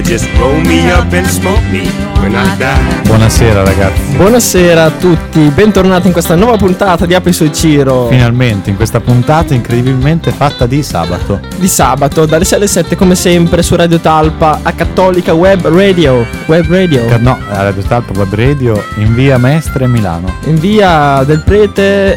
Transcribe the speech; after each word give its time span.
Just 0.00 0.26
roll 0.38 0.58
me 0.66 0.90
up 0.90 1.12
and 1.12 1.26
smoke 1.26 1.60
me 1.70 1.88
when 2.20 2.34
I 2.34 2.56
die. 2.56 3.02
Buonasera 3.04 3.62
ragazzi. 3.62 4.16
Buonasera 4.16 4.84
a 4.84 4.90
tutti, 4.90 5.40
bentornati 5.54 6.06
in 6.06 6.12
questa 6.12 6.34
nuova 6.34 6.56
puntata 6.56 7.06
di 7.06 7.14
Apri 7.14 7.32
sul 7.32 7.52
Ciro 7.52 8.08
Finalmente 8.08 8.70
in 8.70 8.76
questa 8.76 9.00
puntata 9.00 9.54
incredibilmente 9.54 10.30
fatta 10.32 10.66
di 10.66 10.82
sabato. 10.82 11.40
di 11.56 11.68
sabato 11.68 12.26
dalle 12.26 12.44
6 12.44 12.56
alle 12.56 12.66
7 12.66 12.96
come 12.96 13.14
sempre 13.14 13.62
su 13.62 13.76
Radio 13.76 14.00
Talpa 14.00 14.60
a 14.62 14.72
Cattolica 14.72 15.34
Web 15.34 15.68
Radio. 15.68 16.26
Web 16.46 16.70
Radio. 16.70 17.18
No, 17.18 17.38
a 17.50 17.62
Radio 17.62 17.82
Talpa 17.82 18.12
Web 18.18 18.34
Radio 18.34 18.82
in 18.96 19.14
via 19.14 19.38
Mestre 19.38 19.86
Milano. 19.86 20.32
In 20.44 20.56
via 20.58 21.22
del 21.24 21.42
Prete, 21.42 22.16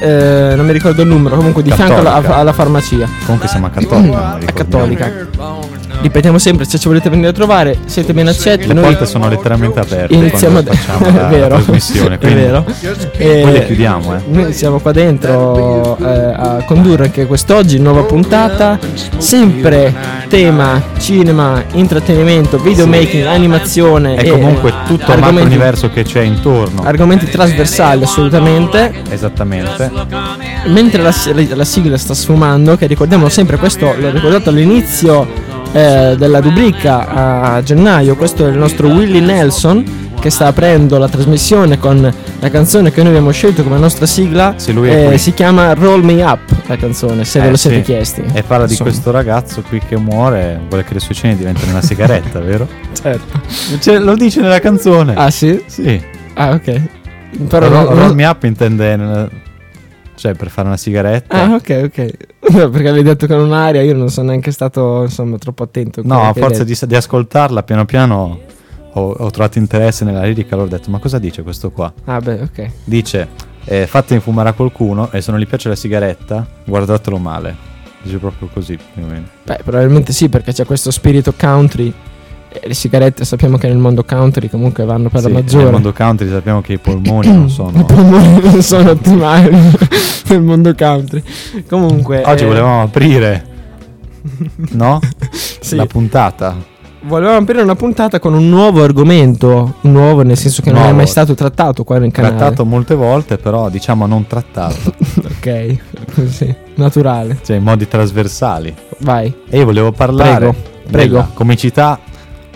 eh, 0.52 0.56
non 0.56 0.66
mi 0.66 0.72
ricordo 0.72 1.02
il 1.02 1.08
numero, 1.08 1.36
comunque 1.36 1.62
di 1.62 1.72
fianco 1.72 1.96
alla, 1.96 2.12
Cattolica. 2.14 2.36
alla 2.36 2.54
farmacia. 2.54 3.10
Comunque 3.26 3.48
siamo 3.48 3.68
a 3.68 3.70
Cattolica. 3.70 4.18
non 4.18 4.40
A. 4.44 4.52
Cattolica. 4.54 5.75
Ripetiamo 6.06 6.38
sempre, 6.38 6.66
se 6.66 6.78
ci 6.78 6.88
volete 6.88 7.10
venire 7.10 7.30
a 7.30 7.32
trovare, 7.32 7.80
siete 7.86 8.14
ben 8.14 8.28
accetti. 8.28 8.68
Le 8.68 8.76
Noi 8.76 8.84
porte 8.84 9.08
sono 9.08 9.28
letteralmente 9.28 9.80
aperte 9.80 10.14
iniziamo 10.14 10.62
quando 10.62 10.72
facciamo 10.72 11.18
la, 11.18 11.26
è 11.26 11.30
vero, 11.32 11.56
trasmissione, 11.56 12.16
è 12.16 12.18
quindi 12.20 12.42
vero. 12.42 12.62
poi 12.64 12.74
le 13.18 13.62
Eh, 13.64 13.66
chiudiamo, 13.66 14.16
eh. 14.16 14.20
Noi 14.28 14.54
siamo 14.54 14.78
qua 14.80 14.92
dentro 14.92 15.98
eh, 15.98 16.06
a 16.06 16.64
condurre 16.68 17.06
anche 17.06 17.26
quest'oggi, 17.26 17.80
nuova 17.80 18.04
puntata, 18.04 18.78
sempre 19.18 19.96
tema 20.28 20.80
cinema, 21.00 21.64
intrattenimento, 21.72 22.60
videomaking, 22.60 23.26
animazione 23.26 24.14
È 24.14 24.28
e 24.28 24.30
comunque 24.30 24.72
tutto 24.86 24.94
il 24.94 25.00
macro 25.00 25.14
argomenti, 25.14 25.48
universo 25.48 25.90
che 25.90 26.04
c'è 26.04 26.22
intorno. 26.22 26.84
argomenti 26.84 27.28
trasversali 27.28 28.04
assolutamente. 28.04 28.94
Esattamente. 29.10 29.92
Mentre 30.68 31.02
la, 31.02 31.14
la 31.56 31.66
sigla 31.66 31.98
sta 31.98 32.14
sfumando, 32.14 32.76
che 32.78 32.86
ricordiamo 32.86 33.28
sempre 33.28 33.58
questo, 33.58 33.92
l'ho 33.98 34.12
ricordato 34.12 34.50
all'inizio 34.50 35.45
eh, 35.76 36.16
della 36.18 36.40
rubrica 36.40 37.08
a 37.56 37.62
gennaio, 37.62 38.16
questo 38.16 38.46
è 38.46 38.50
il 38.50 38.58
nostro 38.58 38.88
Willie 38.88 39.20
Nelson 39.20 40.04
che 40.20 40.30
sta 40.30 40.48
aprendo 40.48 40.98
la 40.98 41.10
trasmissione 41.10 41.78
con 41.78 42.12
la 42.40 42.50
canzone 42.50 42.92
che 42.92 43.02
noi 43.02 43.10
abbiamo 43.12 43.32
scelto 43.32 43.62
come 43.62 43.78
nostra 43.78 44.06
sigla. 44.06 44.54
Sì, 44.56 44.72
eh, 44.72 45.18
si 45.18 45.34
chiama 45.34 45.74
Roll 45.74 46.02
Me 46.04 46.24
Up 46.24 46.40
la 46.68 46.78
canzone, 46.78 47.26
se 47.26 47.42
ve 47.42 47.48
Eh, 47.48 47.50
lo 47.52 47.58
siete 47.58 47.78
sì. 47.78 47.82
chiesti. 47.84 48.24
E 48.34 48.42
parla 48.42 48.66
di 48.66 48.72
Insomma, 48.72 48.90
questo 48.90 49.12
ragazzo 49.12 49.62
qui 49.68 49.80
che 49.88 49.98
muore, 49.98 50.60
vuole 50.68 50.84
che 50.86 50.94
le 50.96 51.00
sue 51.02 51.14
cene 51.14 51.36
diventino 51.36 51.70
una 51.72 51.82
sigaretta, 51.82 52.40
vero? 52.42 52.68
Certo. 53.00 53.40
Cioè, 53.80 54.00
lo 54.00 54.16
dice 54.16 54.40
nella 54.42 54.60
canzone. 54.60 55.14
Ah 55.16 55.30
sì? 55.30 55.62
Sì. 55.68 56.02
Ah 56.36 56.52
ok. 56.52 56.82
Però 57.50 57.68
roll, 57.68 57.96
non- 57.96 58.16
me 58.16 58.26
up 58.26 58.44
intende 58.46 59.30
cioè 60.16 60.34
per 60.34 60.50
fare 60.50 60.68
una 60.68 60.78
sigaretta. 60.78 61.44
Ah 61.44 61.54
ok 61.54 61.82
ok. 61.86 62.12
No, 62.52 62.70
perché 62.70 62.90
avevi 62.90 63.04
detto 63.04 63.28
con 63.28 63.40
un'aria, 63.40 63.82
io 63.82 63.96
non 63.96 64.10
sono 64.10 64.30
neanche 64.30 64.52
stato 64.52 65.04
insomma 65.04 65.38
troppo 65.38 65.64
attento. 65.64 66.02
No, 66.04 66.22
a 66.22 66.34
forza 66.34 66.64
di, 66.64 66.78
di 66.80 66.96
ascoltarla 66.96 67.64
piano 67.64 67.86
piano 67.86 68.40
ho, 68.94 69.12
ho 69.12 69.30
trovato 69.32 69.58
interesse 69.58 70.06
nella 70.06 70.24
lirica, 70.24 70.56
allora 70.56 70.70
ho 70.70 70.78
detto 70.78 70.90
ma 70.90 71.00
cosa 71.00 71.20
dice 71.20 71.44
questo 71.44 71.72
qua? 71.72 71.92
Ah 72.06 72.20
beh 72.20 72.42
ok. 72.42 72.72
Dice 72.84 73.28
eh, 73.66 73.88
fatemi 73.88 74.22
fumare 74.22 74.50
a 74.50 74.54
qualcuno 74.54 75.12
e 75.12 75.22
se 75.22 75.32
non 75.32 75.40
gli 75.40 75.48
piace 75.48 75.70
la 75.70 75.76
sigaretta 75.76 76.46
guardatelo 76.66 77.18
male. 77.18 77.74
Dice 78.02 78.18
proprio 78.18 78.50
così 78.54 78.78
più 78.94 79.04
o 79.04 79.08
meno. 79.08 79.26
Beh, 79.44 79.62
probabilmente 79.64 80.14
sì, 80.14 80.30
perché 80.30 80.54
c'è 80.54 80.64
questo 80.64 80.92
spirito 80.92 81.34
country. 81.36 81.92
E 82.62 82.68
le 82.68 82.74
sigarette 82.74 83.26
sappiamo 83.26 83.58
che 83.58 83.68
nel 83.68 83.78
mondo 83.78 84.04
country 84.04 84.50
comunque 84.50 84.86
vanno 84.86 85.10
per 85.10 85.22
Sì, 85.22 85.28
la 85.28 85.34
maggiore. 85.34 85.64
nel 85.64 85.74
mondo 85.74 85.94
country 85.94 86.30
sappiamo 86.30 86.62
che 86.62 86.74
i 86.74 86.78
polmoni 86.78 87.28
non 87.28 87.46
I 87.48 87.50
sono... 87.50 87.84
polmoni 87.86 88.40
non 88.42 88.62
sono 88.64 88.90
ottimali 88.92 89.50
nel 90.30 90.42
mondo 90.42 90.74
country. 90.76 91.22
Comunque. 91.68 92.24
Oggi 92.26 92.44
eh, 92.44 92.48
volevamo 92.48 92.82
aprire, 92.84 93.46
no? 94.72 95.00
sì, 95.60 95.76
La 95.76 95.86
puntata. 95.86 96.56
volevamo 97.04 97.38
aprire 97.40 97.62
una 97.62 97.76
puntata 97.76 98.20
con 98.20 98.34
un 98.34 98.48
nuovo 98.50 98.84
argomento. 98.84 99.76
Nuovo 99.82 100.24
nel 100.24 100.38
senso 100.38 100.62
che 100.62 100.70
non 100.70 100.80
è 100.80 100.82
Nuovo. 100.84 100.98
mai 100.98 101.08
stato 101.08 101.34
trattato 101.36 101.84
qua 101.84 101.98
nel 102.00 102.12
canale. 102.12 102.36
Trattato 102.36 102.66
molte 102.66 102.96
volte, 102.96 103.38
però 103.38 103.70
diciamo 103.70 104.06
non 104.08 104.26
trattato, 104.28 104.94
ok, 105.24 105.78
così. 106.14 106.56
Naturale. 106.76 107.40
cioè 107.44 107.58
in 107.58 107.64
modi 107.64 107.88
trasversali. 107.88 108.74
Vai. 109.00 109.34
E 109.50 109.58
io 109.60 109.66
volevo 109.66 109.92
parlare 109.92 110.54
Prego, 110.54 110.56
prego. 110.90 111.28
comicità, 111.34 112.00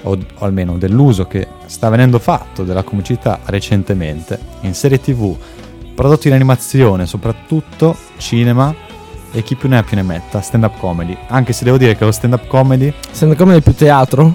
o, 0.03 0.11
o 0.11 0.45
almeno 0.45 0.77
dell'uso 0.77 1.25
che 1.27 1.47
sta 1.65 1.89
venendo 1.89 2.19
fatto 2.19 2.63
della 2.63 2.83
comicità 2.83 3.39
recentemente 3.45 4.39
in 4.61 4.73
serie 4.73 4.99
tv, 4.99 5.35
prodotti 5.95 6.27
in 6.27 6.33
animazione, 6.33 7.05
soprattutto 7.05 7.95
cinema 8.17 8.73
e 9.31 9.43
chi 9.43 9.55
più 9.55 9.69
ne 9.69 9.77
ha 9.77 9.83
più 9.83 9.95
ne 9.95 10.03
metta, 10.03 10.41
stand 10.41 10.63
up 10.63 10.77
comedy. 10.79 11.15
Anche 11.27 11.53
se 11.53 11.63
devo 11.63 11.77
dire 11.77 11.95
che 11.95 12.05
lo 12.05 12.11
stand 12.11 12.33
up 12.33 12.47
comedy, 12.47 12.91
Sembra 13.11 13.37
come 13.37 13.61
più 13.61 13.73
teatro. 13.75 14.33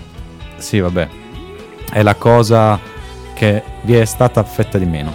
sì 0.57 0.79
vabbè, 0.81 1.09
è 1.93 2.03
la 2.03 2.15
cosa 2.15 2.79
che 3.35 3.63
vi 3.83 3.95
è 3.95 4.05
stata 4.05 4.41
affetta 4.41 4.79
di 4.79 4.85
meno 4.87 5.13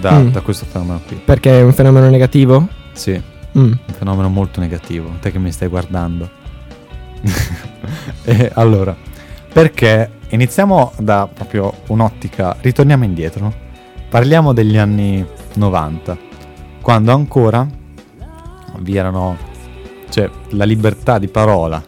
da, 0.00 0.18
Mm. 0.18 0.28
da 0.28 0.40
questo 0.42 0.66
fenomeno 0.66 1.00
qui. 1.06 1.16
Perché 1.24 1.58
è 1.58 1.62
un 1.62 1.72
fenomeno 1.72 2.08
negativo. 2.10 2.68
Sì, 2.92 3.12
Mm. 3.56 3.62
un 3.62 3.78
fenomeno 3.96 4.28
molto 4.28 4.60
negativo, 4.60 5.08
te 5.20 5.30
che 5.30 5.38
mi 5.38 5.50
stai 5.52 5.68
guardando. 5.68 6.28
e 8.24 8.50
allora, 8.54 8.94
perché 9.54 10.10
iniziamo 10.30 10.90
da 10.98 11.28
proprio 11.32 11.72
un'ottica, 11.86 12.56
ritorniamo 12.60 13.04
indietro, 13.04 13.52
parliamo 14.08 14.52
degli 14.52 14.76
anni 14.76 15.24
90, 15.54 16.18
quando 16.82 17.12
ancora 17.12 17.64
vi 18.78 18.96
erano, 18.96 19.36
cioè, 20.08 20.28
la 20.50 20.64
libertà 20.64 21.18
di 21.20 21.28
parola. 21.28 21.80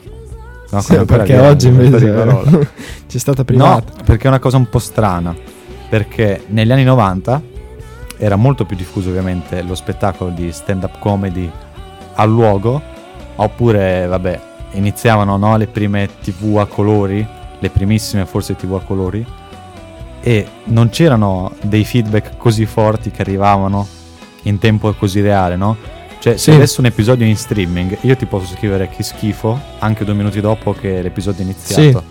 No, 0.71 0.81
Sì, 0.81 0.97
perché 1.05 1.35
vi 1.35 1.41
oggi 1.41 1.67
invece 1.67 1.99
di 1.99 2.11
parola. 2.13 2.51
c'è 3.09 3.19
stata 3.19 3.39
No, 3.41 3.45
privata. 3.45 3.93
perché 4.05 4.27
è 4.27 4.29
una 4.29 4.39
cosa 4.39 4.59
un 4.59 4.69
po' 4.69 4.79
strana. 4.79 5.35
Perché 5.89 6.45
negli 6.47 6.71
anni 6.71 6.85
90 6.85 7.43
era 8.19 8.37
molto 8.37 8.65
più 8.65 8.77
diffuso 8.77 9.09
ovviamente 9.09 9.61
lo 9.63 9.75
spettacolo 9.75 10.31
di 10.31 10.53
stand-up 10.53 11.01
comedy 11.01 11.51
al 12.15 12.31
luogo, 12.31 12.81
oppure 13.35 14.07
vabbè, 14.07 14.41
iniziavano 14.73 15.37
no, 15.37 15.57
le 15.57 15.67
prime 15.67 16.09
tv 16.23 16.59
a 16.59 16.67
colori, 16.67 17.27
le 17.59 17.71
primissime 17.71 18.27
forse 18.27 18.57
tv 18.57 18.75
a 18.75 18.81
colori, 18.81 19.25
e 20.21 20.47
non 20.65 20.89
c'erano 20.89 21.53
dei 21.63 21.85
feedback 21.85 22.37
così 22.37 22.67
forti 22.67 23.11
che 23.11 23.23
arrivavano 23.23 23.87
in 24.43 24.59
tempo 24.59 24.93
così 24.95 25.21
reale, 25.21 25.57
no? 25.57 25.77
Cioè, 26.19 26.37
se 26.37 26.51
Sì. 26.51 26.57
adesso 26.57 26.81
un 26.81 26.87
episodio 26.87 27.25
è 27.25 27.29
in 27.29 27.37
streaming, 27.37 27.99
io 28.01 28.17
ti 28.17 28.27
posso 28.27 28.55
scrivere 28.57 28.89
che 28.89 29.03
schifo 29.03 29.59
anche 29.79 30.05
due 30.05 30.15
minuti 30.15 30.41
dopo 30.41 30.73
che 30.73 31.01
l'episodio 31.03 31.41
è 31.41 31.45
iniziato. 31.45 32.03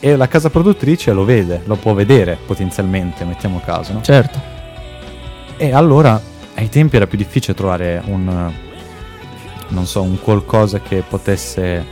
E 0.00 0.14
la 0.16 0.28
casa 0.28 0.50
produttrice 0.50 1.12
lo 1.12 1.24
vede, 1.24 1.62
lo 1.64 1.76
può 1.76 1.92
vedere 1.94 2.38
potenzialmente, 2.46 3.24
mettiamo 3.24 3.60
caso, 3.64 3.94
no? 3.94 4.02
Certo. 4.02 4.40
E 5.56 5.72
allora 5.72 6.20
ai 6.54 6.68
tempi 6.68 6.96
era 6.96 7.06
più 7.06 7.16
difficile 7.18 7.54
trovare 7.54 8.02
un 8.06 8.52
non 9.70 9.86
so, 9.86 10.02
un 10.02 10.18
qualcosa 10.20 10.80
che 10.80 11.02
potesse 11.06 11.84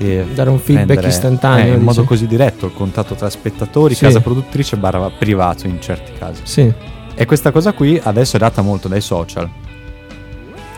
Dare 0.00 0.48
un 0.48 0.58
feedback 0.58 0.88
rendere- 0.88 1.08
istantaneo, 1.08 1.64
eh, 1.64 1.68
in 1.68 1.72
dici? 1.74 1.84
modo 1.84 2.04
così 2.04 2.26
diretto, 2.26 2.66
il 2.66 2.72
contatto 2.72 3.14
tra 3.14 3.28
spettatori, 3.28 3.94
Sì. 3.94 4.04
casa 4.06 4.20
produttrice 4.20 4.78
barra 4.78 5.10
privato 5.10 5.66
in 5.66 5.78
certi 5.78 6.12
casi. 6.18 6.40
Sì. 6.44 6.72
E 7.14 7.26
questa 7.26 7.50
cosa 7.50 7.72
qui 7.74 8.00
adesso 8.02 8.36
è 8.36 8.38
data 8.38 8.62
molto 8.62 8.88
dai 8.88 9.02
social. 9.02 9.46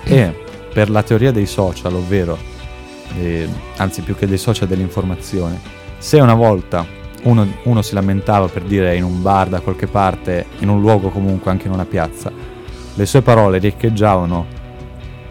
E 0.03 0.35
per 0.73 0.91
la 0.91 1.05
teoria 1.05 1.31
dei 1.31 1.47
social, 1.47 1.95
ovvero, 1.95 2.37
eh, 3.21 3.49
anzi 3.77 4.01
più 4.03 4.17
che 4.17 4.27
dei 4.27 4.39
social 4.39 4.67
dell'informazione, 4.67 5.61
se 5.99 6.19
una 6.19 6.35
volta 6.35 6.85
uno, 7.23 7.47
uno 7.63 7.81
si 7.83 7.95
lamentava 7.95 8.49
per 8.49 8.63
dire 8.63 8.97
in 8.97 9.05
un 9.05 9.23
bar 9.23 9.47
da 9.49 9.61
qualche 9.61 9.87
parte, 9.87 10.47
in 10.59 10.69
un 10.69 10.81
luogo 10.81 11.11
comunque, 11.11 11.53
anche 11.53 11.69
in 11.69 11.73
una 11.73 11.85
piazza, 11.85 12.33
le 12.95 13.07
sue 13.07 13.23
parole 13.23 13.59
riecheggiavano 13.59 14.47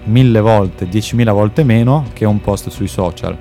mille 0.06 0.40
volte, 0.40 0.88
diecimila 0.88 1.34
volte 1.34 1.66
meno 1.66 2.06
che 2.14 2.24
un 2.24 2.40
post 2.40 2.70
sui 2.70 2.88
social. 2.88 3.38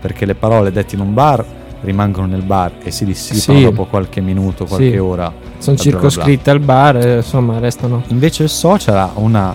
Perché 0.00 0.24
le 0.24 0.34
parole 0.34 0.72
dette 0.72 0.94
in 0.94 1.00
un 1.00 1.12
bar 1.14 1.44
rimangono 1.82 2.26
nel 2.26 2.42
bar 2.42 2.72
e 2.82 2.90
si 2.90 3.04
dissipano 3.04 3.58
Sì. 3.58 3.64
dopo 3.64 3.84
qualche 3.86 4.20
minuto, 4.20 4.64
qualche 4.64 4.90
Sì. 4.90 4.96
ora. 4.96 5.32
Sono 5.58 5.76
circoscritte 5.76 6.50
al 6.50 6.60
bar, 6.60 6.96
eh, 6.96 7.16
insomma, 7.16 7.58
restano. 7.58 8.02
Invece 8.08 8.44
il 8.44 8.48
social 8.48 8.96
ha 8.96 9.10
una, 9.14 9.54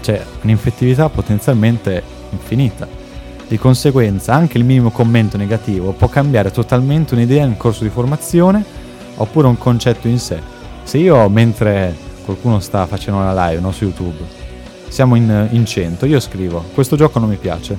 cioè, 0.00 0.22
un'infettività 0.42 1.08
potenzialmente 1.08 2.02
infinita. 2.30 2.86
Di 3.48 3.58
conseguenza 3.58 4.34
anche 4.34 4.58
il 4.58 4.64
minimo 4.64 4.90
commento 4.90 5.36
negativo 5.36 5.92
può 5.92 6.08
cambiare 6.08 6.50
totalmente 6.50 7.14
un'idea 7.14 7.44
in 7.44 7.56
corso 7.56 7.84
di 7.84 7.90
formazione 7.90 8.64
oppure 9.16 9.46
un 9.46 9.56
concetto 9.56 10.08
in 10.08 10.18
sé. 10.18 10.38
Se 10.82 10.98
io 10.98 11.28
mentre 11.28 11.94
qualcuno 12.24 12.58
sta 12.58 12.86
facendo 12.86 13.20
una 13.20 13.48
live 13.48 13.60
no, 13.60 13.70
su 13.70 13.84
YouTube, 13.84 14.18
siamo 14.88 15.14
in, 15.14 15.48
in 15.50 15.64
100, 15.64 16.06
io 16.06 16.18
scrivo 16.20 16.64
questo 16.74 16.96
gioco 16.96 17.18
non 17.20 17.28
mi 17.28 17.36
piace, 17.36 17.76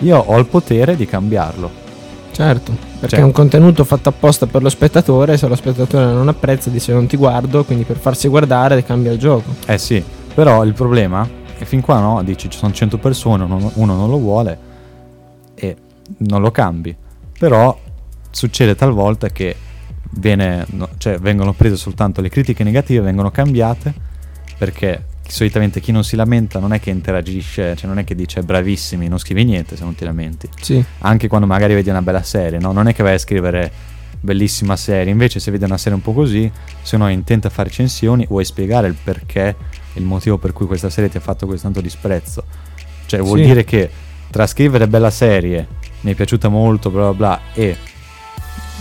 io 0.00 0.18
ho 0.18 0.38
il 0.38 0.46
potere 0.46 0.96
di 0.96 1.06
cambiarlo. 1.06 1.86
Certo, 2.30 2.72
perché 3.00 3.16
Cioè- 3.16 3.20
è 3.20 3.22
un 3.22 3.32
contenuto 3.32 3.84
fatto 3.84 4.08
apposta 4.10 4.46
per 4.46 4.62
lo 4.62 4.68
spettatore, 4.68 5.36
se 5.36 5.48
lo 5.48 5.56
spettatore 5.56 6.04
non 6.04 6.28
apprezza 6.28 6.70
dice 6.70 6.92
non 6.92 7.06
ti 7.06 7.16
guardo, 7.16 7.64
quindi 7.64 7.84
per 7.84 7.96
farsi 7.96 8.28
guardare 8.28 8.84
cambia 8.84 9.10
il 9.10 9.18
gioco. 9.18 9.54
Eh 9.66 9.78
sì, 9.78 10.02
però 10.34 10.62
il 10.64 10.72
problema 10.72 11.28
è 11.58 11.64
fin 11.64 11.80
qua 11.80 11.98
no, 11.98 12.22
dici 12.22 12.48
ci 12.48 12.58
sono 12.58 12.72
100 12.72 12.98
persone, 12.98 13.42
uno, 13.42 13.72
uno 13.74 13.96
non 13.96 14.08
lo 14.08 14.18
vuole 14.18 14.58
e 15.54 15.76
non 16.18 16.40
lo 16.40 16.50
cambi. 16.52 16.94
Però 17.38 17.76
succede 18.30 18.76
talvolta 18.76 19.28
che 19.30 19.56
viene, 20.10 20.64
no, 20.70 20.88
cioè, 20.98 21.18
vengono 21.18 21.52
prese 21.52 21.76
soltanto 21.76 22.20
le 22.20 22.28
critiche 22.28 22.62
negative, 22.62 23.00
vengono 23.00 23.30
cambiate 23.30 23.92
perché 24.56 25.04
solitamente 25.28 25.80
chi 25.80 25.92
non 25.92 26.04
si 26.04 26.16
lamenta 26.16 26.58
non 26.58 26.72
è 26.72 26.80
che 26.80 26.90
interagisce, 26.90 27.76
cioè 27.76 27.86
non 27.86 27.98
è 27.98 28.04
che 28.04 28.14
dice 28.14 28.42
bravissimi, 28.42 29.08
non 29.08 29.18
scrivi 29.18 29.44
niente 29.44 29.76
se 29.76 29.84
non 29.84 29.94
ti 29.94 30.04
lamenti. 30.04 30.48
Sì, 30.60 30.82
Anche 31.00 31.28
quando 31.28 31.46
magari 31.46 31.74
vedi 31.74 31.90
una 31.90 32.02
bella 32.02 32.22
serie, 32.22 32.58
no? 32.58 32.72
Non 32.72 32.88
è 32.88 32.94
che 32.94 33.02
vai 33.02 33.14
a 33.14 33.18
scrivere 33.18 33.70
bellissima 34.20 34.74
serie, 34.76 35.12
invece 35.12 35.38
se 35.38 35.50
vedi 35.50 35.64
una 35.64 35.78
serie 35.78 35.94
un 35.94 36.02
po' 36.02 36.12
così, 36.12 36.50
se 36.82 36.96
uno 36.96 37.06
è 37.06 37.12
intento 37.12 37.46
a 37.46 37.50
fare 37.50 37.68
recensioni, 37.68 38.26
vuoi 38.28 38.44
spiegare 38.44 38.88
il 38.88 38.96
perché, 39.00 39.54
il 39.94 40.02
motivo 40.02 40.38
per 40.38 40.52
cui 40.52 40.66
questa 40.66 40.90
serie 40.90 41.08
ti 41.10 41.18
ha 41.18 41.20
fatto 41.20 41.46
così 41.46 41.62
tanto 41.62 41.80
disprezzo. 41.80 42.42
Cioè 43.06 43.20
vuol 43.20 43.38
Sì. 43.38 43.44
dire 43.44 43.64
che 43.64 43.88
tra 44.30 44.46
scrivere 44.46 44.88
bella 44.88 45.10
serie, 45.10 45.66
mi 46.00 46.12
è 46.12 46.14
piaciuta 46.14 46.48
molto, 46.48 46.90
bla 46.90 47.12
bla 47.12 47.14
bla, 47.14 47.40
e 47.54 47.76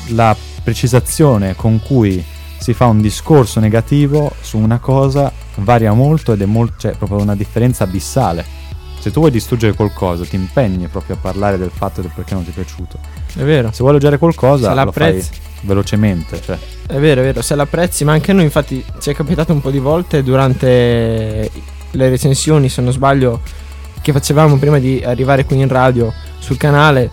la 0.10 0.36
precisazione 0.64 1.56
con 1.56 1.80
cui 1.82 2.24
si 2.68 2.74
fa 2.74 2.88
un 2.88 3.00
discorso 3.00 3.62
negativo 3.62 4.30
su 4.42 4.58
una 4.58 4.80
cosa 4.80 5.32
varia 5.56 5.94
molto 5.94 6.34
ed 6.34 6.42
è 6.42 6.46
molto, 6.46 6.74
cioè 6.80 6.98
proprio 6.98 7.22
una 7.22 7.34
differenza 7.34 7.86
abissale. 7.86 8.44
Se 9.00 9.10
tu 9.10 9.20
vuoi 9.20 9.32
distruggere 9.32 9.72
qualcosa, 9.72 10.26
ti 10.26 10.36
impegni 10.36 10.90
proprio 10.90 11.16
a 11.16 11.20
parlare 11.22 11.58
del 11.58 11.72
fatto 11.74 12.02
del 12.02 12.12
perché 12.14 12.34
non 12.34 12.44
ti 12.44 12.50
è 12.50 12.54
piaciuto. 12.54 13.00
è 13.38 13.44
vero. 13.44 13.70
Se 13.72 13.78
vuoi 13.78 13.92
elogiare 13.92 14.18
qualcosa, 14.18 14.76
Se 14.76 14.84
lo 14.84 14.92
fai 14.92 15.24
velocemente. 15.62 16.42
Cioè. 16.42 16.58
È 16.88 17.00
vero, 17.00 17.22
è 17.22 17.24
vero, 17.24 17.42
se 17.42 17.56
l'apprezzi, 17.56 18.04
ma 18.04 18.12
anche 18.12 18.32
a 18.32 18.34
noi 18.34 18.44
infatti 18.44 18.84
ci 19.00 19.12
è 19.12 19.14
capitato 19.14 19.54
un 19.54 19.62
po' 19.62 19.72
di 19.72 19.80
volte 19.80 20.22
durante 20.22 21.50
le 21.90 22.10
recensioni, 22.10 22.68
se 22.68 22.82
non 22.82 22.92
sbaglio, 22.92 23.40
che 24.02 24.12
facevamo 24.12 24.58
prima 24.58 24.78
di 24.78 25.02
arrivare 25.06 25.46
qui 25.46 25.58
in 25.58 25.70
radio 25.70 26.12
sul 26.40 26.58
canale. 26.58 27.10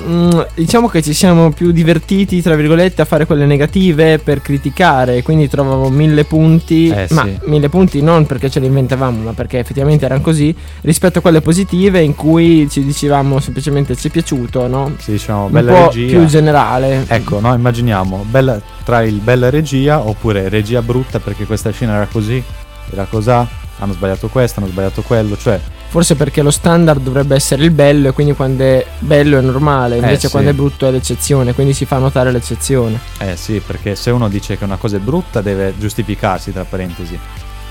Mm, 0.00 0.40
diciamo 0.54 0.88
che 0.88 1.02
ci 1.02 1.12
siamo 1.12 1.50
più 1.50 1.72
divertiti, 1.72 2.40
tra 2.40 2.54
virgolette, 2.54 3.02
a 3.02 3.04
fare 3.04 3.26
quelle 3.26 3.46
negative 3.46 4.18
per 4.18 4.40
criticare, 4.40 5.22
quindi 5.22 5.48
trovavo 5.48 5.88
mille 5.90 6.24
punti, 6.24 6.88
Eh, 6.88 7.08
ma 7.10 7.24
sì. 7.24 7.38
mille 7.44 7.68
punti 7.68 8.00
non 8.00 8.24
perché 8.26 8.48
ce 8.48 8.60
li 8.60 8.66
inventavamo, 8.66 9.22
ma 9.22 9.32
perché 9.32 9.58
effettivamente 9.58 10.04
erano 10.04 10.20
così, 10.20 10.54
rispetto 10.82 11.18
a 11.18 11.22
quelle 11.22 11.40
positive 11.40 12.00
in 12.00 12.14
cui 12.14 12.68
ci 12.70 12.84
dicevamo 12.84 13.40
semplicemente 13.40 13.96
ci 13.96 14.08
è 14.08 14.10
piaciuto, 14.10 14.66
no? 14.68 14.92
Se 14.98 15.12
diciamo 15.12 15.46
Un 15.46 15.50
bella 15.52 15.72
po' 15.72 15.86
regia. 15.90 16.16
più 16.16 16.26
generale. 16.26 17.04
Ecco, 17.08 17.40
no, 17.40 17.52
immaginiamo 17.54 18.24
bella- 18.28 18.60
tra 18.84 19.02
il 19.02 19.16
bella 19.16 19.50
regia 19.50 20.00
oppure 20.06 20.48
regia 20.48 20.80
brutta 20.80 21.18
perché 21.18 21.44
questa 21.44 21.70
scena 21.70 21.96
era 21.96 22.06
così, 22.10 22.42
era 22.90 23.04
cos'ha, 23.04 23.46
hanno 23.80 23.92
sbagliato 23.92 24.28
questo, 24.28 24.60
hanno 24.60 24.68
sbagliato 24.68 25.02
quello, 25.02 25.36
cioè 25.36 25.60
Forse 25.90 26.16
perché 26.16 26.42
lo 26.42 26.50
standard 26.50 27.00
dovrebbe 27.00 27.34
essere 27.34 27.64
il 27.64 27.70
bello 27.70 28.08
e 28.08 28.12
quindi 28.12 28.34
quando 28.34 28.62
è 28.62 28.86
bello 28.98 29.38
è 29.38 29.40
normale, 29.40 29.96
invece 29.96 30.26
sì. 30.26 30.28
quando 30.28 30.50
è 30.50 30.52
brutto 30.52 30.86
è 30.86 30.90
l'eccezione, 30.90 31.54
quindi 31.54 31.72
si 31.72 31.86
fa 31.86 31.96
notare 31.96 32.30
l'eccezione. 32.30 33.00
Eh 33.18 33.36
sì, 33.36 33.62
perché 33.64 33.96
se 33.96 34.10
uno 34.10 34.28
dice 34.28 34.58
che 34.58 34.64
una 34.64 34.76
cosa 34.76 34.96
è 34.96 35.00
brutta 35.00 35.40
deve 35.40 35.74
giustificarsi, 35.78 36.52
tra 36.52 36.64
parentesi, 36.64 37.18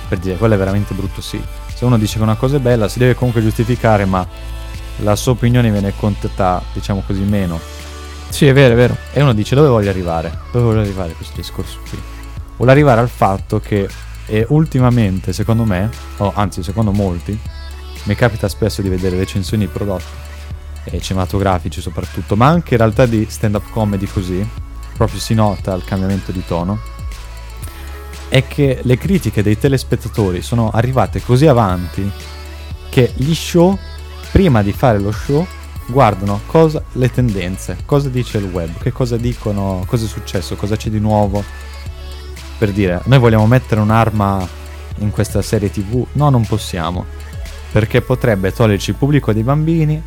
per 0.08 0.18
dire 0.18 0.36
quello 0.38 0.56
è 0.56 0.58
veramente 0.58 0.96
brutto 0.96 1.22
sì. 1.22 1.40
Se 1.72 1.86
uno 1.86 2.00
dice 2.00 2.18
che 2.18 2.24
una 2.24 2.36
cosa 2.36 2.58
è 2.58 2.60
bella 2.60 2.88
si 2.88 2.98
deve 2.98 3.14
comunque 3.14 3.44
giustificare, 3.44 4.06
ma 4.06 4.28
la 5.04 5.16
sua 5.16 5.34
opinione 5.34 5.70
viene 5.70 5.94
contata, 5.96 6.64
diciamo 6.74 7.04
così, 7.06 7.22
meno. 7.22 7.60
Sì, 8.30 8.48
è 8.48 8.54
vero, 8.54 8.74
è 8.74 8.78
vero. 8.78 8.98
E 9.14 9.22
uno 9.22 9.34
dice 9.34 9.54
dove 9.54 9.68
voglio 9.68 9.92
arrivare? 9.92 10.40
Dove 10.52 10.66
voglio 10.66 10.80
arrivare 10.80 11.14
questo 11.14 11.36
discorso 11.36 11.78
qui? 11.88 12.02
Vuole 12.58 12.72
arrivare 12.72 13.00
al 13.00 13.10
fatto 13.10 13.60
che 13.60 13.88
eh, 14.26 14.46
ultimamente, 14.50 15.34
secondo 15.34 15.66
me, 15.66 15.90
o 16.18 16.32
anzi 16.36 16.64
secondo 16.64 16.92
molti, 16.92 17.40
mi 18.08 18.16
capita 18.16 18.48
spesso 18.48 18.82
di 18.82 18.88
vedere 18.88 19.18
recensioni 19.18 19.66
di 19.66 19.72
prodotti, 19.72 20.06
eh, 20.86 21.02
cinematografici 21.02 21.82
soprattutto, 21.82 22.38
ma 22.38 22.48
anche 22.48 22.74
in 22.74 22.80
realtà 22.80 23.06
di 23.06 23.28
stand-up 23.30 23.70
comedy 23.70 24.06
così, 24.06 24.48
proprio 24.96 25.20
si 25.20 25.34
nota 25.34 25.74
il 25.74 25.84
cambiamento 25.84 26.32
di 26.32 26.44
tono, 26.46 26.80
è 28.30 28.48
che 28.48 28.80
le 28.82 28.98
critiche 28.98 29.44
dei 29.44 29.60
telespettatori 29.60 30.42
sono 30.42 30.72
arrivate 30.72 31.22
così 31.22 31.48
avanti 31.48 32.10
che 32.90 33.12
gli 33.16 33.36
show, 33.36 33.78
prima 34.32 34.64
di 34.64 34.72
fare 34.72 35.00
lo 35.00 35.12
show, 35.12 35.46
guardano 35.88 36.42
cosa, 36.46 36.82
le 36.94 37.12
tendenze, 37.12 37.78
cosa 37.86 38.08
dice 38.08 38.38
il 38.38 38.46
web, 38.46 38.78
che 38.80 38.94
cosa 38.94 39.18
dicono, 39.18 39.84
cosa 39.86 40.06
è 40.06 40.08
successo, 40.08 40.56
cosa 40.56 40.78
c'è 40.78 40.90
di 40.90 41.00
nuovo. 41.00 41.44
Per 42.58 42.72
dire, 42.72 43.02
noi 43.06 43.20
vogliamo 43.20 43.46
mettere 43.46 43.82
un'arma 43.82 44.48
in 45.00 45.12
questa 45.12 45.42
serie 45.42 45.70
tv? 45.70 46.06
No, 46.14 46.30
non 46.30 46.46
possiamo. 46.46 47.17
Perché 47.72 48.02
potrebbe 48.02 48.52
toglierci 48.52 48.92
il 48.92 48.96
pubblico 48.96 49.34
dei 49.34 49.44
bambini, 49.44 50.02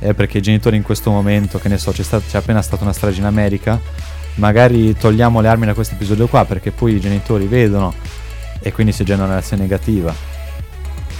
e 0.00 0.14
perché 0.14 0.38
i 0.38 0.42
genitori 0.42 0.76
in 0.76 0.82
questo 0.82 1.10
momento, 1.10 1.58
che 1.58 1.68
ne 1.68 1.78
so, 1.78 1.90
c'è, 1.90 2.02
stat- 2.02 2.28
c'è 2.28 2.38
appena 2.38 2.62
stata 2.62 2.84
una 2.84 2.92
strage 2.92 3.18
in 3.18 3.26
America, 3.26 3.80
magari 4.34 4.96
togliamo 4.96 5.40
le 5.40 5.48
armi 5.48 5.66
da 5.66 5.74
questo 5.74 5.94
episodio 5.94 6.28
qua 6.28 6.44
perché 6.44 6.70
poi 6.70 6.94
i 6.94 7.00
genitori 7.00 7.46
vedono 7.46 7.92
e 8.60 8.72
quindi 8.72 8.92
si 8.92 9.04
genera 9.04 9.24
una 9.24 9.34
reazione 9.34 9.62
negativa. 9.62 10.14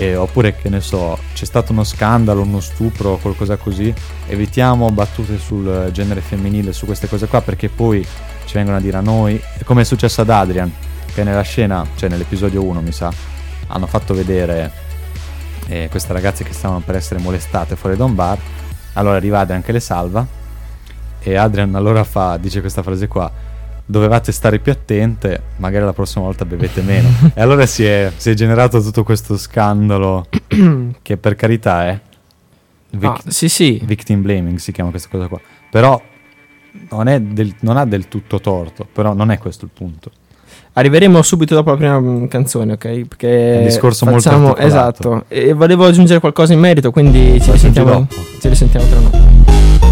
E, 0.01 0.15
oppure 0.15 0.55
che 0.55 0.69
ne 0.69 0.81
so, 0.81 1.19
c'è 1.35 1.45
stato 1.45 1.73
uno 1.73 1.83
scandalo, 1.83 2.43
uno 2.43 2.61
stupro 2.61 3.17
qualcosa 3.17 3.57
così, 3.57 3.93
evitiamo 4.29 4.89
battute 4.91 5.39
sul 5.39 5.69
eh, 5.69 5.91
genere 5.91 6.21
femminile, 6.21 6.73
su 6.73 6.87
queste 6.87 7.09
cose 7.09 7.27
qua, 7.27 7.43
perché 7.43 7.69
poi 7.69 8.07
ci 8.45 8.55
vengono 8.55 8.77
a 8.77 8.81
dire 8.81 8.97
a 8.97 9.01
noi, 9.01 9.41
come 9.65 9.81
è 9.81 9.85
successo 9.85 10.21
ad 10.21 10.31
Adrian, 10.31 10.73
che 11.13 11.25
nella 11.25 11.43
scena, 11.43 11.85
cioè 11.97 12.09
nell'episodio 12.09 12.63
1 12.63 12.81
mi 12.81 12.93
sa, 12.93 13.13
hanno 13.67 13.87
fatto 13.89 14.15
vedere 14.15 14.87
eh, 15.69 15.89
queste 15.91 16.13
ragazze 16.13 16.45
che 16.45 16.53
stavano 16.53 16.81
per 16.81 16.97
essere 16.97 17.21
molestate 17.21 17.77
fuori 17.77 17.97
da 17.97 18.05
un 18.05 18.15
bar, 18.15 18.39
allora 18.95 19.17
arriva 19.17 19.41
Adrian 19.41 19.63
che 19.63 19.73
le 19.73 19.81
salva 19.81 20.27
e 21.21 21.37
Adrian 21.37 21.75
allora 21.75 22.05
fa, 22.05 22.37
dice 22.37 22.61
questa 22.61 22.83
frase 22.83 23.07
qua, 23.09 23.31
dovevate 23.85 24.33
stare 24.33 24.59
più 24.59 24.73
attente, 24.73 25.43
magari 25.57 25.85
la 25.85 25.93
prossima 25.93 26.25
volta 26.25 26.45
bevete 26.45 26.81
meno. 26.83 27.09
e 27.35 27.41
allora 27.41 27.67
si 27.67 27.85
è, 27.85 28.13
si 28.17 28.31
è 28.31 28.35
generato 28.35 28.81
tutto 28.83 29.03
questo 29.05 29.37
scandalo 29.37 30.27
che 31.03 31.17
per 31.17 31.35
carità 31.35 31.87
è 31.89 32.01
vic- 32.91 33.23
Ah, 33.27 33.31
sì, 33.31 33.49
sì. 33.49 33.81
victim 33.85 34.23
blaming, 34.23 34.59
si 34.59 34.73
chiama 34.73 34.91
questa 34.91 35.09
cosa 35.11 35.27
qua. 35.29 35.41
Però 35.71 36.01
non, 36.91 37.09
è 37.09 37.21
del- 37.21 37.55
non 37.61 37.77
ha 37.77 37.85
del 37.85 38.09
tutto 38.09 38.41
torto, 38.41 38.87
però 38.91 39.13
non 39.13 39.31
è 39.31 39.39
questo 39.39 39.65
il 39.65 39.71
punto. 39.73 40.11
Arriveremo 40.79 41.21
subito 41.23 41.57
dopo 41.57 41.71
la 41.71 41.77
prima 41.77 41.99
mm, 41.99 42.27
canzone, 42.27 42.75
ok? 42.75 43.07
Perché 43.09 43.55
È 43.55 43.59
un 43.59 43.65
discorso 43.65 44.05
molto 44.05 44.21
facciamo, 44.21 44.55
articolato. 44.55 44.99
esatto. 44.99 45.25
E 45.27 45.53
volevo 45.53 45.87
aggiungere 45.87 46.21
qualcosa 46.21 46.53
in 46.53 46.61
merito, 46.61 46.93
quindi 46.93 47.41
ci 47.43 47.51
risentiamo, 47.51 48.07
ci 48.41 48.49
risentiamo 48.49 48.87
tra 48.87 49.01
noi. 49.01 49.88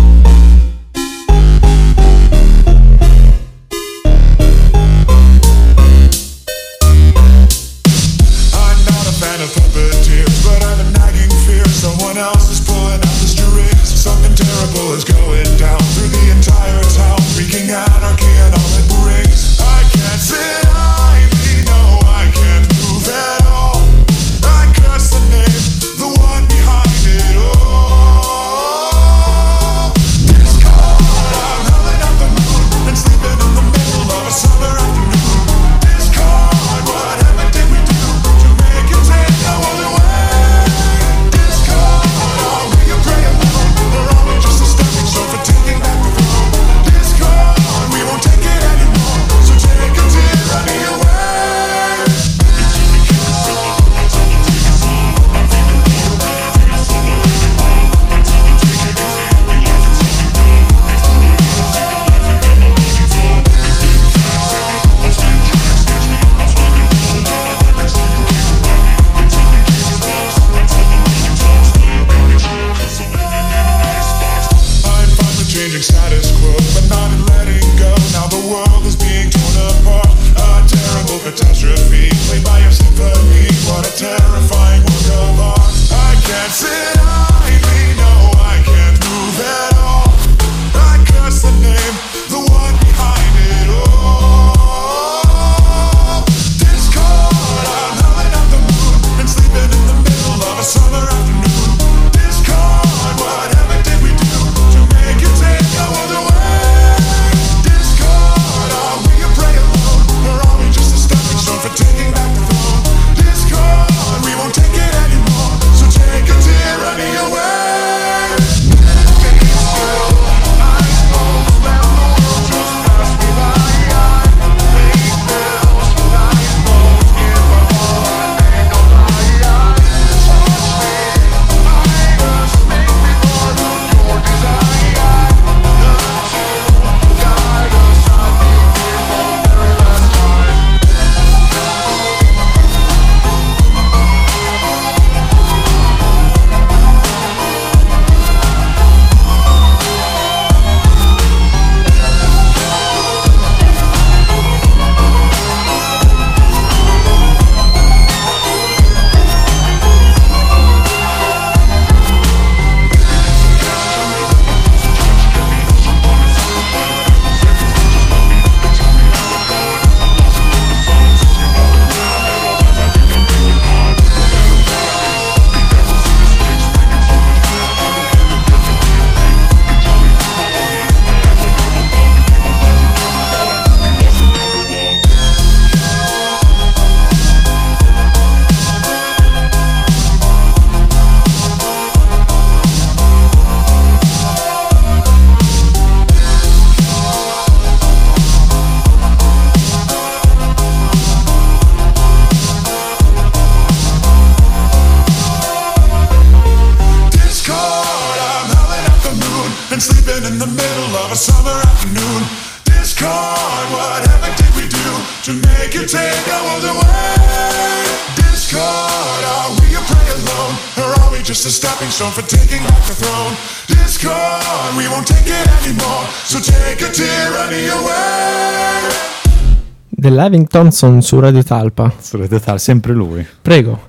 Dell'Aving 229.88 230.46
Thompson 230.46 231.00
su 231.02 231.18
Radio 231.18 231.42
Talpa. 231.42 231.92
Su 231.98 232.16
Radio 232.18 232.38
Tal, 232.38 232.60
sempre 232.60 232.92
lui. 232.92 233.26
Prego. 233.42 233.88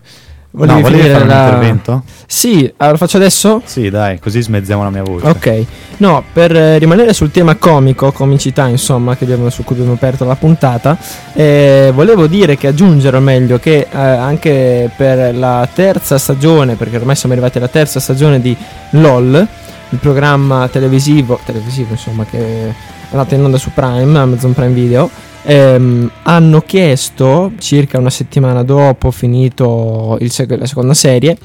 no, 0.52 0.80
volevi 0.82 1.10
fare 1.10 1.26
la- 1.26 1.36
un 1.36 1.44
intervento? 1.46 2.04
Sì, 2.26 2.74
lo 2.78 2.96
faccio 2.98 3.18
adesso? 3.18 3.62
Sì, 3.66 3.90
dai, 3.90 4.18
così 4.20 4.42
smezziamo 4.42 4.84
la 4.84 4.90
mia 4.90 5.04
voce. 5.04 5.28
Ok, 5.28 5.66
no, 5.98 6.24
per 6.34 6.56
eh, 6.56 6.78
rimanere 6.80 7.14
sul 7.14 7.30
tema 7.30 7.56
comico, 7.56 8.12
comicità, 8.12 8.68
insomma, 8.68 9.16
che 9.16 9.26
abbiamo- 9.26 9.50
su 9.50 9.64
cui 9.64 9.76
abbiamo 9.76 9.94
aperto 9.94 10.24
la 10.26 10.36
puntata, 10.36 10.98
eh, 11.34 11.92
volevo 11.94 12.26
dire 12.28 12.56
che 12.58 12.68
aggiungere, 12.68 13.18
o 13.18 13.22
meglio, 13.22 13.60
che 13.60 13.88
eh, 13.92 13.98
anche 13.98 14.90
per 14.96 15.36
la 15.36 15.68
terza 15.72 16.18
stagione, 16.18 16.76
perché 16.76 16.96
ormai 16.96 17.16
siamo 17.16 17.34
arrivati 17.36 17.58
alla 17.58 17.68
terza 17.68 18.00
stagione 18.00 18.40
di 18.42 18.56
LOL, 18.92 19.48
il 19.90 20.00
programma 20.00 20.68
televisivo, 20.68 21.40
televisivo 21.46 21.92
insomma, 21.92 22.26
che 22.26 22.68
è 22.70 22.74
andato 23.12 23.36
in 23.36 23.44
onda 23.44 23.58
su 23.58 23.72
Prime, 23.74 24.18
Amazon 24.18 24.54
Prime 24.54 24.74
Video, 24.74 25.10
ehm, 25.44 26.12
hanno 26.24 26.62
chiesto, 26.62 27.52
circa 27.58 27.98
una 27.98 28.10
settimana 28.10 28.64
dopo 28.64 29.12
finito 29.12 30.18
il 30.20 30.32
sec- 30.32 30.58
la 30.58 30.66
seconda 30.66 30.94
serie, 30.94 31.38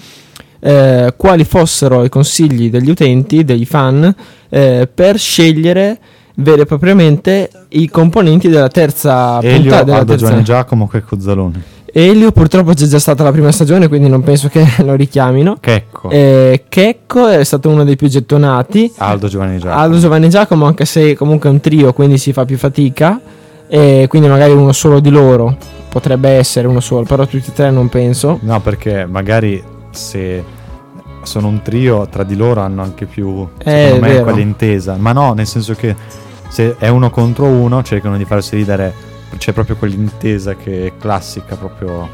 eh, 0.61 1.15
quali 1.17 1.45
fossero 1.45 2.05
i 2.05 2.09
consigli 2.09 2.71
degli 2.71 2.91
utenti, 2.91 3.45
degli 3.45 3.65
fan, 3.65 4.15
eh, 4.49 4.89
per 4.93 5.19
scegliere 5.19 5.99
vere 6.37 6.63
e 6.63 6.67
propriamente 6.67 7.51
i 7.71 7.89
componenti 7.89 8.49
della 8.49 8.69
terza 8.69 9.39
Elio, 9.41 9.61
puntata. 9.61 9.85
Della 9.85 9.97
Aldo 9.99 10.11
terza... 10.11 10.25
Giovanni 10.25 10.45
Giacomo, 10.45 10.89
Checco 10.89 11.21
Zalone. 11.21 11.63
Elio 11.95 12.33
purtroppo 12.33 12.73
c'è 12.73 12.87
già 12.87 12.99
stata 12.99 13.23
la 13.23 13.31
prima 13.33 13.53
stagione, 13.53 13.87
quindi 13.89 14.09
non 14.09 14.23
penso 14.23 14.49
che 14.49 14.67
lo 14.83 14.95
richiamino. 14.95 15.57
Checco. 15.61 16.09
Eh, 16.09 16.65
Checco 16.69 17.29
è 17.29 17.45
stato 17.45 17.69
uno 17.69 17.85
dei 17.85 17.97
più 17.97 18.09
gettonati. 18.09 18.91
Aldo 18.97 19.29
Giovanni 19.29 19.59
Giacomo. 19.59 19.81
Aldo 19.81 19.99
Giovanni 19.99 20.29
Giacomo, 20.31 20.65
anche 20.67 20.85
se 20.87 21.15
comunque 21.15 21.49
è 21.51 21.53
un 21.53 21.61
trio, 21.61 21.93
quindi 21.93 22.17
si 22.19 22.33
fa 22.33 22.45
più 22.45 22.57
fatica. 22.57 23.21
E 23.69 24.07
quindi 24.09 24.29
magari 24.29 24.53
uno 24.53 24.73
solo 24.73 25.01
di 25.01 25.09
loro 25.11 25.57
potrebbe 25.89 26.31
essere 26.31 26.67
uno 26.67 26.81
solo, 26.81 27.05
però 27.05 27.27
tutti 27.27 27.51
e 27.51 27.53
tre 27.53 27.71
non 27.71 27.89
penso. 27.89 28.39
No, 28.43 28.61
perché 28.61 29.07
magari 29.07 29.63
se 29.91 30.43
sono 31.23 31.49
un 31.49 31.63
trio, 31.63 32.07
tra 32.09 32.23
di 32.23 32.37
loro 32.37 32.61
hanno 32.61 32.83
anche 32.83 33.05
più, 33.07 33.47
Eh, 33.59 33.85
secondo 33.87 34.07
è 34.07 34.15
me, 34.17 34.21
quell'intesa. 34.23 34.97
Ma 34.99 35.13
no, 35.13 35.33
nel 35.35 35.47
senso 35.47 35.75
che 35.75 35.95
se 36.49 36.77
è 36.79 36.89
uno 36.89 37.11
contro 37.11 37.45
uno, 37.47 37.83
cercano 37.83 38.17
di 38.17 38.25
farsi 38.25 38.57
ridere. 38.57 39.11
C'è 39.37 39.53
proprio 39.53 39.77
quell'intesa 39.77 40.55
che 40.55 40.87
è 40.87 40.93
classica, 40.99 41.57
proprio... 41.57 42.09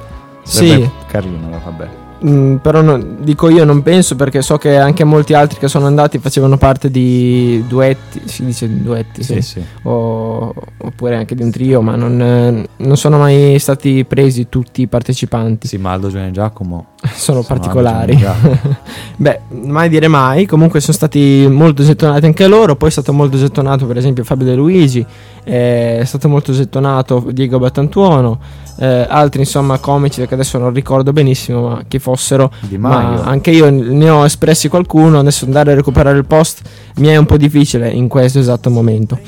Sì. 0.45 0.89
carino, 1.09 1.61
vabbè. 1.63 1.89
Mm, 2.27 2.57
però 2.57 2.81
no- 2.81 2.99
dico 3.21 3.49
io 3.49 3.65
non 3.65 3.83
penso 3.83 4.17
perché 4.17 4.43
so 4.43 4.57
che 4.59 4.77
anche 4.77 5.05
molti 5.05 5.35
altri 5.35 5.59
che 5.61 5.69
sono 5.69 5.87
andati 5.87 6.19
facevano 6.19 6.57
parte 6.57 6.91
di 6.91 7.63
duetti, 7.69 8.23
si 8.25 8.45
dice 8.45 8.83
duetti, 8.83 9.23
sì. 9.23 9.35
Sì, 9.35 9.43
sì. 9.43 9.63
O- 9.83 10.53
oppure 10.79 11.15
anche 11.15 11.37
di 11.37 11.43
un 11.45 11.51
trio, 11.53 11.81
ma 11.81 11.95
non, 11.95 12.21
eh, 12.21 12.69
non 12.79 12.97
sono 12.97 13.19
mai 13.19 13.57
stati 13.61 14.05
presi 14.05 14.49
tutti 14.49 14.83
i 14.83 14.87
partecipanti, 14.89 15.69
Sì, 15.69 15.77
ma 15.77 15.93
Aldo 15.93 16.09
Giovanni 16.09 16.33
Giacomo 16.33 16.87
sono 17.01 17.43
Sono 17.43 17.43
particolari. 17.43 18.19
Beh, 19.17 19.41
mai 19.63 19.89
dire 19.89 20.09
mai, 20.09 20.47
comunque 20.47 20.81
sono 20.81 20.93
stati 20.93 21.47
molto 21.49 21.83
gettonati 21.83 22.27
anche 22.27 22.47
loro, 22.47 22.77
poi 22.77 22.89
è 22.89 22.93
stato 22.93 23.13
molto 23.13 23.37
gettonato 23.37 23.87
per 23.87 23.97
esempio 23.97 24.25
Fabio 24.25 24.47
De 24.47 24.55
Luigi, 24.55 25.05
eh, 25.45 25.99
è 25.99 26.05
stato 26.05 26.29
molto 26.29 26.53
gettonato 26.53 27.27
Diego 27.31 27.59
Battantuono, 27.59 28.39
eh, 28.79 29.07
altri 29.09 29.41
insomma 29.41 29.79
comici 29.79 30.27
che 30.27 30.35
adesso 30.35 30.59
non 30.59 30.73
ricordo 30.73 31.13
benissimo 31.13 31.69
ma 31.69 31.83
chi 31.87 31.99
fossero, 31.99 32.51
ma 32.79 33.23
anche 33.23 33.51
io 33.51 33.71
ne 33.71 34.11
ho 34.11 34.25
espressi 34.25 34.69
qualcuno, 34.69 35.21
adesso 35.21 35.45
andare 35.45 35.73
a 35.73 35.75
recuperare 35.75 36.17
il 36.19 36.27
post 36.27 36.63
mi 36.97 37.09
è 37.09 37.17
un 37.17 37.27
po' 37.27 37.37
difficile 37.37 37.91
in 37.91 38.09
questo 38.09 38.39
esatto 38.39 38.71
momento. 38.71 39.19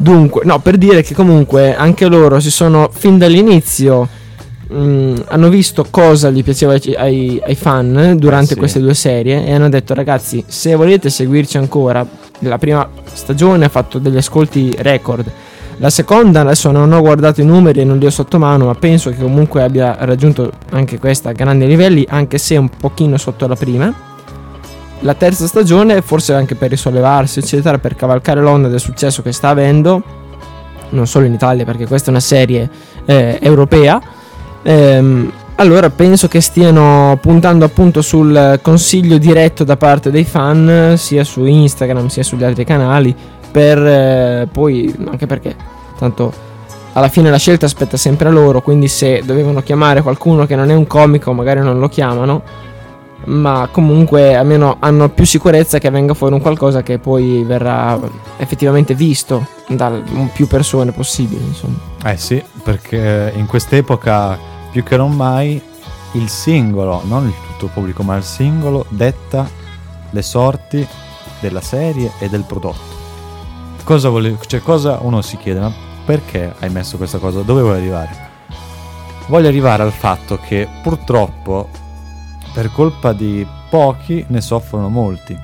Dunque, 0.00 0.42
no, 0.44 0.60
per 0.60 0.78
dire 0.78 1.02
che 1.02 1.12
comunque 1.12 1.74
anche 1.74 2.06
loro 2.06 2.38
si 2.38 2.52
sono 2.52 2.88
fin 2.92 3.18
dall'inizio 3.18 4.08
mm, 4.72 5.16
hanno 5.28 5.48
visto 5.48 5.86
cosa 5.90 6.30
gli 6.30 6.42
piaceva 6.42 6.72
ai, 6.72 6.94
ai- 6.96 7.42
ai 7.44 7.54
fan 7.54 8.16
durante 8.18 8.50
Eh 8.50 8.54
sì. 8.54 8.58
queste 8.58 8.80
due 8.80 8.94
serie 8.94 9.44
e 9.46 9.52
hanno 9.52 9.68
detto 9.68 9.94
ragazzi 9.94 10.42
se 10.46 10.74
volete 10.74 11.10
seguirci 11.10 11.56
ancora 11.56 12.06
la 12.40 12.58
prima 12.58 12.88
stagione 13.12 13.64
ha 13.64 13.68
fatto 13.68 13.98
degli 13.98 14.16
ascolti 14.16 14.74
record 14.78 15.30
la 15.80 15.90
seconda 15.90 16.40
adesso 16.40 16.70
non 16.70 16.92
ho 16.92 17.00
guardato 17.00 17.40
i 17.40 17.44
numeri 17.44 17.80
e 17.80 17.84
non 17.84 17.98
li 17.98 18.06
ho 18.06 18.10
sotto 18.10 18.38
mano 18.38 18.66
ma 18.66 18.74
penso 18.74 19.10
che 19.10 19.16
comunque 19.16 19.62
abbia 19.62 19.96
raggiunto 20.00 20.50
anche 20.70 20.98
questa 20.98 21.30
a 21.30 21.32
grandi 21.32 21.66
livelli 21.66 22.04
anche 22.08 22.38
se 22.38 22.56
un 22.56 22.68
pochino 22.68 23.16
sotto 23.16 23.46
la 23.46 23.54
prima 23.56 23.92
la 25.02 25.14
terza 25.14 25.46
stagione 25.46 26.02
forse 26.02 26.34
anche 26.34 26.56
per 26.56 26.70
risollevarsi 26.70 27.38
eccetera 27.38 27.78
per 27.78 27.94
cavalcare 27.94 28.40
l'onda 28.40 28.66
del 28.68 28.80
successo 28.80 29.22
che 29.22 29.30
sta 29.32 29.48
avendo 29.50 30.02
non 30.90 31.06
solo 31.06 31.26
in 31.26 31.32
Italia 31.34 31.64
perché 31.64 31.86
questa 31.86 32.08
è 32.08 32.10
una 32.10 32.20
serie 32.20 32.68
eh, 33.04 33.38
europea 33.40 34.00
Ehm, 34.62 35.32
allora 35.56 35.90
penso 35.90 36.28
che 36.28 36.40
stiano 36.40 37.18
puntando 37.20 37.64
appunto 37.64 38.00
sul 38.00 38.60
consiglio 38.62 39.18
diretto 39.18 39.64
da 39.64 39.76
parte 39.76 40.10
dei 40.10 40.24
fan 40.24 40.94
sia 40.96 41.24
su 41.24 41.44
Instagram 41.44 42.06
sia 42.06 42.22
sugli 42.22 42.44
altri 42.44 42.64
canali 42.64 43.14
per 43.50 43.78
eh, 43.78 44.48
poi 44.50 44.94
anche 45.08 45.26
perché 45.26 45.56
tanto 45.98 46.32
alla 46.92 47.08
fine 47.08 47.30
la 47.30 47.38
scelta 47.38 47.66
aspetta 47.66 47.96
sempre 47.96 48.28
a 48.28 48.30
loro 48.30 48.62
quindi 48.62 48.86
se 48.86 49.22
dovevano 49.24 49.60
chiamare 49.60 50.00
qualcuno 50.00 50.46
che 50.46 50.54
non 50.54 50.70
è 50.70 50.74
un 50.74 50.86
comico 50.86 51.32
magari 51.32 51.60
non 51.60 51.80
lo 51.80 51.88
chiamano 51.88 52.42
ma 53.28 53.68
comunque 53.70 54.34
almeno 54.34 54.76
hanno 54.80 55.08
più 55.10 55.24
sicurezza 55.24 55.78
che 55.78 55.90
venga 55.90 56.14
fuori 56.14 56.34
un 56.34 56.40
qualcosa 56.40 56.82
che 56.82 56.98
poi 56.98 57.44
verrà 57.44 57.98
effettivamente 58.38 58.94
visto 58.94 59.46
da 59.68 60.00
più 60.32 60.46
persone 60.46 60.92
possibili 60.92 61.44
insomma 61.44 61.76
Eh 62.04 62.16
sì, 62.16 62.42
perché 62.62 63.32
in 63.34 63.46
quest'epoca 63.46 64.38
più 64.70 64.82
che 64.82 64.96
non 64.96 65.14
mai 65.14 65.60
il 66.12 66.28
singolo, 66.28 67.02
non 67.04 67.26
il 67.26 67.34
tutto 67.46 67.70
pubblico, 67.72 68.02
ma 68.02 68.16
il 68.16 68.22
singolo 68.22 68.86
detta 68.88 69.48
le 70.10 70.22
sorti 70.22 70.86
della 71.40 71.60
serie 71.60 72.12
e 72.18 72.28
del 72.28 72.44
prodotto. 72.44 72.96
Cosa 73.84 74.08
volevo, 74.08 74.38
cioè 74.46 74.60
cosa 74.60 74.98
uno 75.00 75.22
si 75.22 75.36
chiede, 75.36 75.60
ma 75.60 75.72
perché 76.04 76.54
hai 76.60 76.70
messo 76.70 76.96
questa 76.96 77.18
cosa? 77.18 77.40
Dove 77.40 77.62
vuoi 77.62 77.76
arrivare? 77.76 78.26
Voglio 79.26 79.48
arrivare 79.48 79.82
al 79.82 79.92
fatto 79.92 80.38
che 80.38 80.68
purtroppo 80.82 81.68
per 82.52 82.72
colpa 82.72 83.12
di 83.12 83.46
pochi 83.70 84.24
ne 84.28 84.40
soffrono 84.40 84.88
molti. 84.88 85.36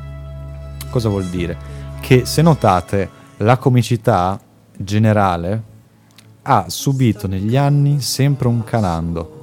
Cosa 0.91 1.09
vuol 1.09 1.27
dire? 1.27 1.57
Che 2.01 2.25
se 2.25 2.43
notate 2.43 3.09
la 3.39 3.57
comicità 3.57 4.39
generale 4.77 5.63
ha 6.43 6.67
subito 6.69 7.27
negli 7.27 7.57
anni 7.57 8.01
sempre 8.01 8.49
un 8.49 8.65
calando. 8.65 9.43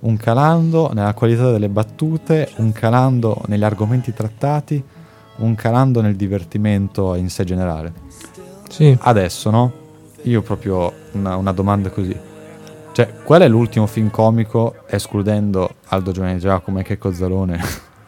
Un 0.00 0.16
calando 0.16 0.90
nella 0.92 1.14
qualità 1.14 1.50
delle 1.50 1.68
battute, 1.68 2.50
un 2.56 2.72
calando 2.72 3.42
negli 3.46 3.64
argomenti 3.64 4.12
trattati, 4.12 4.82
un 5.36 5.54
calando 5.54 6.00
nel 6.00 6.16
divertimento 6.16 7.14
in 7.14 7.28
sé 7.28 7.44
generale. 7.44 7.92
sì 8.68 8.96
Adesso, 9.00 9.50
no? 9.50 9.72
Io 10.22 10.42
proprio 10.42 10.92
una, 11.12 11.36
una 11.36 11.52
domanda 11.52 11.90
così. 11.90 12.28
Cioè, 13.00 13.14
qual 13.24 13.40
è 13.40 13.48
l'ultimo 13.48 13.86
film 13.86 14.10
comico, 14.10 14.74
escludendo 14.86 15.76
Aldo 15.86 16.12
Giovanni 16.12 16.38
Giacomo 16.38 16.80
e 16.80 16.82
Checco 16.82 17.10
Zalone? 17.14 17.58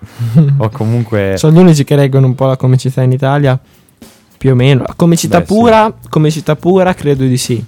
o 0.58 0.68
comunque... 0.68 1.36
Sono 1.38 1.56
gli 1.56 1.60
unici 1.62 1.82
che 1.82 1.96
reggono 1.96 2.26
un 2.26 2.34
po' 2.34 2.44
la 2.44 2.58
comicità 2.58 3.00
in 3.00 3.10
Italia, 3.10 3.58
più 4.36 4.50
o 4.50 4.54
meno. 4.54 4.84
Comicità 4.94 5.38
Beh, 5.38 5.46
sì. 5.46 5.54
pura, 5.54 5.94
comicità 6.10 6.56
pura, 6.56 6.92
credo 6.92 7.24
di 7.24 7.38
sì. 7.38 7.64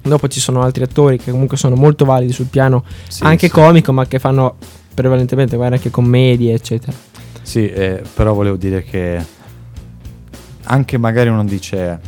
Dopo 0.00 0.28
ci 0.28 0.38
sono 0.38 0.62
altri 0.62 0.84
attori 0.84 1.18
che 1.18 1.32
comunque 1.32 1.56
sono 1.56 1.74
molto 1.74 2.04
validi 2.04 2.32
sul 2.32 2.46
piano 2.46 2.84
Sì, 3.08 3.24
anche 3.24 3.48
sì. 3.48 3.52
comico, 3.52 3.92
ma 3.92 4.06
che 4.06 4.20
fanno 4.20 4.58
prevalentemente 4.94 5.56
magari 5.56 5.74
anche 5.74 5.90
commedie, 5.90 6.54
eccetera. 6.54 6.96
Sì, 7.42 7.68
eh, 7.68 8.00
però 8.14 8.32
volevo 8.32 8.56
dire 8.56 8.84
che 8.84 9.24
anche 10.62 10.98
magari 10.98 11.30
uno 11.30 11.44
dice 11.44 12.00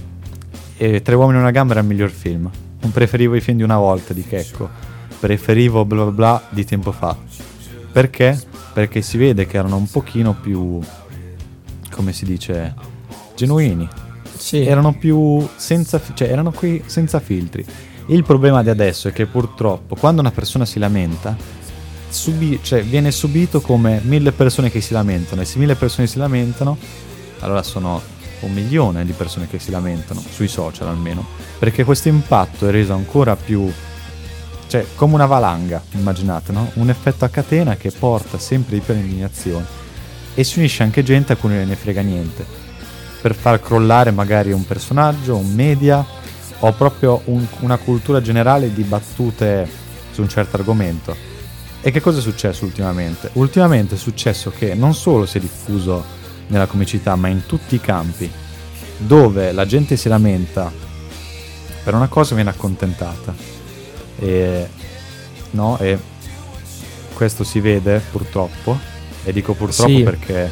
eh, 0.77 1.03
Tre 1.03 1.14
uomini 1.16 1.38
e 1.38 1.40
una 1.40 1.51
gamba 1.51 1.73
era 1.73 1.81
il 1.81 1.88
miglior 1.88 2.11
film. 2.11 2.49
Non 2.81 2.93
preferivo 2.93 3.35
i 3.35 3.40
film 3.40 3.59
di 3.59 3.62
una 3.62 3.79
volta 3.79 4.12
di 4.12 4.25
Checco. 4.25 4.69
Preferivo 5.19 5.85
bla 5.85 6.05
bla 6.05 6.12
bla 6.12 6.43
di 6.51 6.64
tempo 6.64 6.93
fa. 6.93 7.16
Perché? 7.93 8.40
Perché 8.73 9.03
si 9.03 9.19
vede 9.19 9.47
che 9.47 9.57
erano 9.57 9.77
un 9.77 9.88
pochino 9.88 10.35
più 10.35 10.81
come 11.90 12.12
si 12.12 12.25
dice 12.25 12.75
genuini. 13.37 13.88
Sì, 14.37 14.64
Erano 14.64 14.95
più 14.95 15.47
senza 15.57 16.01
cioè 16.14 16.31
erano 16.31 16.51
qui 16.53 16.83
senza 16.87 17.21
filtri. 17.21 17.64
Il 18.07 18.25
problema 18.25 18.62
di 18.62 18.71
adesso 18.71 19.09
è 19.09 19.12
che 19.12 19.27
purtroppo 19.27 19.95
quando 19.95 20.21
una 20.21 20.31
persona 20.31 20.64
si 20.64 20.79
lamenta 20.79 21.37
subi- 22.09 22.59
cioè, 22.62 22.83
viene 22.83 23.11
subito 23.12 23.61
come 23.61 24.01
mille 24.03 24.33
persone 24.33 24.71
che 24.71 24.81
si 24.81 24.93
lamentano 24.93 25.43
e 25.43 25.45
se 25.45 25.59
mille 25.59 25.77
persone 25.77 26.07
si 26.07 26.19
lamentano 26.19 26.77
allora 27.40 27.62
sono 27.62 28.01
un 28.40 28.53
milione 28.53 29.05
di 29.05 29.12
persone 29.12 29.48
che 29.48 29.59
si 29.59 29.70
lamentano, 29.70 30.20
sui 30.20 30.48
social 30.48 30.88
almeno, 30.88 31.24
perché 31.59 31.85
questo 31.85 32.09
impatto 32.09 32.68
è 32.68 32.70
reso 32.70 32.92
ancora 32.94 33.37
più, 33.37 33.70
cioè 34.66 34.87
come 34.94 35.14
una 35.14 35.26
valanga, 35.26 35.83
immaginate, 35.92 36.53
no? 36.53 36.70
Un 36.74 36.90
effetto 36.90 37.24
a 37.24 37.29
catena 37.29 37.76
che 37.76 37.90
porta 37.90 38.38
sempre 38.38 38.74
di 38.74 38.81
più 38.81 38.94
all'indignazione 38.94 39.79
e 40.35 40.44
si 40.44 40.59
unisce 40.59 40.83
anche 40.83 41.03
gente 41.03 41.33
a 41.33 41.37
cui 41.37 41.50
non 41.50 41.66
ne 41.66 41.76
frega 41.76 42.00
niente, 42.00 42.44
per 43.20 43.35
far 43.35 43.61
crollare 43.61 44.11
magari 44.11 44.53
un 44.53 44.64
personaggio, 44.66 45.37
un 45.37 45.53
media 45.55 46.05
o 46.61 46.72
proprio 46.72 47.20
un- 47.26 47.46
una 47.61 47.76
cultura 47.79 48.20
generale 48.20 48.72
di 48.72 48.83
battute 48.83 49.68
su 50.12 50.22
un 50.22 50.29
certo 50.29 50.57
argomento. 50.57 51.29
E 51.83 51.90
che 51.90 52.00
cosa 52.00 52.18
è 52.18 52.22
successo 52.22 52.64
ultimamente? 52.64 53.31
Ultimamente 53.35 53.94
è 53.94 53.98
successo 53.98 54.50
che 54.50 54.74
non 54.74 54.94
solo 54.94 55.24
si 55.24 55.38
è 55.38 55.40
diffuso 55.40 56.05
nella 56.51 56.67
comicità, 56.67 57.17
ma 57.17 57.29
in 57.29 57.47
tutti 57.47 57.75
i 57.75 57.81
campi, 57.81 58.31
dove 58.99 59.53
la 59.53 59.67
gente 59.67 59.97
si 59.97 60.09
lamenta 60.09 60.71
per 61.83 61.95
una 61.95 62.09
cosa 62.09 62.35
viene 62.35 62.51
accontentata. 62.51 63.35
E, 64.19 64.69
no? 65.53 65.79
e 65.79 65.99
questo 67.15 67.43
si 67.45 67.61
vede 67.61 68.03
purtroppo, 68.11 68.79
e 69.25 69.33
dico 69.33 69.55
purtroppo 69.55 69.91
Sì. 69.91 70.03
perché 70.03 70.51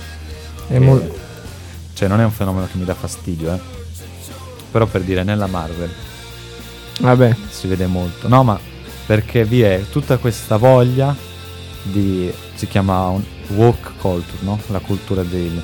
È 0.67 0.75
eh, 0.75 0.79
mol- 0.79 1.11
cioè 1.95 2.09
non 2.09 2.21
è 2.21 2.25
un 2.25 2.31
fenomeno 2.31 2.67
che 2.71 2.79
mi 2.79 2.85
dà 2.85 2.95
fastidio, 2.95 3.55
eh. 3.55 3.61
però 4.71 4.87
per 4.87 5.03
dire 5.03 5.23
nella 5.23 5.47
Marvel 5.47 5.91
Vabbè, 7.01 7.37
si 7.49 7.69
vede 7.69 7.87
molto. 7.87 8.27
No, 8.29 8.43
ma 8.43 8.59
perché 9.07 9.45
vi 9.45 9.63
è 9.63 9.85
tutta 9.91 10.19
questa 10.19 10.57
voglia 10.57 11.15
di 11.83 12.33
si 12.55 12.67
chiama 12.67 13.07
un 13.07 13.23
woke 13.55 13.93
culture, 14.01 14.39
no? 14.41 14.59
La 14.67 14.81
cultura 14.81 15.23
del 15.23 15.63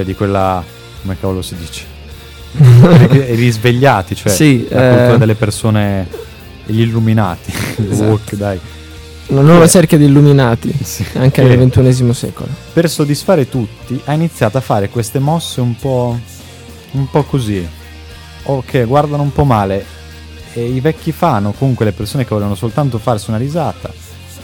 cioè 0.00 0.04
di 0.04 0.14
quella 0.14 0.64
come 1.02 1.16
cavolo 1.20 1.42
si 1.42 1.54
dice? 1.56 1.84
Risvegliati, 3.34 4.14
cioè 4.14 4.32
Sì, 4.32 4.66
la 4.70 4.86
eh. 4.90 4.94
cultura 4.96 5.16
delle 5.18 5.34
persone 5.34 6.08
gli 6.66 6.80
illuminati, 6.80 7.52
il 7.78 7.90
Esatto. 7.92 8.08
woke, 8.10 8.36
dai. 8.36 8.58
una 9.28 9.42
nuova 9.42 9.64
Eh. 9.64 9.68
cerchia 9.68 9.98
di 9.98 10.04
illuminati, 10.04 10.72
Sì. 10.82 11.04
anche 11.14 11.42
Che 11.42 11.48
nel 11.48 11.58
ventunesimo 11.58 12.12
secolo. 12.12 12.48
per 12.72 12.88
soddisfare 12.88 13.48
tutti 13.48 14.00
ha 14.06 14.12
iniziato 14.12 14.56
a 14.58 14.60
fare 14.60 14.88
queste 14.88 15.18
mosse 15.18 15.60
un 15.60 15.76
po' 15.76 16.18
un 16.92 17.08
po' 17.08 17.22
così 17.22 17.64
o 18.44 18.62
che 18.66 18.84
guardano 18.84 19.22
un 19.22 19.32
po' 19.32 19.44
male 19.44 19.84
e 20.54 20.64
i 20.64 20.80
vecchi 20.80 21.12
fan 21.12 21.46
o 21.46 21.52
comunque 21.52 21.84
le 21.84 21.92
persone 21.92 22.24
che 22.24 22.34
vogliono 22.34 22.56
soltanto 22.56 22.98
farsi 22.98 23.30
una 23.30 23.38
risata 23.38 23.88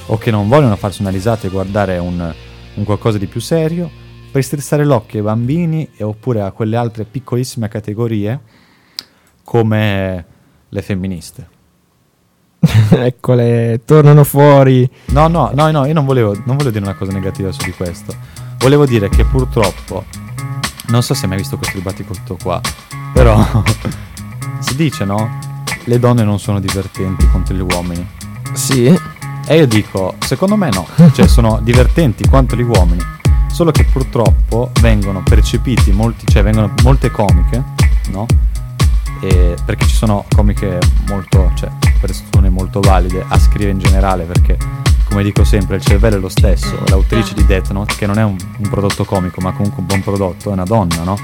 o 0.06 0.16
che 0.18 0.30
non 0.30 0.46
vogliono 0.48 0.76
farsi 0.76 1.00
una 1.00 1.10
risata 1.10 1.46
e 1.48 1.50
guardare 1.50 1.98
un, 1.98 2.32
un 2.74 2.84
qualcosa 2.84 3.18
di 3.18 3.26
più 3.26 3.40
serio 3.40 3.90
per 4.36 4.44
strizzare 4.44 4.84
l'occhio 4.84 5.20
ai 5.20 5.24
bambini 5.24 5.88
e 5.96 6.04
oppure 6.04 6.42
a 6.42 6.50
quelle 6.50 6.76
altre 6.76 7.04
piccolissime 7.04 7.68
categorie 7.68 8.38
come 9.42 10.26
le 10.68 10.82
femministe 10.82 11.48
Eccole, 12.90 13.80
tornano 13.86 14.24
fuori. 14.24 14.88
No, 15.06 15.28
no, 15.28 15.52
no, 15.54 15.70
no, 15.70 15.86
io 15.86 15.94
non 15.94 16.04
volevo, 16.04 16.34
non 16.34 16.56
volevo 16.56 16.70
dire 16.70 16.84
una 16.84 16.94
cosa 16.94 17.12
negativa 17.12 17.50
su 17.50 17.64
di 17.64 17.72
questo. 17.72 18.14
Volevo 18.58 18.84
dire 18.84 19.08
che 19.08 19.24
purtroppo, 19.24 20.04
non 20.88 21.02
so 21.02 21.14
se 21.14 21.22
hai 21.22 21.28
mai 21.28 21.38
visto 21.38 21.56
questo 21.56 21.78
dibattito 21.78 22.36
qua, 22.42 22.60
però 23.14 23.38
si 24.60 24.76
dice, 24.76 25.06
no? 25.06 25.38
Le 25.84 25.98
donne 25.98 26.24
non 26.24 26.38
sono 26.38 26.60
divertenti 26.60 27.26
contro 27.30 27.54
gli 27.54 27.60
uomini. 27.60 28.06
Sì, 28.52 28.86
E 29.46 29.56
io 29.56 29.66
dico, 29.66 30.14
secondo 30.18 30.56
me 30.56 30.70
no, 30.70 30.86
cioè 31.12 31.26
sono 31.26 31.60
divertenti 31.62 32.26
quanto 32.28 32.56
gli 32.56 32.62
uomini, 32.62 33.02
solo 33.52 33.70
che 33.70 33.84
purtroppo 33.84 34.70
vengono 34.80 35.22
percepiti 35.22 35.92
molti, 35.92 36.26
cioè 36.26 36.42
vengono 36.42 36.72
molte 36.82 37.10
comiche, 37.10 37.62
no? 38.10 38.26
E 39.20 39.56
perché 39.64 39.86
ci 39.86 39.94
sono 39.94 40.24
comiche 40.34 40.78
molto, 41.08 41.50
cioè 41.54 41.70
persone 42.00 42.50
molto 42.50 42.80
valide 42.80 43.24
a 43.26 43.38
scrivere 43.38 43.70
in 43.70 43.78
generale 43.78 44.24
perché 44.24 44.58
come 45.08 45.22
dico 45.22 45.44
sempre 45.44 45.76
il 45.76 45.82
cervello 45.82 46.16
è 46.16 46.20
lo 46.20 46.28
stesso, 46.28 46.78
l'autrice 46.88 47.32
di 47.34 47.46
Death 47.46 47.70
Note 47.70 47.94
che 47.96 48.06
non 48.06 48.18
è 48.18 48.24
un, 48.24 48.36
un 48.58 48.68
prodotto 48.68 49.04
comico 49.04 49.40
ma 49.40 49.52
comunque 49.52 49.80
un 49.80 49.86
buon 49.86 50.02
prodotto, 50.02 50.50
è 50.50 50.52
una 50.52 50.64
donna, 50.64 51.02
no? 51.02 51.16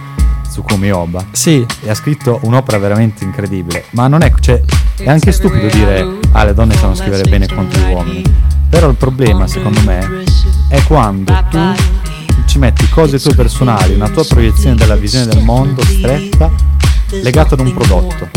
Tsukumi 0.48 0.90
Oba 0.90 1.24
sì, 1.30 1.66
e 1.80 1.88
ha 1.88 1.94
scritto 1.94 2.38
un'opera 2.42 2.78
veramente 2.78 3.24
incredibile. 3.24 3.84
Ma 3.90 4.06
non 4.06 4.22
è, 4.22 4.30
cioè, 4.38 4.60
è 4.98 5.08
anche 5.08 5.32
stupido 5.32 5.66
dire 5.68 6.18
ah 6.32 6.44
le 6.44 6.52
donne 6.52 6.74
sanno 6.76 6.94
scrivere 6.94 7.28
bene 7.28 7.46
contro 7.46 7.80
gli 7.80 7.90
uomini. 7.90 8.22
Però 8.68 8.88
il 8.88 8.96
problema, 8.96 9.46
secondo 9.46 9.80
me, 9.82 10.24
è 10.68 10.82
quando 10.84 11.32
tu 11.50 11.58
ci 12.46 12.58
metti 12.58 12.88
cose 12.88 13.18
tue 13.18 13.34
personali, 13.34 13.94
una 13.94 14.08
tua 14.08 14.24
proiezione 14.24 14.74
della 14.74 14.96
visione 14.96 15.26
del 15.26 15.42
mondo 15.42 15.82
stretta, 15.82 16.50
legata 17.22 17.54
ad 17.54 17.60
un 17.60 17.72
prodotto. 17.72 18.28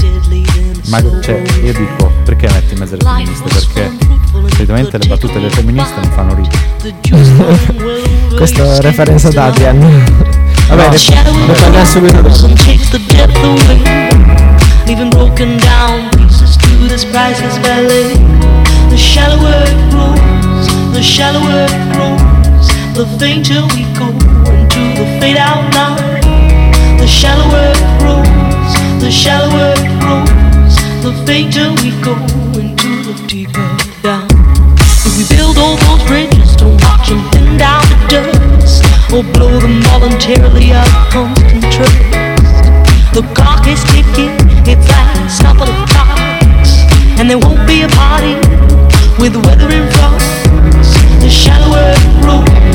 Ma 0.87 1.01
cioè, 1.21 1.41
io 1.63 1.73
dico, 1.73 2.11
perché 2.23 2.47
metti 2.51 2.73
in 2.73 2.79
mezzo 2.79 2.95
le 2.95 3.03
femministe? 3.03 3.43
Perché 3.43 3.91
solitamente 4.53 4.97
le 4.97 5.07
battute 5.07 5.33
delle 5.33 5.49
femministe 5.49 5.99
non 5.99 6.11
fanno 6.11 6.35
ridere. 6.35 6.63
questa 8.35 8.75
è 8.75 8.81
referenza 8.81 9.29
ad 9.29 9.37
Adrian. 9.37 9.79
Vabbè, 10.67 10.89
ne, 10.89 11.45
ne 11.45 11.53
parliamo 11.53 11.85
subito 11.85 12.21
dopo. 12.21 12.47
The 23.05 23.19
fainter 23.19 23.61
we 23.75 23.83
go 23.93 24.07
into 24.49 24.81
the 24.97 25.05
fade 25.19 25.37
out 25.37 25.73
line. 25.73 26.97
The 26.97 27.07
shallower 27.07 27.69
it 27.69 27.99
grows, 27.99 28.73
the 29.01 29.11
shallower 29.11 29.73
it 29.77 29.93
grows, 30.01 30.75
the 31.05 31.13
fainter 31.25 31.69
we 31.81 31.91
go 32.01 32.15
into 32.57 33.03
the 33.05 33.13
deeper 33.27 33.67
down. 34.01 34.27
If 35.05 35.17
we 35.17 35.35
build 35.35 35.57
all 35.57 35.77
those 35.85 36.03
bridges, 36.07 36.55
don't 36.55 36.81
watch 36.81 37.09
them 37.09 37.21
thin 37.31 37.57
down 37.57 37.83
to 37.83 37.97
dust, 38.09 38.83
or 39.13 39.23
blow 39.33 39.59
them 39.59 39.81
voluntarily 39.83 40.73
out 40.73 40.87
of 40.87 41.09
constant 41.11 41.63
trust. 41.71 41.93
The 43.13 43.21
clock 43.35 43.67
is 43.67 43.83
ticking, 43.93 44.33
it's 44.65 44.87
last 44.89 45.41
couple 45.41 45.69
of 45.69 45.89
clocks, 45.89 46.81
and 47.19 47.29
there 47.29 47.37
won't 47.37 47.67
be 47.67 47.83
a 47.83 47.87
party 47.89 48.35
with 49.21 49.33
the 49.33 49.41
weather 49.45 49.69
in 49.69 49.85
front. 49.93 50.23
The 51.21 51.29
shallower 51.29 51.93
it 51.93 52.21
grows, 52.21 52.74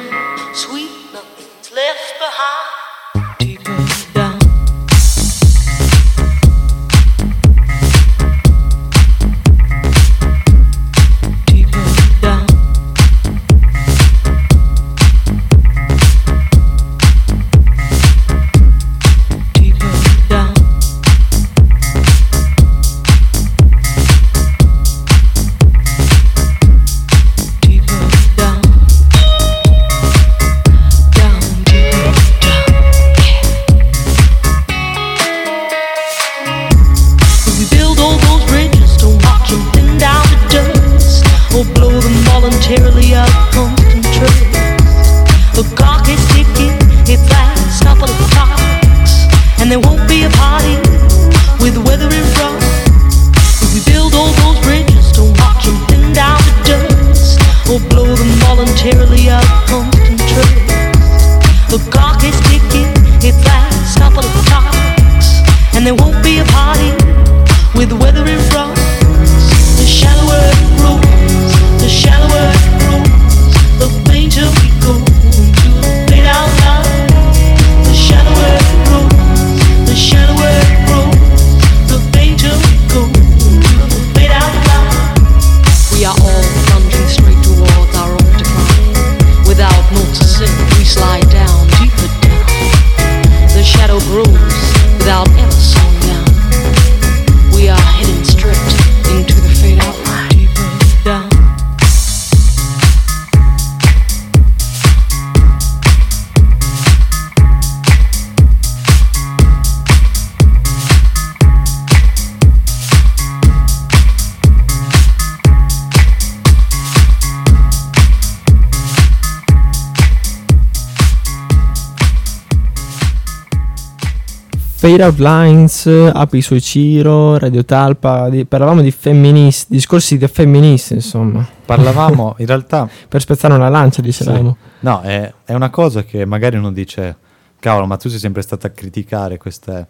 Fade 124.81 125.03
Out 125.03 125.19
Lines, 125.19 125.85
Api 125.85 126.41
sui 126.41 126.59
Ciro, 126.59 127.37
Radio 127.37 127.63
Talpa, 127.63 128.29
di- 128.29 128.45
parlavamo 128.45 128.81
di 128.81 128.89
femministi, 128.89 129.75
discorsi 129.75 130.17
di 130.17 130.27
femministi, 130.27 130.95
insomma, 130.95 131.47
Parlavamo, 131.65 132.33
in 132.41 132.47
realtà, 132.47 132.89
per 133.07 133.21
spezzare 133.21 133.53
una 133.53 133.69
lancia, 133.69 134.01
dicevamo. 134.01 134.57
no, 134.79 135.01
è, 135.01 135.31
è 135.45 135.53
una 135.53 135.69
cosa 135.69 136.03
che 136.03 136.25
magari 136.25 136.57
uno 136.57 136.71
dice, 136.71 137.15
cavolo, 137.59 137.85
ma 137.85 137.95
tu 137.97 138.09
sei 138.09 138.17
sempre 138.17 138.41
stato 138.41 138.65
a 138.65 138.71
criticare 138.71 139.37
queste... 139.37 139.87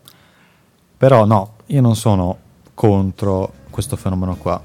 Però 0.97 1.23
no, 1.23 1.53
io 1.67 1.79
non 1.79 1.95
sono 1.95 2.37
contro 2.73 3.53
questo 3.69 3.95
fenomeno 3.95 4.35
qua. 4.35 4.61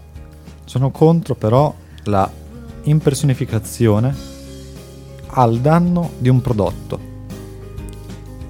Sono 0.64 0.90
contro 0.90 1.36
però 1.36 1.72
la 2.02 2.28
impersonificazione 2.82 4.12
al 5.28 5.60
danno 5.60 6.10
di 6.18 6.28
un 6.28 6.40
prodotto. 6.40 7.00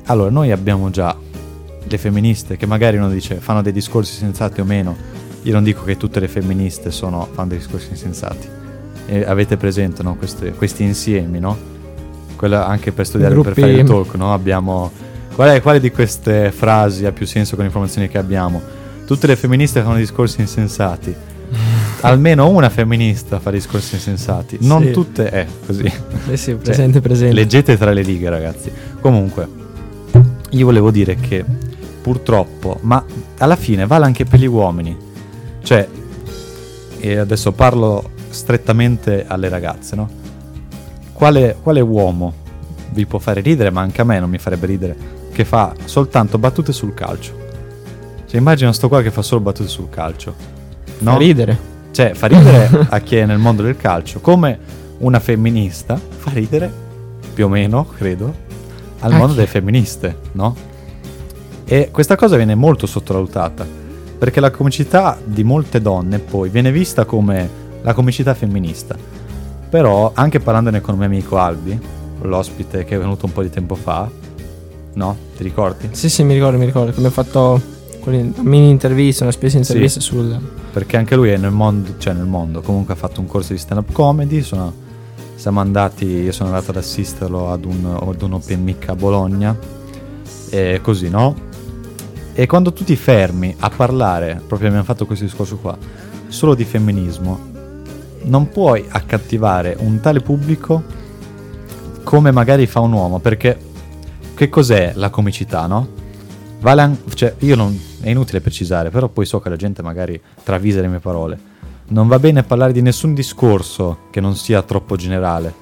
Allora, 0.06 0.30
noi 0.30 0.52
abbiamo 0.52 0.88
già 0.88 1.24
le 1.88 1.98
femministe 1.98 2.56
che 2.56 2.66
magari 2.66 2.96
uno 2.96 3.08
dice 3.10 3.36
fanno 3.36 3.62
dei 3.62 3.72
discorsi 3.72 4.14
sensati 4.14 4.60
o 4.60 4.64
meno. 4.64 4.96
Io 5.42 5.52
non 5.52 5.62
dico 5.62 5.84
che 5.84 5.96
tutte 5.96 6.18
le 6.20 6.28
femministe 6.28 6.90
sono, 6.90 7.28
fanno 7.32 7.48
dei 7.48 7.58
discorsi 7.58 7.88
insensati. 7.90 8.48
E 9.06 9.24
avete 9.24 9.56
presente 9.56 10.02
no, 10.02 10.16
queste- 10.16 10.52
questi 10.52 10.82
insiemi, 10.82 11.38
no? 11.38 11.56
Quella 12.34 12.66
anche 12.66 12.90
per 12.92 13.06
studiare 13.06 13.32
per 13.34 13.42
Gruppi- 13.44 13.60
fare 13.60 13.72
il 13.74 13.84
talk, 13.84 14.14
no? 14.14 14.32
Abbiamo. 14.32 14.90
Qual 15.34 15.48
è, 15.50 15.60
quale 15.62 15.78
di 15.80 15.90
queste 15.90 16.50
frasi 16.50 17.06
ha 17.06 17.12
più 17.12 17.26
senso 17.26 17.50
con 17.54 17.60
le 17.60 17.66
informazioni 17.66 18.08
che 18.08 18.18
abbiamo? 18.18 18.60
Tutte 19.06 19.26
le 19.28 19.36
femministe 19.36 19.82
fanno 19.82 19.96
discorsi 19.96 20.40
insensati. 20.40 21.14
Almeno 22.00 22.48
una 22.48 22.68
femminista 22.68 23.38
fa 23.38 23.50
discorsi 23.52 23.94
insensati. 23.94 24.58
Non 24.62 24.82
Sì. 24.82 24.90
tutte 24.90 25.28
è 25.30 25.46
così. 25.64 25.90
Eh 26.28 26.36
sì, 26.36 26.54
presente, 26.60 27.00
presente. 27.00 27.34
Leggete 27.34 27.76
tra 27.78 27.92
le 27.92 28.02
righe, 28.02 28.28
ragazzi. 28.28 28.70
Comunque, 29.00 29.46
io 30.50 30.64
volevo 30.64 30.90
dire 30.90 31.14
che 31.16 31.44
purtroppo, 32.06 32.78
ma 32.82 33.04
alla 33.38 33.56
fine 33.56 33.84
vale 33.84 34.04
anche 34.04 34.24
per 34.24 34.38
gli 34.38 34.46
uomini. 34.46 34.96
Cioè, 35.60 35.88
e 37.00 37.16
adesso 37.18 37.50
parlo 37.50 38.10
strettamente 38.28 39.24
alle 39.26 39.48
ragazze, 39.48 39.96
no? 39.96 40.08
Quale, 41.12 41.56
quale 41.60 41.80
uomo 41.80 42.32
vi 42.92 43.06
può 43.06 43.18
fare 43.18 43.40
ridere, 43.40 43.70
ma 43.70 43.80
anche 43.80 44.02
a 44.02 44.04
me 44.04 44.20
non 44.20 44.30
mi 44.30 44.38
farebbe 44.38 44.66
ridere, 44.66 44.96
che 45.32 45.44
fa 45.44 45.74
soltanto 45.84 46.38
battute 46.38 46.72
sul 46.72 46.94
calcio? 46.94 47.32
Cioè, 48.24 48.38
immagina 48.38 48.72
sto 48.72 48.86
qua 48.86 49.02
che 49.02 49.10
fa 49.10 49.22
solo 49.22 49.40
battute 49.40 49.68
sul 49.68 49.90
calcio. 49.90 50.32
No? 50.98 51.10
Fa 51.10 51.18
ridere. 51.18 51.58
Cioè, 51.90 52.14
fa 52.14 52.28
ridere 52.28 52.86
a 52.88 53.00
chi 53.00 53.16
è 53.16 53.26
nel 53.26 53.38
mondo 53.38 53.62
del 53.62 53.76
calcio, 53.76 54.20
come 54.20 54.56
una 54.98 55.18
femminista 55.18 55.96
fa 56.18 56.30
ridere, 56.30 56.70
più 57.34 57.46
o 57.46 57.48
meno, 57.48 57.84
credo, 57.84 58.32
al 59.00 59.10
A 59.10 59.16
mondo 59.16 59.32
chi? 59.32 59.38
delle 59.40 59.48
femministe, 59.48 60.16
no? 60.34 60.74
E 61.68 61.88
questa 61.90 62.14
cosa 62.16 62.36
viene 62.36 62.54
molto 62.54 62.86
sottovalutata, 62.86 63.66
perché 64.18 64.38
la 64.40 64.50
comicità 64.50 65.18
di 65.22 65.42
molte 65.42 65.80
donne 65.80 66.20
poi 66.20 66.48
viene 66.48 66.70
vista 66.70 67.04
come 67.04 67.48
la 67.82 67.92
comicità 67.92 68.34
femminista. 68.34 68.96
Però, 69.68 70.12
anche 70.14 70.38
parlandone 70.38 70.80
con 70.80 70.94
un 70.94 71.00
mio 71.00 71.08
amico 71.08 71.38
Albi, 71.38 71.78
l'ospite 72.22 72.84
che 72.84 72.94
è 72.94 72.98
venuto 72.98 73.26
un 73.26 73.32
po' 73.32 73.42
di 73.42 73.50
tempo 73.50 73.74
fa, 73.74 74.08
no? 74.94 75.16
Ti 75.36 75.42
ricordi? 75.42 75.88
Sì, 75.90 76.08
sì, 76.08 76.22
mi 76.22 76.34
ricordo, 76.34 76.56
mi 76.56 76.66
ricordo. 76.66 76.90
Che 76.92 76.98
abbiamo 76.98 77.12
fatto 77.14 77.60
una 78.04 78.30
mini 78.42 78.70
intervista, 78.70 79.24
una 79.24 79.32
specie 79.32 79.58
di 79.58 79.64
Sì. 79.64 79.70
intervista 79.72 80.00
sul... 80.00 80.38
perché 80.72 80.96
anche 80.96 81.16
lui 81.16 81.30
è 81.30 81.36
nel 81.36 81.50
mondo, 81.50 81.94
cioè 81.98 82.14
nel 82.14 82.26
mondo, 82.26 82.60
comunque 82.60 82.94
ha 82.94 82.96
fatto 82.96 83.20
un 83.20 83.26
corso 83.26 83.52
di 83.52 83.58
stand 83.58 83.80
up 83.80 83.90
comedy, 83.92 84.42
sono- 84.42 84.72
siamo 85.34 85.58
andati, 85.58 86.06
io 86.06 86.30
sono 86.30 86.50
andato 86.50 86.70
ad 86.70 86.76
assisterlo 86.76 87.50
ad 87.50 87.64
un, 87.64 87.98
ad 88.00 88.22
un 88.22 88.34
open 88.34 88.62
mic 88.62 88.88
a 88.88 88.94
Bologna, 88.94 89.58
e 90.48 90.78
così 90.80 91.08
no? 91.08 91.34
E 92.38 92.46
quando 92.46 92.70
tu 92.70 92.84
ti 92.84 92.96
fermi 92.96 93.56
a 93.60 93.70
parlare, 93.70 94.42
proprio 94.46 94.68
abbiamo 94.68 94.84
fatto 94.84 95.06
questo 95.06 95.24
discorso 95.24 95.56
qua, 95.56 95.74
solo 96.28 96.54
di 96.54 96.64
femminismo, 96.64 97.40
non 98.24 98.50
puoi 98.50 98.84
accattivare 98.86 99.74
un 99.78 100.00
tale 100.00 100.20
pubblico 100.20 100.82
come 102.02 102.30
magari 102.32 102.66
fa 102.66 102.80
un 102.80 102.92
uomo, 102.92 103.20
perché 103.20 103.58
che 104.34 104.50
cos'è 104.50 104.92
la 104.96 105.08
comicità, 105.08 105.66
no? 105.66 105.88
Vale 106.60 106.82
an- 106.82 106.98
cioè, 107.14 107.36
io 107.38 107.56
non, 107.56 107.74
è 108.02 108.10
inutile 108.10 108.42
precisare, 108.42 108.90
però 108.90 109.08
poi 109.08 109.24
so 109.24 109.40
che 109.40 109.48
la 109.48 109.56
gente 109.56 109.80
magari 109.80 110.20
travisa 110.44 110.82
le 110.82 110.88
mie 110.88 110.98
parole. 110.98 111.38
Non 111.88 112.06
va 112.06 112.18
bene 112.18 112.42
parlare 112.42 112.72
di 112.72 112.82
nessun 112.82 113.14
discorso 113.14 114.00
che 114.10 114.20
non 114.20 114.36
sia 114.36 114.60
troppo 114.60 114.96
generale. 114.96 115.54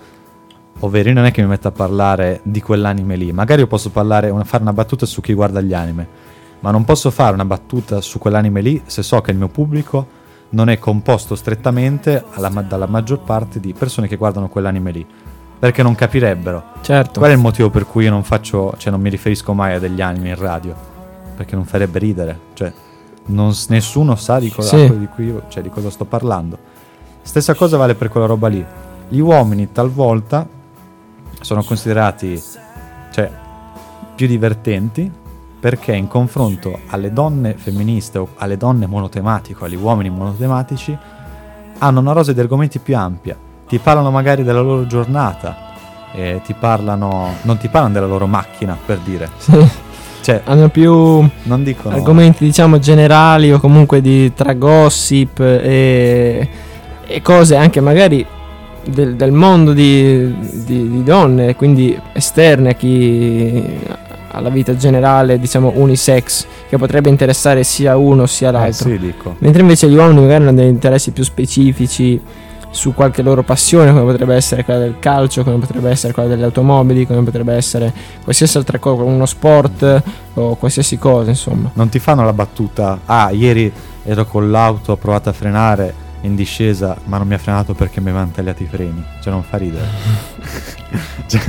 Ovvero, 0.81 1.09
io 1.09 1.15
non 1.15 1.25
è 1.25 1.31
che 1.31 1.41
mi 1.41 1.47
metto 1.47 1.69
a 1.69 1.73
parlare 1.73 2.41
di 2.43 2.61
quell'anime 2.61 3.15
lì. 3.15 3.31
Magari 3.31 3.61
io 3.61 3.69
posso 3.69 3.91
parlare, 3.91 4.29
una- 4.31 4.43
fare 4.43 4.65
una 4.65 4.73
battuta 4.73 5.07
su 5.07 5.21
chi 5.21 5.35
guarda 5.35 5.61
gli 5.61 5.73
anime, 5.73 6.24
ma 6.65 6.71
non 6.71 6.85
posso 6.87 7.11
fare 7.11 7.35
una 7.35 7.45
battuta 7.45 8.01
su 8.01 8.19
quell'anime 8.19 8.63
lì 8.63 8.81
se 8.87 9.03
so 9.03 9.21
che 9.21 9.31
il 9.33 9.37
mio 9.37 9.49
pubblico 9.49 10.07
non 10.51 10.71
è 10.71 10.79
composto 10.79 11.35
strettamente 11.35 12.25
alla 12.33 12.49
dalla 12.49 12.87
maggior 12.87 13.19
parte 13.19 13.61
di 13.61 13.75
persone 13.75 14.09
che 14.09 14.17
guardano 14.17 14.49
quell'anime 14.49 14.91
lì. 14.91 15.07
Perché 15.59 15.83
non 15.83 15.95
capirebbero. 15.95 16.63
Certo. 16.81 17.19
Qual 17.21 17.31
è 17.31 17.35
il 17.35 17.41
motivo 17.41 17.69
per 17.69 17.85
cui 17.85 18.05
io 18.05 18.11
non 18.11 18.23
faccio, 18.23 18.73
cioè 18.79 18.91
non 18.91 19.03
mi 19.03 19.11
riferisco 19.11 19.53
mai 19.53 19.75
a 19.75 19.79
degli 19.79 20.01
anime 20.01 20.31
in 20.31 20.37
radio? 20.37 20.75
Perché 21.37 21.55
non 21.55 21.67
farebbe 21.67 21.99
ridere, 21.99 22.39
cioè 22.55 22.73
non 23.27 23.53
nessuno 23.69 24.15
sa 24.17 24.39
di 24.39 24.49
cosa, 24.49 24.79
Sì. 24.79 24.99
di, 24.99 25.07
cui 25.09 25.27
io- 25.27 25.43
cioè, 25.49 25.63
di 25.63 25.69
cosa 25.69 25.91
sto 25.91 26.07
parlando. 26.07 26.57
Stessa 27.21 27.53
cosa 27.55 27.77
vale 27.77 27.95
per 27.95 28.09
quella 28.09 28.27
roba 28.27 28.49
lì. 28.49 28.65
Gli 29.09 29.19
uomini 29.19 29.71
talvolta 29.71 30.47
sono 31.43 31.63
considerati 31.63 32.43
cioè, 33.13 33.31
più 34.15 34.27
divertenti 34.27 35.11
perché 35.65 35.95
in 35.95 36.09
confronto 36.09 36.79
alle 36.89 37.11
donne 37.11 37.55
femministe 37.57 38.19
o 38.19 38.29
alle 38.37 38.59
donne 38.59 38.87
monotematiche 38.87 39.63
o 39.63 39.65
agli 39.65 39.77
uomini 39.77 40.11
monotematici 40.11 40.95
hanno 41.79 42.01
una 42.01 42.13
rosa 42.13 42.35
di 42.35 42.41
argomenti 42.41 42.81
più 42.81 42.95
ampia. 42.95 43.35
Ti 43.67 43.79
parlano 43.79 44.11
magari 44.11 44.43
della 44.43 44.61
loro 44.61 44.87
giornata, 44.87 45.73
e 46.13 46.43
ti 46.45 46.53
parlano, 46.53 47.37
non 47.45 47.57
ti 47.57 47.69
parlano 47.69 47.95
della 47.95 48.07
loro 48.07 48.27
macchina 48.27 48.77
per 48.85 48.99
dire. 48.99 49.31
Sì. 49.39 49.67
Cioè, 50.21 50.43
Hanno 50.45 50.69
più 50.69 51.27
argomenti, 51.89 52.45
diciamo, 52.45 52.79
generali 52.79 53.51
o 53.51 53.59
comunque 53.59 54.03
di 54.03 54.35
tra 54.35 54.53
gossip 54.53 55.41
e, 55.41 56.49
e 57.07 57.23
cose 57.23 57.57
anche 57.57 57.81
magari 57.81 58.25
del, 58.85 59.17
del 59.17 59.33
mondo 59.33 59.73
di, 59.73 60.35
di- 60.65 60.91
di 60.91 61.03
donne, 61.03 61.57
quindi 61.57 61.99
esterne 62.13 62.71
a 62.71 62.73
chi 62.75 63.81
alla 64.35 64.49
vita 64.51 64.77
generale, 64.77 65.39
diciamo 65.39 65.73
unisex, 65.77 66.47
che 66.69 66.77
potrebbe 66.77 67.09
interessare 67.09 67.65
sia 67.65 67.97
uno 67.97 68.27
sia 68.27 68.49
Eh, 68.49 68.53
l'altro. 68.53 68.89
sì, 68.89 68.99
dico. 68.99 69.37
Mentre 69.39 69.63
invece 69.63 69.89
gli 69.89 69.95
uomini 69.97 70.21
magari 70.21 70.43
hanno 70.43 70.53
degli 70.55 70.69
interessi 70.69 71.11
più 71.13 71.23
specifici 71.25 72.21
su 72.71 72.93
qualche 72.93 73.23
loro 73.23 73.45
passione, 73.45 73.93
come 73.93 74.03
potrebbe 74.03 74.35
essere 74.35 74.65
quella 74.65 74.81
del 74.81 74.97
calcio, 74.99 75.45
come 75.45 75.59
potrebbe 75.59 75.91
essere 75.91 76.13
quella 76.13 76.29
delle 76.29 76.45
automobili, 76.45 77.07
come 77.07 77.23
potrebbe 77.23 77.55
essere 77.55 77.93
qualsiasi 78.25 78.57
altra 78.57 78.79
cosa, 78.81 79.03
uno 79.05 79.27
sport 79.27 80.03
o 80.35 80.57
qualsiasi 80.57 80.99
cosa, 80.99 81.31
insomma. 81.31 81.71
Non 81.75 81.89
ti 81.89 82.01
fanno 82.01 82.25
la 82.25 82.33
battuta, 82.33 82.99
ah, 83.05 83.31
ieri 83.31 83.73
ero 84.03 84.25
con 84.27 84.51
l'auto, 84.51 84.93
ho 84.93 84.97
provato 84.97 85.29
a 85.29 85.33
frenare 85.33 86.03
in 86.23 86.35
discesa, 86.35 86.97
ma 87.05 87.19
non 87.19 87.29
mi 87.29 87.35
ha 87.35 87.39
frenato 87.39 87.75
perché 87.75 88.01
mi 88.01 88.09
avevano 88.09 88.33
tagliato 88.35 88.63
i 88.65 88.67
freni. 88.67 89.05
Cioè, 89.23 89.33
non 89.33 89.43
fa 89.45 89.57
ridere. 89.57 89.85
Cioè, 91.27 91.41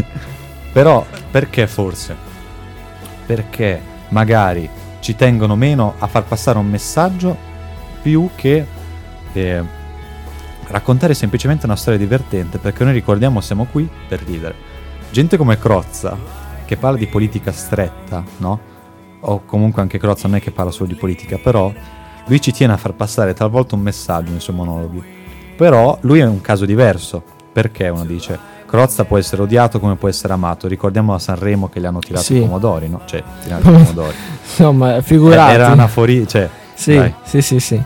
però, 0.71 1.05
perché 1.31 1.65
forse? 1.67 2.15
Perché 3.25 3.81
magari 4.09 4.69
ci 4.99 5.15
tengono 5.15 5.55
meno 5.55 5.95
a 5.99 6.07
far 6.07 6.23
passare 6.25 6.57
un 6.57 6.67
messaggio 6.67 7.35
più 8.01 8.29
che 8.35 8.65
eh, 9.33 9.63
raccontare 10.67 11.13
semplicemente 11.13 11.65
una 11.65 11.75
storia 11.75 11.99
divertente, 11.99 12.57
perché 12.57 12.83
noi 12.83 12.93
ricordiamo 12.93 13.41
siamo 13.41 13.65
qui 13.71 13.89
per 14.07 14.21
ridere. 14.23 14.55
Gente 15.11 15.37
come 15.37 15.57
Crozza, 15.57 16.17
che 16.65 16.77
parla 16.77 16.97
di 16.97 17.07
politica 17.07 17.51
stretta, 17.51 18.23
no? 18.37 18.73
O 19.21 19.43
comunque 19.45 19.81
anche 19.81 19.97
Crozza 19.97 20.27
non 20.27 20.37
è 20.37 20.41
che 20.41 20.51
parla 20.51 20.71
solo 20.71 20.89
di 20.89 20.95
politica, 20.95 21.37
però 21.37 21.71
lui 22.27 22.41
ci 22.41 22.51
tiene 22.51 22.73
a 22.73 22.77
far 22.77 22.93
passare 22.93 23.33
talvolta 23.33 23.75
un 23.75 23.81
messaggio 23.81 24.31
nei 24.31 24.39
suoi 24.39 24.55
monologhi. 24.55 25.03
Però 25.55 25.97
lui 26.01 26.19
è 26.19 26.25
un 26.25 26.41
caso 26.41 26.65
diverso, 26.65 27.23
perché 27.51 27.87
uno 27.87 28.05
dice 28.05 28.37
Crozza 28.75 29.05
può 29.05 29.17
essere 29.17 29.41
odiato 29.41 29.79
come 29.79 29.95
può 29.95 30.09
essere 30.09 30.33
amato. 30.33 30.67
Ricordiamo 30.67 31.13
a 31.13 31.19
Sanremo 31.19 31.69
che 31.69 31.79
gli 31.79 31.85
hanno 31.85 31.99
tirato 31.99 32.23
Sì. 32.25 32.35
i 32.37 32.39
pomodori, 32.41 32.89
no? 32.89 33.01
Cioè, 33.05 33.23
tirato 33.41 33.69
i 33.69 33.71
pomodori. 33.71 34.15
Insomma, 34.43 35.01
figurati. 35.01 35.53
Era 35.53 35.71
una 35.71 35.87
fuori, 35.87 36.27
cioè, 36.27 36.49
Sì, 36.73 36.95
dai. 36.95 37.13
sì, 37.23 37.41
sì, 37.41 37.59
sì. 37.59 37.81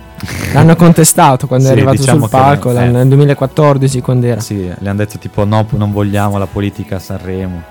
L'hanno 0.51 0.75
contestato 0.75 1.45
quando 1.45 1.65
è 1.65 1.67
Sì, 1.69 1.73
arrivato 1.73 1.97
diciamo 1.97 2.21
sul 2.21 2.29
palco 2.29 2.71
eh. 2.71 2.87
nel 2.87 3.07
2014 3.07 4.01
quando 4.01 4.25
era. 4.25 4.41
Sì, 4.41 4.65
le 4.65 4.89
hanno 4.89 4.97
detto 4.97 5.17
tipo 5.19 5.45
no, 5.45 5.65
non 5.69 5.91
vogliamo 5.91 6.37
la 6.39 6.47
politica 6.47 6.95
a 6.95 6.99
Sanremo. 6.99 7.61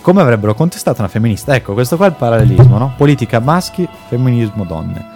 Come 0.00 0.20
avrebbero 0.20 0.54
contestato 0.54 0.98
una 1.00 1.08
femminista? 1.08 1.54
Ecco, 1.54 1.74
questo 1.74 1.96
qua 1.96 2.06
è 2.06 2.08
il 2.08 2.16
parallelismo, 2.16 2.76
no? 2.76 2.92
Politica 2.96 3.38
maschi, 3.38 3.88
femminismo 4.08 4.64
donne. 4.64 5.06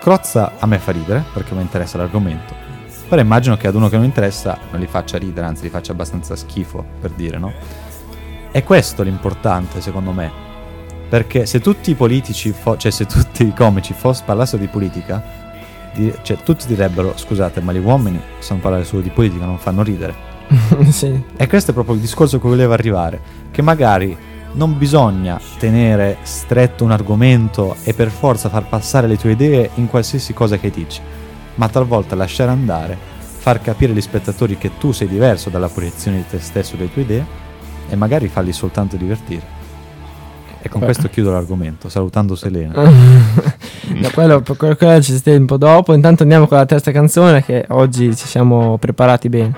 Crozza 0.00 0.52
a 0.58 0.66
me 0.66 0.78
fa 0.78 0.90
ridere 0.92 1.22
perché 1.32 1.54
mi 1.54 1.60
interessa 1.60 1.96
l'argomento. 1.98 2.52
Però 3.10 3.20
immagino 3.20 3.56
che 3.56 3.66
ad 3.66 3.74
uno 3.74 3.88
che 3.88 3.96
non 3.96 4.04
interessa 4.04 4.56
non 4.70 4.78
li 4.78 4.86
faccia 4.86 5.18
ridere, 5.18 5.44
anzi 5.44 5.64
li 5.64 5.68
faccia 5.68 5.90
abbastanza 5.90 6.36
schifo, 6.36 6.84
per 7.00 7.10
dire, 7.10 7.38
no? 7.38 7.52
È 8.52 8.62
questo 8.62 9.02
l'importante, 9.02 9.80
secondo 9.80 10.12
me. 10.12 10.30
Perché 11.08 11.44
se 11.44 11.58
tutti 11.58 11.90
i 11.90 11.96
politici, 11.96 12.52
fo- 12.52 12.76
cioè 12.76 12.92
se 12.92 13.06
tutti 13.06 13.44
i 13.44 13.52
comici 13.52 13.94
fos- 13.94 14.20
parlassero 14.20 14.62
di 14.62 14.68
politica, 14.68 15.20
di- 15.92 16.14
cioè 16.22 16.36
tutti 16.44 16.68
direbbero, 16.68 17.14
scusate, 17.16 17.60
ma 17.60 17.72
gli 17.72 17.78
uomini 17.78 18.20
sanno 18.38 18.60
parlare 18.60 18.84
solo 18.84 19.02
di 19.02 19.10
politica, 19.10 19.44
non 19.44 19.58
fanno 19.58 19.82
ridere. 19.82 20.14
sì. 20.90 21.20
E 21.36 21.48
questo 21.48 21.72
è 21.72 21.74
proprio 21.74 21.96
il 21.96 22.00
discorso 22.00 22.36
a 22.36 22.38
cui 22.38 22.50
volevo 22.50 22.74
arrivare, 22.74 23.20
che 23.50 23.60
magari 23.60 24.16
non 24.52 24.78
bisogna 24.78 25.40
tenere 25.58 26.18
stretto 26.22 26.84
un 26.84 26.92
argomento 26.92 27.74
e 27.82 27.92
per 27.92 28.10
forza 28.10 28.48
far 28.48 28.68
passare 28.68 29.08
le 29.08 29.16
tue 29.16 29.32
idee 29.32 29.70
in 29.74 29.88
qualsiasi 29.88 30.32
cosa 30.32 30.58
che 30.58 30.70
dici 30.70 31.00
ma 31.60 31.68
talvolta 31.68 32.14
lasciare 32.14 32.50
andare, 32.50 32.96
far 33.20 33.60
capire 33.60 33.92
agli 33.92 34.00
spettatori 34.00 34.56
che 34.56 34.78
tu 34.78 34.92
sei 34.92 35.06
diverso 35.06 35.50
dalla 35.50 35.68
proiezione 35.68 36.16
di 36.16 36.24
te 36.26 36.40
stesso 36.40 36.74
e 36.74 36.78
delle 36.78 36.92
tue 36.92 37.02
idee 37.02 37.26
e 37.90 37.96
magari 37.96 38.28
farli 38.28 38.50
soltanto 38.50 38.96
divertire. 38.96 39.58
E 40.62 40.68
con 40.70 40.80
Beh. 40.80 40.86
questo 40.86 41.08
chiudo 41.08 41.32
l'argomento, 41.32 41.90
salutando 41.90 42.34
Selena. 42.34 42.72
da 44.00 44.10
quello, 44.10 44.42
quello, 44.56 44.74
quello 44.74 45.02
ci 45.02 45.14
stai 45.16 45.36
un 45.36 45.44
po' 45.44 45.58
dopo. 45.58 45.92
Intanto 45.92 46.22
andiamo 46.22 46.46
con 46.46 46.56
la 46.56 46.64
terza 46.64 46.92
canzone 46.92 47.44
che 47.44 47.66
oggi 47.68 48.16
ci 48.16 48.26
siamo 48.26 48.78
preparati 48.78 49.28
bene. 49.28 49.52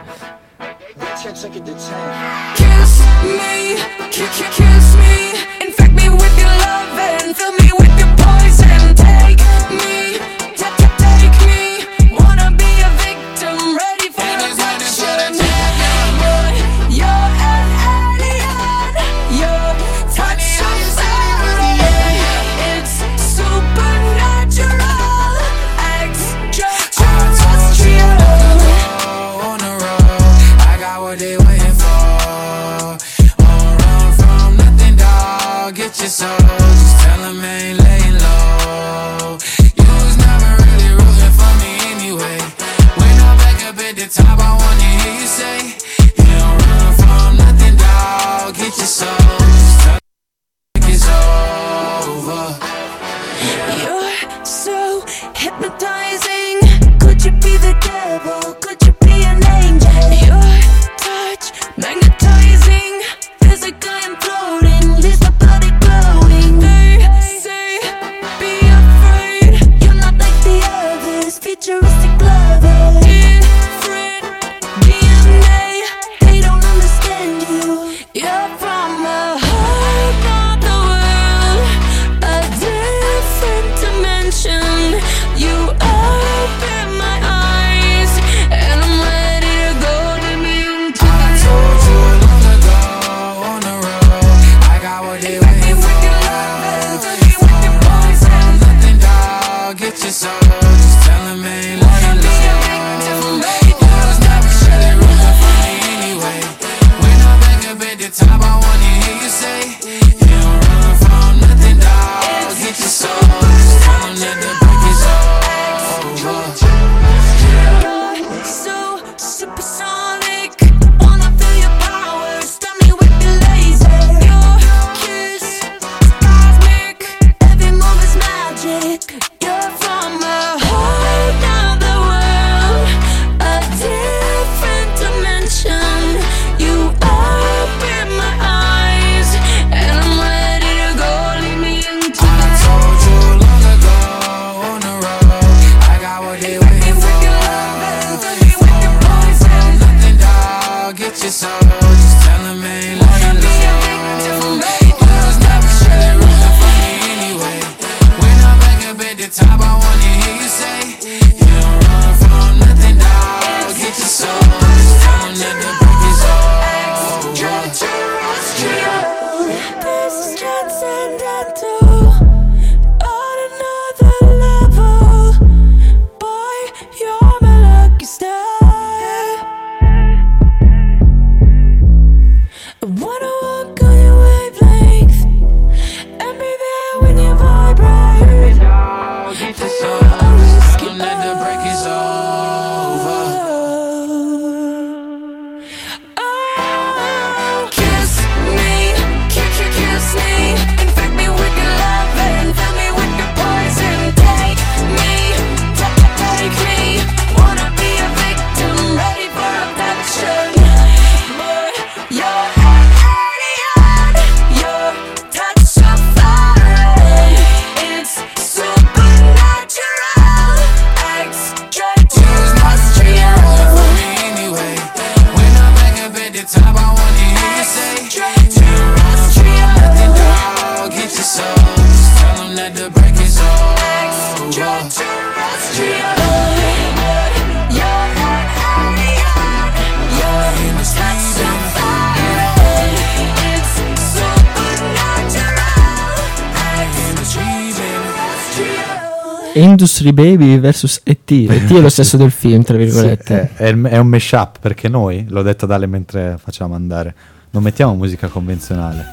Industry 249.83 250.13
Baby 250.13 250.61
vs 250.61 251.01
E.T. 251.03 251.31
E.T. 251.51 251.73
è 251.75 251.81
lo 251.81 251.89
stesso 251.91 252.17
del 252.17 252.31
film, 252.31 252.63
tra 252.63 252.77
virgolette. 252.77 253.51
Sì, 253.57 253.63
è, 253.65 253.75
è 253.75 253.99
un 253.99 254.07
mashup 254.07 254.59
perché 254.61 254.89
noi, 254.89 255.27
l'ho 255.29 255.43
detto 255.43 255.65
ad 255.65 255.73
Ale 255.73 255.87
mentre 255.87 256.37
facciamo 256.41 256.77
andare, 256.77 257.13
non 257.51 257.65
mettiamo 257.65 257.97
musica 257.97 258.29
convenzionale, 258.29 259.05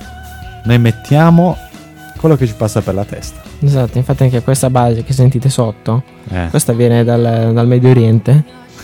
noi 0.65 0.77
mettiamo 0.77 1.57
quello 2.17 2.35
che 2.35 2.45
ci 2.45 2.53
passa 2.55 2.81
per 2.81 2.93
la 2.93 3.03
testa. 3.03 3.41
Esatto, 3.61 3.97
infatti 3.97 4.21
anche 4.21 4.43
questa 4.43 4.69
base 4.69 5.03
che 5.03 5.11
sentite 5.11 5.49
sotto, 5.49 6.03
eh. 6.29 6.49
questa 6.51 6.73
viene 6.73 7.03
dal, 7.03 7.49
dal 7.51 7.65
Medio 7.65 7.89
Oriente. 7.89 8.43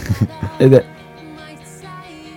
ed 0.58 0.74
è... 0.74 0.84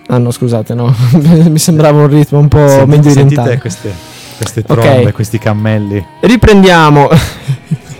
Ah 0.09 0.19
no, 0.19 0.29
scusate, 0.29 0.75
no, 0.75 0.93
mi 1.49 1.57
sembrava 1.57 2.01
un 2.01 2.07
ritmo 2.07 2.37
un 2.37 2.47
po' 2.47 2.67
Senti, 2.67 2.85
medio 2.85 3.09
orientale. 3.09 3.49
Sentite 3.49 3.61
queste, 3.61 3.93
queste 4.37 4.61
trombe, 4.61 4.99
okay. 4.99 5.11
questi 5.11 5.39
cammelli. 5.39 6.05
Riprendiamo 6.21 7.09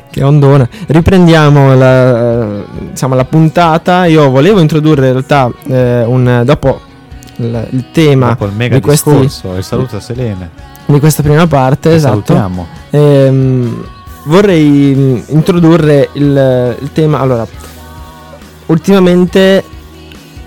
che 0.10 0.24
ondona. 0.24 0.68
Riprendiamo 0.88 1.76
la, 1.76 2.64
diciamo, 2.90 3.16
la 3.16 3.26
puntata. 3.26 4.06
Io 4.06 4.30
volevo 4.30 4.60
introdurre 4.60 5.08
in 5.08 5.12
realtà 5.14 5.52
eh, 5.68 6.04
un, 6.06 6.42
dopo 6.46 6.80
il, 7.38 7.68
il 7.72 7.86
tema 7.92 8.30
Dopo 8.30 8.46
il 8.46 8.52
di, 8.70 8.80
questi- 8.82 9.10
discorso, 9.10 9.56
e 9.56 9.62
saluto 9.62 9.98
a 9.98 10.00
Selene. 10.00 10.50
di 10.86 11.00
questa 11.00 11.22
prima 11.24 11.48
parte. 11.48 11.90
Che 11.90 11.96
Esatto. 11.96 12.36
Ehm, 12.92 13.86
vorrei 14.26 14.96
mh, 14.96 15.24
introdurre 15.30 16.10
il, 16.14 16.76
il 16.82 16.90
tema. 16.94 17.20
Allora, 17.20 17.46
ultimamente 18.68 19.64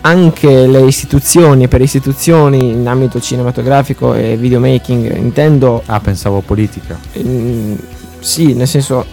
anche 0.05 0.67
le 0.67 0.81
istituzioni, 0.81 1.69
per 1.69 1.81
istituzioni 1.81 2.71
in 2.73 2.87
ambito 2.89 3.21
cinematografico 3.21 4.15
e 4.15 4.37
videomaking, 4.37 5.17
intendo 5.17 5.81
Ah, 5.87 6.01
pensavo 6.01 6.41
politica. 6.41 6.99
Mm, 7.25 7.75
sì, 8.19 8.53
nel 8.55 8.67
senso 8.67 9.05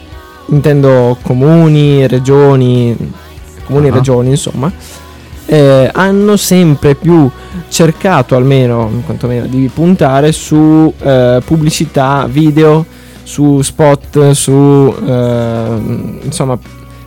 intendo 0.50 1.18
comuni, 1.22 2.08
regioni, 2.08 2.95
comuni 3.66 3.88
e 3.88 3.89
Ah. 3.89 3.93
regioni, 3.93 4.30
insomma, 4.30 4.72
eh, 5.45 5.89
hanno 5.91 6.38
sempre 6.38 6.95
più 6.95 7.30
cercato, 7.70 8.36
almeno 8.36 9.02
quantomeno, 9.06 9.47
di 9.47 9.70
puntare 9.74 10.32
su 10.32 10.93
eh, 11.02 11.41
pubblicità 11.43 12.28
video, 12.30 12.86
su 13.24 13.62
spot, 13.62 14.32
su 14.32 14.95
eh, 15.06 16.20
insomma 16.24 16.58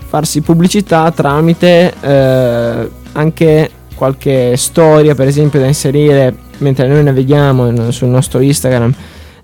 farsi 0.07 0.41
pubblicità 0.41 1.11
tramite 1.11 1.93
eh, 2.01 2.91
anche 3.13 3.71
qualche 3.95 4.57
storia, 4.57 5.15
per 5.15 5.29
esempio, 5.29 5.61
da 5.61 5.67
inserire 5.67 6.35
mentre 6.59 6.87
noi 6.87 7.03
navighiamo 7.03 7.91
sul 7.91 8.09
nostro 8.09 8.41
Instagram 8.41 8.93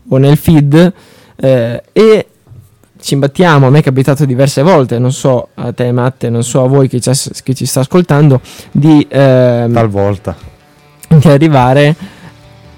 o 0.09 0.17
nel 0.17 0.37
feed 0.37 0.93
eh, 1.37 1.83
e 1.93 2.27
ci 3.01 3.15
imbattiamo, 3.15 3.67
a 3.67 3.71
me 3.71 3.79
è 3.79 3.83
capitato 3.83 4.25
diverse 4.25 4.63
volte, 4.63 4.99
non 4.99 5.13
so 5.13 5.49
a 5.55 5.73
te 5.73 5.91
Matte, 5.93 6.31
non 6.31 6.43
so 6.43 6.65
a 6.65 6.69
voi 6.69 6.89
che 6.89 7.01
ci, 7.01 7.11
che 7.43 7.55
ci 7.55 7.67
sta 7.67 7.81
ascoltando, 7.81 8.41
di, 8.73 9.07
ehm, 9.09 9.73
Talvolta. 9.73 10.37
di 11.09 11.29
arrivare 11.29 11.95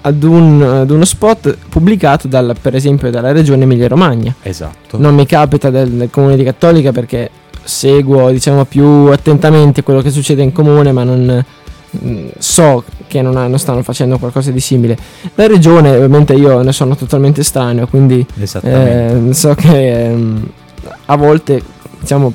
ad, 0.01 0.23
un- 0.23 0.61
ad 0.61 0.89
uno 0.89 1.05
spot 1.05 1.57
pubblicato 1.69 2.27
dal, 2.27 2.55
per 2.59 2.75
esempio 2.75 3.09
dalla 3.09 3.31
regione 3.31 3.63
Emilia 3.63 3.87
Romagna. 3.87 4.33
Esatto. 4.41 4.97
Non 4.97 5.13
mi 5.15 5.25
capita 5.25 5.69
del, 5.69 5.89
del 5.89 6.09
comune 6.09 6.35
di 6.35 6.43
Cattolica 6.43 6.91
perché 6.91 7.29
seguo 7.63 8.31
diciamo 8.31 8.65
più 8.65 8.85
attentamente 9.11 9.83
quello 9.83 10.01
che 10.01 10.09
succede 10.09 10.41
in 10.41 10.51
comune, 10.51 10.91
ma 10.91 11.03
non 11.03 11.43
so 12.37 12.83
che 13.07 13.21
non, 13.21 13.35
hanno- 13.35 13.57
stanno 13.57 13.83
facendo 13.83 14.17
qualcosa 14.17 14.51
di 14.51 14.59
simile. 14.59 14.97
La 15.35 15.47
regione, 15.47 15.91
ovviamente 15.91 16.33
io 16.33 16.61
ne 16.61 16.71
sono 16.71 16.95
totalmente 16.95 17.41
estraneo, 17.41 17.87
quindi 17.87 18.25
eh, 18.61 19.33
so 19.33 19.53
che 19.55 20.05
ehm, 20.05 20.49
a 21.05 21.15
volte 21.17 21.61
diciamo 21.99 22.33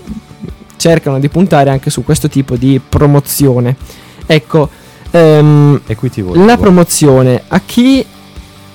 cercano 0.76 1.18
di 1.18 1.28
puntare 1.28 1.70
anche 1.70 1.90
su 1.90 2.04
questo 2.04 2.28
tipo 2.28 2.56
di 2.56 2.80
promozione. 2.86 3.76
Ecco, 4.26 4.68
ehm, 5.10 5.80
e 5.86 5.96
qui 5.96 6.10
ti 6.10 6.20
voglio. 6.20 6.44
la 6.44 6.56
promozione 6.56 7.42
a 7.48 7.60
chi 7.64 8.04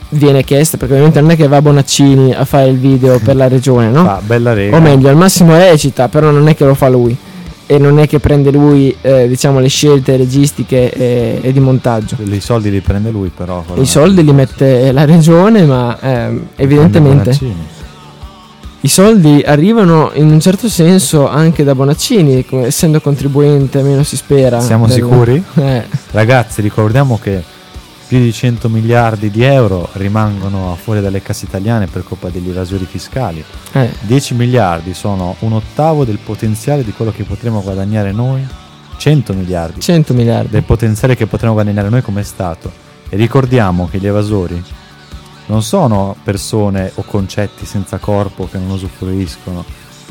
viene 0.10 0.44
chiesta? 0.44 0.78
Perché 0.78 0.94
ovviamente 0.94 1.22
non 1.22 1.32
è 1.32 1.36
che 1.36 1.48
va 1.48 1.62
Bonaccini 1.62 2.34
a 2.34 2.44
fare 2.46 2.68
il 2.70 2.78
video 2.78 3.20
per 3.20 3.36
la 3.36 3.48
regione, 3.48 3.90
no? 3.90 4.04
Fa 4.04 4.22
bella 4.26 4.54
rega. 4.54 4.76
O 4.76 4.82
meglio, 4.82 5.10
al 5.10 5.16
massimo 5.16 5.56
recita, 5.56 6.10
però 6.10 6.32
non 6.32 6.48
è 6.48 6.56
che 6.56 6.66
lo 6.66 6.74
fa 6.74 6.90
lui. 6.90 7.16
E 7.72 7.78
non 7.78 8.00
è 8.00 8.08
che 8.08 8.20
prende 8.20 8.52
lui, 8.52 8.94
eh, 9.02 9.30
diciamo, 9.30 9.60
le 9.60 9.70
scelte 9.70 10.18
registiche 10.18 10.92
e, 10.92 11.40
e 11.42 11.54
di 11.54 11.62
montaggio. 11.62 12.18
I 12.22 12.42
soldi 12.42 12.70
li 12.70 12.82
prende 12.82 13.12
lui 13.12 13.32
però. 13.34 13.64
I 13.76 13.86
soldi 13.86 14.26
li 14.26 14.34
mette 14.34 14.92
la 14.92 15.06
regione, 15.06 15.64
ma 15.64 15.98
ehm, 16.02 16.48
evidentemente 16.58 17.80
i 18.84 18.88
soldi 18.90 19.42
arrivano 19.46 20.10
in 20.16 20.30
un 20.32 20.40
certo 20.42 20.68
senso 20.68 21.30
anche 21.30 21.64
da 21.64 21.74
Bonaccini, 21.74 22.46
essendo 22.64 23.00
contribuente, 23.00 23.78
almeno 23.78 24.04
si 24.04 24.18
spera. 24.18 24.60
Siamo 24.60 24.88
del- 24.88 24.96
sicuri? 24.96 25.42
Eh, 25.56 25.84
Ragazzi, 26.12 26.62
ricordiamo 26.62 27.20
che 27.22 27.42
più 28.12 28.20
di 28.20 28.34
100 28.34 28.68
miliardi 28.68 29.32
di 29.32 29.42
euro 29.42 29.88
rimangono 29.94 30.76
fuori 30.76 31.00
dalle 31.00 31.22
casse 31.22 31.46
italiane 31.46 31.88
per 31.88 32.04
colpa 32.04 32.28
degli 32.28 32.50
evasori 32.50 32.84
fiscali. 32.84 33.42
eh, 33.72 33.90
10 34.02 34.34
miliardi 34.34 34.94
sono 34.94 35.38
un 35.40 35.54
ottavo 35.54 36.04
del 36.04 36.18
potenziale 36.18 36.84
di 36.84 36.92
quello 36.92 37.12
che 37.12 37.24
potremo 37.24 37.62
guadagnare 37.62 38.12
noi. 38.12 38.46
100 38.98 39.32
miliardi 39.32 39.80
100 39.80 40.14
miliardi. 40.14 40.50
del 40.50 40.64
potenziale 40.64 41.16
che 41.16 41.26
potremo 41.26 41.54
guadagnare 41.54 41.88
noi 41.88 42.02
come 42.02 42.24
Stato. 42.24 42.70
E 43.08 43.16
ricordiamo 43.16 43.88
che 43.90 43.98
gli 43.98 44.08
evasori 44.08 44.62
non 45.46 45.64
sono 45.64 46.14
persone 46.22 46.92
o 46.96 47.04
concetti 47.04 47.66
senza 47.66 47.98
corpo 47.98 48.46
che 48.52 48.58
non 48.58 48.72
usufruiscono 48.72 49.64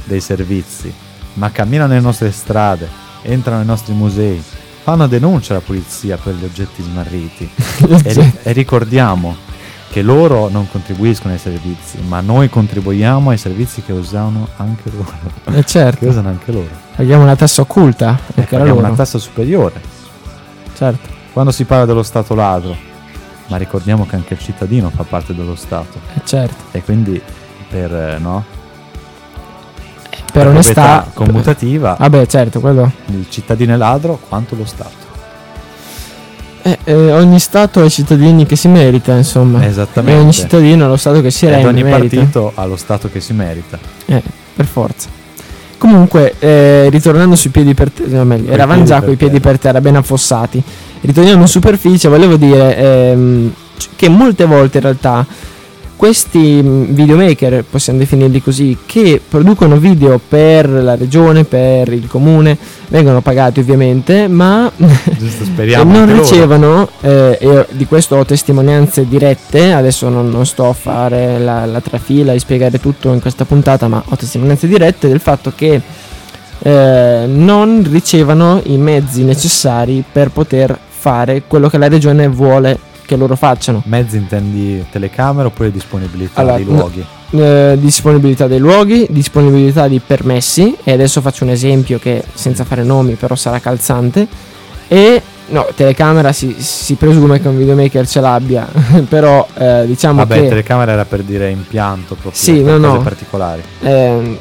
dei 0.04 0.22
servizi, 0.22 0.90
ma 1.34 1.50
camminano 1.50 1.90
nelle 1.90 2.00
nostre 2.00 2.32
strade, 2.32 2.88
entrano 3.20 3.58
nei 3.58 3.66
nostri 3.66 3.92
musei, 3.92 4.42
fanno 4.82 5.06
denuncia 5.06 5.54
alla 5.54 5.62
polizia 5.64 6.16
per 6.16 6.34
gli 6.34 6.44
oggetti 6.44 6.82
smarriti. 6.82 7.50
e, 8.04 8.12
ri- 8.12 8.32
e 8.42 8.52
ricordiamo 8.52 9.36
che 9.90 10.02
loro 10.02 10.48
non 10.48 10.68
contribuiscono 10.70 11.32
ai 11.32 11.38
servizi, 11.40 11.98
ma 12.06 12.20
noi 12.20 12.48
contribuiamo 12.48 13.30
ai 13.30 13.38
servizi 13.38 13.82
che 13.82 13.92
usano 13.92 14.48
anche 14.56 14.90
loro. 14.94 15.12
Eh, 15.58 15.64
certo. 15.64 15.98
che 16.00 16.06
usano 16.06 16.28
anche 16.28 16.52
loro. 16.52 16.68
Paghiamo 16.94 17.22
una 17.22 17.34
tassa 17.36 17.62
occulta 17.62 18.18
E 18.34 18.40
anche 18.42 18.54
a 18.54 18.58
paghiamo 18.58 18.78
una 18.78 18.90
tassa 18.92 19.18
superiore. 19.18 19.80
Certo. 20.76 21.08
Quando 21.32 21.50
si 21.50 21.64
parla 21.64 21.86
dello 21.86 22.02
Stato 22.02 22.34
ladro, 22.34 22.76
ma 23.48 23.56
ricordiamo 23.56 24.06
che 24.06 24.14
anche 24.16 24.34
il 24.34 24.40
cittadino 24.40 24.90
fa 24.90 25.02
parte 25.02 25.34
dello 25.34 25.56
Stato 25.56 25.98
Eh, 26.14 26.20
certo. 26.24 26.64
e 26.70 26.82
quindi 26.82 27.20
per, 27.68 27.92
eh, 27.92 28.18
no? 28.18 28.44
Per 30.42 30.48
onestà. 30.48 30.72
proprietà 30.72 31.10
commutativa 31.14 31.96
Vabbè, 31.98 32.26
certo, 32.26 32.60
quello. 32.60 32.90
il 33.06 33.26
cittadino 33.28 33.74
è 33.74 33.76
ladro 33.76 34.18
quanto 34.28 34.56
lo 34.56 34.64
Stato. 34.64 35.08
Eh, 36.62 36.78
eh, 36.84 37.12
ogni 37.12 37.38
Stato 37.38 37.80
ha 37.80 37.84
i 37.84 37.90
cittadini 37.90 38.44
che 38.44 38.56
si 38.56 38.68
merita, 38.68 39.16
insomma. 39.16 39.64
Esattamente. 39.64 40.18
E 40.18 40.22
ogni 40.22 40.32
cittadino 40.32 40.84
ha 40.84 40.88
lo 40.88 40.96
Stato 40.96 41.20
che 41.22 41.30
si 41.30 41.46
rende. 41.46 41.66
ogni 41.66 41.82
merita. 41.82 42.16
partito 42.16 42.52
ha 42.54 42.64
lo 42.66 42.76
Stato 42.76 43.08
che 43.10 43.20
si 43.20 43.32
merita. 43.32 43.78
Eh, 44.06 44.22
per 44.54 44.66
forza. 44.66 45.08
Comunque, 45.78 46.34
eh, 46.38 46.88
ritornando 46.90 47.36
sui 47.36 47.48
piedi 47.48 47.72
per 47.72 47.90
terra, 47.90 48.22
no, 48.22 48.34
eravamo 48.46 48.84
già 48.84 49.00
con 49.00 49.12
i 49.12 49.16
piedi 49.16 49.40
per 49.40 49.58
terra, 49.58 49.80
ben 49.80 49.96
affossati. 49.96 50.62
Ritorniamo 51.00 51.40
in 51.40 51.48
superficie, 51.48 52.08
volevo 52.08 52.36
dire 52.36 52.76
ehm, 52.76 53.52
che 53.96 54.08
molte 54.10 54.44
volte 54.44 54.76
in 54.76 54.82
realtà 54.82 55.26
questi 56.00 56.62
mh, 56.62 56.94
videomaker, 56.94 57.62
possiamo 57.68 57.98
definirli 57.98 58.40
così, 58.40 58.74
che 58.86 59.20
producono 59.28 59.76
video 59.76 60.18
per 60.18 60.66
la 60.66 60.96
regione, 60.96 61.44
per 61.44 61.92
il 61.92 62.06
comune, 62.06 62.56
vengono 62.88 63.20
pagati 63.20 63.60
ovviamente, 63.60 64.26
ma 64.26 64.72
non 65.84 66.18
ricevono, 66.18 66.88
eh, 67.02 67.36
e 67.38 67.66
di 67.72 67.84
questo 67.84 68.16
ho 68.16 68.24
testimonianze 68.24 69.06
dirette, 69.06 69.74
adesso 69.74 70.08
non, 70.08 70.30
non 70.30 70.46
sto 70.46 70.70
a 70.70 70.72
fare 70.72 71.38
la, 71.38 71.66
la 71.66 71.82
trafila 71.82 72.32
e 72.32 72.38
spiegare 72.38 72.80
tutto 72.80 73.12
in 73.12 73.20
questa 73.20 73.44
puntata, 73.44 73.86
ma 73.86 74.02
ho 74.02 74.16
testimonianze 74.16 74.68
dirette 74.68 75.06
del 75.06 75.20
fatto 75.20 75.52
che 75.54 75.82
eh, 76.62 77.24
non 77.26 77.86
ricevano 77.86 78.62
i 78.64 78.78
mezzi 78.78 79.22
necessari 79.22 80.02
per 80.10 80.30
poter 80.30 80.78
fare 80.88 81.42
quello 81.46 81.68
che 81.68 81.76
la 81.76 81.88
regione 81.88 82.26
vuole 82.26 82.88
che 83.10 83.16
loro 83.16 83.34
facciano. 83.34 83.82
Mezzi 83.86 84.16
intendi 84.16 84.84
telecamera 84.88 85.48
oppure 85.48 85.72
disponibilità 85.72 86.40
Allora, 86.40 86.56
dei 86.56 86.64
luoghi? 86.64 87.04
Eh, 87.32 87.76
disponibilità 87.80 88.46
dei 88.46 88.58
luoghi, 88.60 89.06
disponibilità 89.10 89.88
di 89.88 90.00
permessi, 90.04 90.76
e 90.84 90.92
adesso 90.92 91.20
faccio 91.20 91.42
un 91.42 91.50
esempio 91.50 91.98
che 91.98 92.22
senza 92.34 92.64
fare 92.64 92.84
nomi 92.84 93.14
però 93.14 93.34
sarà 93.34 93.58
calzante, 93.58 94.28
e 94.86 95.20
no, 95.48 95.66
telecamera 95.74 96.32
si, 96.32 96.54
si 96.58 96.94
presume 96.94 97.40
che 97.40 97.48
un 97.48 97.56
videomaker 97.58 98.06
ce 98.06 98.20
l'abbia, 98.20 98.68
però 99.08 99.44
eh, 99.54 99.84
diciamo 99.86 100.18
Vabbè, 100.18 100.42
che 100.42 100.48
telecamera 100.48 100.92
era 100.92 101.04
per 101.04 101.22
dire 101.22 101.50
impianto 101.50 102.14
proprio 102.14 102.32
Sì, 102.40 102.62
no, 102.62 102.74
cose 102.74 102.78
no. 102.78 103.00
particolari. 103.02 103.62
ehm, 103.80 104.38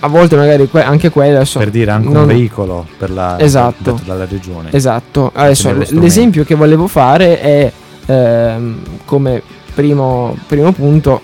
a 0.00 0.08
volte 0.08 0.36
magari 0.36 0.68
que- 0.68 0.82
anche 0.82 1.10
quello 1.10 1.36
adesso... 1.36 1.58
Per 1.58 1.70
dire 1.70 1.90
anche 1.90 2.08
non- 2.08 2.22
un 2.22 2.26
veicolo 2.26 2.86
per 2.96 3.10
la, 3.10 3.38
Esatto. 3.38 3.92
detto 3.92 4.02
dalla 4.04 4.24
regione. 4.24 4.70
Esatto, 4.72 5.30
adesso 5.34 5.72
l'esempio 5.90 6.44
che 6.44 6.54
volevo 6.54 6.86
fare 6.86 7.40
è 7.40 7.72
ehm, 8.06 8.80
come 9.04 9.42
primo, 9.74 10.36
primo 10.46 10.72
punto 10.72 11.20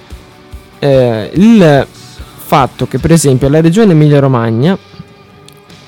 eh, 0.78 1.30
il 1.34 1.86
fatto 2.46 2.86
che 2.86 2.98
per 2.98 3.10
esempio 3.12 3.48
la 3.48 3.60
regione 3.60 3.92
Emilia 3.92 4.18
Romagna 4.20 4.76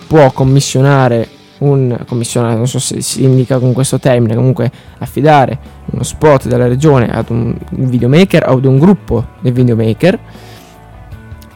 può 0.06 0.30
commissionare 0.32 1.28
un 1.58 1.98
commissionato, 2.06 2.56
non 2.56 2.68
so 2.68 2.78
se 2.78 3.00
si 3.00 3.22
indica 3.24 3.58
con 3.58 3.72
questo 3.72 3.98
termine, 3.98 4.34
comunque 4.34 4.70
affidare 4.98 5.58
uno 5.86 6.02
spot 6.02 6.48
della 6.48 6.68
regione 6.68 7.08
ad 7.10 7.30
un 7.30 7.56
videomaker 7.70 8.48
o 8.48 8.52
ad 8.56 8.64
un 8.66 8.78
gruppo 8.78 9.26
di 9.40 9.50
videomaker 9.50 10.18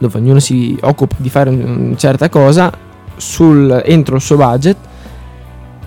dove 0.01 0.17
ognuno 0.17 0.39
si 0.39 0.75
occupa 0.81 1.15
di 1.19 1.29
fare 1.29 1.49
un- 1.51 1.85
una 1.87 1.95
certa 1.95 2.27
cosa 2.27 2.71
sul- 3.15 3.81
entro 3.85 4.15
il 4.15 4.21
suo 4.21 4.35
budget 4.35 4.75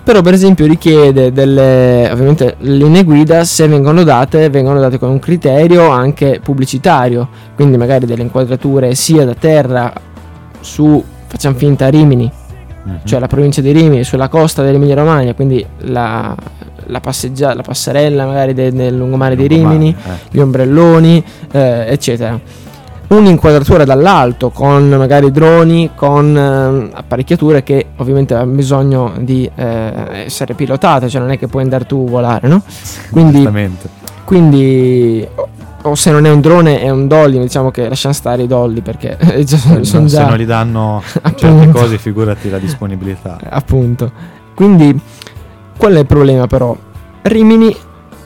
però 0.03 0.21
per 0.21 0.33
esempio 0.33 0.65
richiede 0.67 1.31
delle 1.33 2.09
ovviamente 2.11 2.55
linee 2.59 3.03
guida 3.03 3.43
se 3.43 3.67
vengono 3.67 4.03
date 4.03 4.49
vengono 4.49 4.79
date 4.79 4.97
con 4.99 5.09
un 5.09 5.19
criterio 5.19 5.89
anche 5.89 6.39
pubblicitario 6.41 7.27
quindi 7.55 7.75
magari 7.75 8.05
delle 8.05 8.21
inquadrature 8.21 8.95
sia 8.95 9.25
da 9.25 9.33
terra 9.33 9.91
su 10.61 11.03
facciamo 11.27 11.55
finta 11.57 11.87
Rimini 11.89 12.31
Mhm. 12.83 12.99
cioè 13.03 13.19
la 13.19 13.25
provincia 13.27 13.61
di 13.61 13.71
Rimini 13.71 14.03
sulla 14.03 14.27
costa 14.29 14.61
dell'Emilia 14.61 14.93
Romagna 14.95 15.33
quindi 15.33 15.65
la, 15.79 16.35
la, 16.85 16.99
passeggia- 16.99 17.55
la 17.55 17.63
passerella 17.63 18.27
magari 18.27 18.53
de- 18.53 18.71
del 18.71 18.95
lungomare 18.95 19.35
di 19.35 19.47
Lungomare, 19.47 19.77
Rimini 19.77 19.95
eh. 20.05 20.09
gli 20.29 20.39
ombrelloni 20.39 21.23
eh, 21.51 21.85
eccetera 21.89 22.39
un'inquadratura 23.07 23.83
dall'alto 23.85 24.49
con 24.49 24.89
magari 24.89 25.31
droni 25.31 25.91
con 25.95 26.35
eh, 26.35 26.89
apparecchiature 26.97 27.61
che 27.63 27.87
ovviamente 27.97 28.33
hanno 28.33 28.51
bisogno 28.53 29.13
di 29.19 29.49
eh, 29.53 30.23
essere 30.25 30.53
pilotate 30.55 31.07
cioè 31.07 31.21
non 31.21 31.29
è 31.31 31.37
che 31.37 31.47
puoi 31.47 31.63
andare 31.63 31.85
tu 31.85 32.05
a 32.07 32.09
volare 32.09 32.47
no? 32.47 32.63
quindi 33.11 33.47
quindi 34.23 35.27
o, 35.35 35.47
o 35.83 35.95
se 35.95 36.09
non 36.11 36.25
è 36.25 36.31
un 36.31 36.41
drone 36.41 36.81
è 36.81 36.89
un 36.89 37.07
dolly 37.07 37.39
diciamo 37.39 37.69
che 37.69 37.87
lasciamo 37.87 38.13
stare 38.13 38.41
i 38.43 38.47
dolly 38.47 38.81
perché 38.81 39.17
già- 39.45 39.57
sono 39.57 39.83
Se 39.83 40.05
già 40.05 40.27
non 40.27 40.37
gli 40.37 40.45
danno 40.45 41.01
certe 41.35 41.69
cose, 41.69 41.97
figurati 41.99 42.49
la 42.49 42.57
disponibilità. 42.57 43.37
appunto 43.49 44.11
quindi 44.55 44.99
qual 45.77 45.93
è 45.93 45.99
il 45.99 46.05
problema 46.07 46.47
però 46.47 46.75
Rimini 47.21 47.75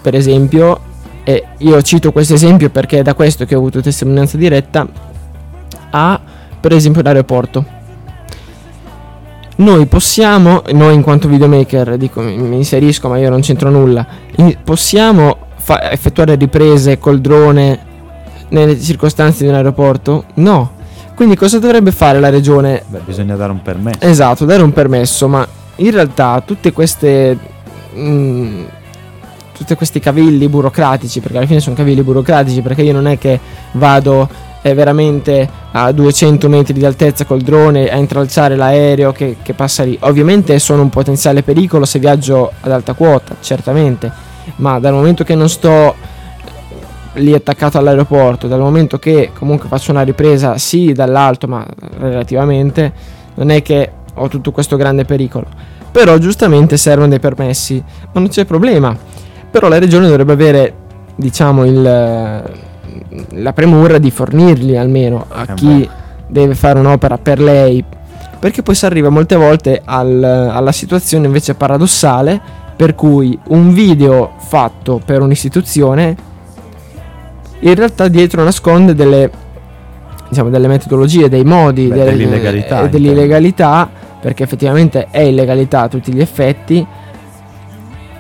per 0.01 0.15
esempio 0.15 0.79
e 1.29 1.45
io 1.59 1.79
cito 1.83 2.11
questo 2.11 2.33
esempio 2.33 2.71
perché 2.71 2.99
è 2.99 3.01
da 3.03 3.13
questo 3.13 3.45
che 3.45 3.53
ho 3.53 3.59
avuto 3.59 3.81
testimonianza 3.81 4.35
diretta 4.35 4.87
ha 5.91 6.19
per 6.59 6.73
esempio 6.73 7.03
l'aeroporto 7.03 7.77
noi 9.57 9.85
possiamo 9.85 10.63
noi 10.71 10.95
in 10.95 11.03
quanto 11.03 11.27
videomaker 11.27 11.97
dico 11.97 12.21
mi 12.21 12.55
inserisco 12.55 13.09
ma 13.09 13.19
io 13.19 13.29
non 13.29 13.41
c'entro 13.41 13.69
nulla 13.69 14.03
possiamo 14.63 15.37
fa- 15.57 15.91
effettuare 15.91 16.33
riprese 16.33 16.97
col 16.97 17.21
drone 17.21 17.79
nelle 18.49 18.81
circostanze 18.81 19.43
di 19.43 19.49
un 19.49 19.55
aeroporto 19.55 20.23
no 20.35 20.77
quindi 21.13 21.35
cosa 21.35 21.59
dovrebbe 21.59 21.91
fare 21.91 22.19
la 22.19 22.29
regione 22.29 22.81
Beh, 22.87 23.01
bisogna 23.05 23.35
dare 23.35 23.51
un 23.51 23.61
permesso. 23.61 23.99
Esatto, 23.99 24.45
dare 24.45 24.61
un 24.61 24.71
permesso, 24.71 25.27
ma 25.27 25.45
in 25.75 25.91
realtà 25.91 26.41
tutte 26.45 26.71
queste. 26.71 27.37
mm, 27.93 28.63
tutti 29.59 29.75
questi 29.75 29.99
cavilli 29.99 30.47
burocratici, 30.47 31.19
perché 31.19 31.37
alla 31.37 31.45
fine 31.45 31.59
sono 31.59 31.75
cavilli 31.75 32.01
burocratici, 32.01 32.61
perché 32.61 32.81
io 32.81 32.93
non 32.93 33.07
è 33.07 33.17
che 33.17 33.37
vado 33.73 34.27
eh, 34.61 34.73
veramente 34.73 35.47
a 35.71 35.91
200 35.91 36.47
metri 36.47 36.71
di 36.71 36.85
altezza 36.85 37.25
col 37.25 37.41
drone 37.41 37.89
a 37.89 37.97
intralciare 37.97 38.55
l'aereo 38.55 39.11
che, 39.11 39.35
che 39.41 39.53
passa 39.53 39.83
lì. 39.83 39.97
Ovviamente 40.03 40.57
sono 40.59 40.81
un 40.81 40.89
potenziale 40.89 41.43
pericolo 41.43 41.83
se 41.83 41.99
viaggio 41.99 42.53
ad 42.61 42.71
alta 42.71 42.93
quota, 42.93 43.35
certamente, 43.41 44.09
ma 44.57 44.79
dal 44.79 44.93
momento 44.93 45.25
che 45.25 45.35
non 45.35 45.49
sto 45.49 45.93
lì 47.15 47.33
attaccato 47.33 47.77
all'aeroporto, 47.77 48.47
dal 48.47 48.61
momento 48.61 48.97
che 48.97 49.31
comunque 49.37 49.67
faccio 49.67 49.91
una 49.91 50.03
ripresa 50.03 50.57
sì 50.57 50.93
dall'alto, 50.93 51.49
ma 51.49 51.65
relativamente, 51.97 52.93
non 53.35 53.49
è 53.49 53.61
che 53.61 53.91
ho 54.13 54.27
tutto 54.29 54.51
questo 54.51 54.77
grande 54.77 55.03
pericolo. 55.03 55.47
Però 55.91 56.17
giustamente 56.17 56.77
servono 56.77 57.09
dei 57.09 57.19
permessi, 57.19 57.83
ma 58.13 58.21
non 58.21 58.29
c'è 58.29 58.45
problema. 58.45 58.95
Però 59.51 59.67
la 59.67 59.79
regione 59.79 60.07
dovrebbe 60.07 60.33
avere, 60.33 60.73
diciamo, 61.15 61.65
il, 61.65 61.81
la 61.81 63.53
premura 63.53 63.97
di 63.97 64.11
fornirli 64.11 64.77
almeno 64.77 65.25
a 65.29 65.45
Eh 65.49 65.53
chi 65.55 65.79
beh. 65.79 65.89
deve 66.27 66.55
fare 66.55 66.79
un'opera 66.79 67.17
per 67.17 67.39
lei. 67.39 67.83
Perché 68.39 68.61
poi 68.61 68.75
si 68.75 68.85
arriva 68.85 69.09
molte 69.09 69.35
volte 69.35 69.81
al- 69.83 70.23
alla 70.23 70.71
situazione 70.71 71.25
invece 71.25 71.55
paradossale 71.55 72.39
per 72.75 72.95
cui 72.95 73.37
un 73.49 73.73
video 73.73 74.31
fatto 74.37 75.01
per 75.03 75.21
un'istituzione 75.21 76.15
in 77.61 77.75
realtà 77.75 78.07
dietro 78.07 78.41
nasconde 78.43 78.95
delle, 78.95 79.29
diciamo, 80.29 80.49
delle 80.49 80.67
metodologie, 80.69 81.27
dei 81.27 81.43
modi, 81.43 81.87
Beh, 81.87 81.95
delle- 81.95 82.11
dell'illegalità, 82.11 82.83
eh, 82.83 82.89
dell'illegalità, 82.89 83.89
perché 84.21 84.43
effettivamente 84.43 85.07
è 85.11 85.19
illegalità 85.19 85.81
a 85.81 85.87
tutti 85.89 86.13
gli 86.13 86.21
effetti. 86.21 86.85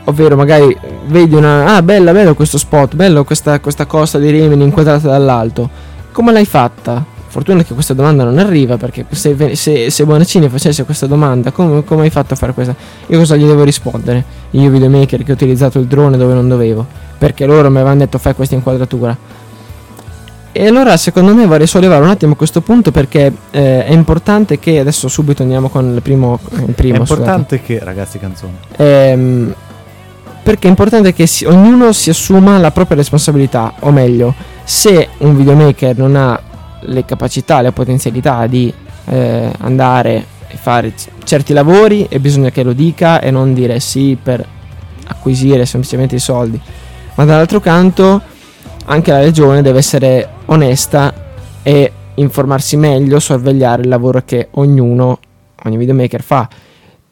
Ovvero 0.09 0.35
magari 0.35 0.75
vedi 1.05 1.35
una... 1.35 1.75
Ah, 1.75 1.83
bella, 1.83 2.11
bello 2.11 2.33
questo 2.33 2.57
spot, 2.57 2.95
bello 2.95 3.23
questa, 3.23 3.59
questa 3.59 3.85
costa 3.85 4.17
di 4.17 4.31
Rimini 4.31 4.63
inquadrata 4.63 5.07
dall'alto. 5.07 5.69
Come 6.11 6.31
l'hai 6.31 6.45
fatta? 6.45 7.05
Fortuna 7.27 7.61
che 7.61 7.75
questa 7.75 7.93
domanda 7.93 8.23
non 8.23 8.39
arriva 8.39 8.77
perché 8.77 9.05
se, 9.11 9.55
se, 9.55 9.91
se 9.91 10.05
Bonaccini 10.05 10.49
facesse 10.49 10.83
questa 10.83 11.05
domanda, 11.05 11.51
come, 11.51 11.83
come 11.83 12.01
hai 12.01 12.09
fatto 12.09 12.33
a 12.33 12.37
fare 12.37 12.53
questa? 12.53 12.75
Io 13.05 13.19
cosa 13.19 13.35
gli 13.35 13.45
devo 13.45 13.63
rispondere? 13.63 14.23
Io 14.51 14.71
videomaker 14.71 15.23
che 15.23 15.31
ho 15.31 15.35
utilizzato 15.35 15.77
il 15.77 15.85
drone 15.85 16.17
dove 16.17 16.33
non 16.33 16.47
dovevo, 16.47 16.83
perché 17.19 17.45
loro 17.45 17.69
mi 17.69 17.75
avevano 17.75 17.99
detto 17.99 18.17
fai 18.17 18.33
questa 18.33 18.55
inquadratura. 18.55 19.15
E 20.51 20.65
allora 20.65 20.97
secondo 20.97 21.35
me 21.35 21.45
vorrei 21.45 21.67
sollevare 21.67 22.03
un 22.03 22.09
attimo 22.09 22.33
questo 22.33 22.61
punto 22.61 22.89
perché 22.89 23.31
eh, 23.51 23.85
è 23.85 23.91
importante 23.91 24.57
che 24.57 24.79
adesso 24.79 25.07
subito 25.07 25.43
andiamo 25.43 25.69
con 25.69 25.93
il 25.93 26.01
primo... 26.01 26.39
Il 26.65 26.73
primo 26.73 26.95
È 26.95 27.05
scusate. 27.05 27.19
importante 27.19 27.61
che, 27.61 27.79
ragazzi, 27.83 28.17
canzone. 28.17 28.53
Ehm, 28.75 29.53
perché 30.49 30.65
è 30.65 30.69
importante 30.71 31.13
che 31.13 31.27
si- 31.27 31.45
ognuno 31.45 31.91
si 31.91 32.09
assuma 32.09 32.57
la 32.57 32.71
propria 32.71 32.97
responsabilità, 32.97 33.75
o 33.81 33.91
meglio, 33.91 34.33
se 34.63 35.09
un 35.19 35.37
videomaker 35.37 35.95
non 35.95 36.15
ha 36.15 36.41
le 36.81 37.05
capacità, 37.05 37.61
le 37.61 37.71
potenzialità 37.71 38.47
di 38.47 38.73
eh, 39.11 39.51
andare 39.59 40.25
e 40.47 40.57
fare 40.57 40.95
c- 40.95 41.09
certi 41.23 41.53
lavori 41.53 42.07
e 42.09 42.19
bisogna 42.19 42.49
che 42.49 42.63
lo 42.63 42.73
dica 42.73 43.21
e 43.21 43.29
non 43.29 43.53
dire 43.53 43.79
sì 43.79 44.17
per 44.19 44.43
acquisire 45.05 45.67
semplicemente 45.67 46.15
i 46.15 46.19
soldi. 46.19 46.59
Ma 47.13 47.25
dall'altro 47.25 47.59
canto 47.59 48.19
anche 48.85 49.11
la 49.11 49.19
regione 49.19 49.61
deve 49.61 49.77
essere 49.77 50.29
onesta 50.45 51.13
e 51.61 51.91
informarsi 52.15 52.75
meglio, 52.75 53.19
sorvegliare 53.19 53.83
il 53.83 53.87
lavoro 53.87 54.23
che 54.25 54.47
ognuno, 54.53 55.19
ogni 55.65 55.77
videomaker 55.77 56.23
fa. 56.23 56.49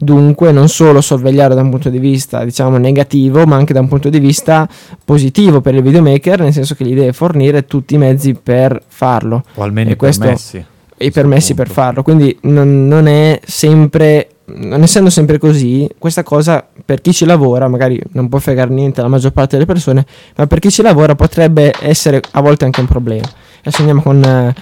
Dunque 0.00 0.52
non 0.52 0.68
solo 0.68 1.00
sorvegliare 1.00 1.56
da 1.56 1.60
un 1.62 1.70
punto 1.70 1.90
di 1.90 1.98
vista 1.98 2.44
diciamo 2.44 2.76
negativo 2.76 3.44
ma 3.46 3.56
anche 3.56 3.72
da 3.72 3.80
un 3.80 3.88
punto 3.88 4.08
di 4.08 4.20
vista 4.20 4.68
positivo 5.04 5.60
per 5.60 5.74
il 5.74 5.82
videomaker 5.82 6.38
nel 6.40 6.52
senso 6.52 6.76
che 6.76 6.84
gli 6.84 6.94
deve 6.94 7.12
fornire 7.12 7.64
tutti 7.64 7.94
i 7.94 7.98
mezzi 7.98 8.34
per 8.34 8.80
farlo. 8.86 9.42
O 9.54 9.62
almeno 9.64 9.90
E 9.90 9.94
i 9.94 9.96
permessi. 9.96 10.64
i 10.98 11.10
permessi 11.10 11.54
per 11.54 11.68
farlo. 11.68 12.02
Quindi 12.04 12.36
non, 12.42 12.86
non 12.86 13.08
è 13.08 13.40
sempre 13.44 14.28
non 14.50 14.82
essendo 14.82 15.10
sempre 15.10 15.36
così 15.38 15.86
questa 15.98 16.22
cosa 16.22 16.66
per 16.84 17.02
chi 17.02 17.12
ci 17.12 17.26
lavora 17.26 17.68
magari 17.68 18.00
non 18.12 18.30
può 18.30 18.38
fregare 18.38 18.72
niente 18.72 19.00
alla 19.00 19.10
maggior 19.10 19.32
parte 19.32 19.56
delle 19.56 19.66
persone 19.66 20.06
ma 20.36 20.46
per 20.46 20.58
chi 20.58 20.70
ci 20.70 20.80
lavora 20.80 21.14
potrebbe 21.14 21.74
essere 21.82 22.22
a 22.30 22.40
volte 22.40 22.64
anche 22.64 22.80
un 22.80 22.86
problema. 22.86 23.28
Adesso 23.60 23.78
andiamo 23.80 24.00
con 24.00 24.22
eh, 24.22 24.54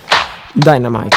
Dynamite 0.55 1.17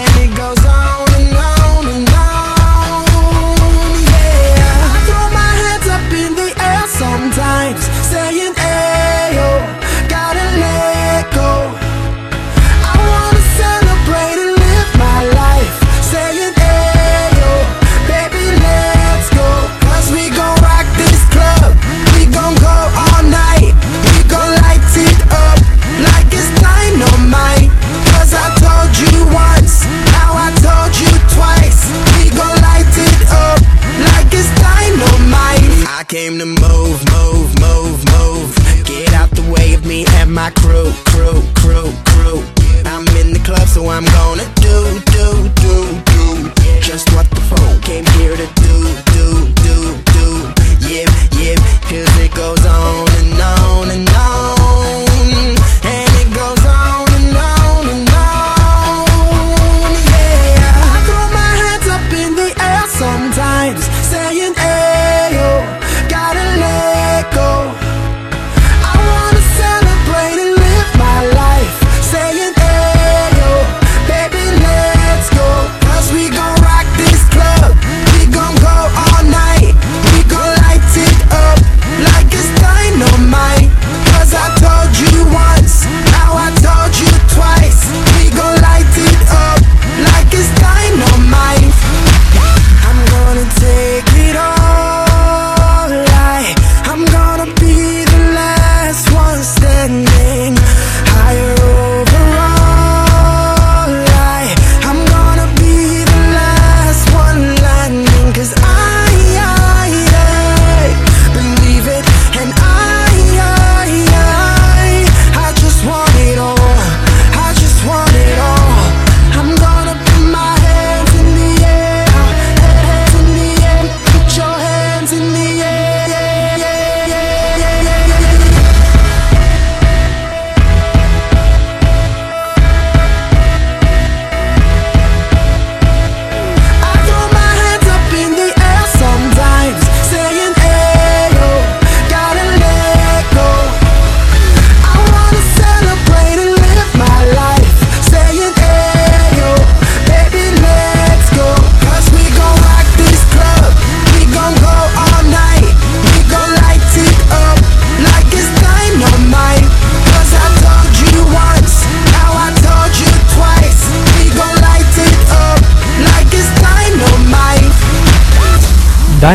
I 36.01 36.03
came 36.03 36.39
to 36.39 36.47
move, 36.47 36.97
move, 37.13 37.59
move, 37.59 38.03
move. 38.09 38.55
Get 38.85 39.13
out 39.13 39.29
the 39.29 39.45
way 39.53 39.75
of 39.75 39.85
me 39.85 40.03
and 40.17 40.33
my 40.33 40.49
crew, 40.49 40.91
crew, 41.05 41.43
crew, 41.53 41.93
crew. 42.09 42.41
I'm 42.89 43.05
in 43.21 43.33
the 43.33 43.41
club, 43.45 43.67
so 43.67 43.87
I'm 43.87 44.05
gonna 44.05 44.49
do 44.65 45.10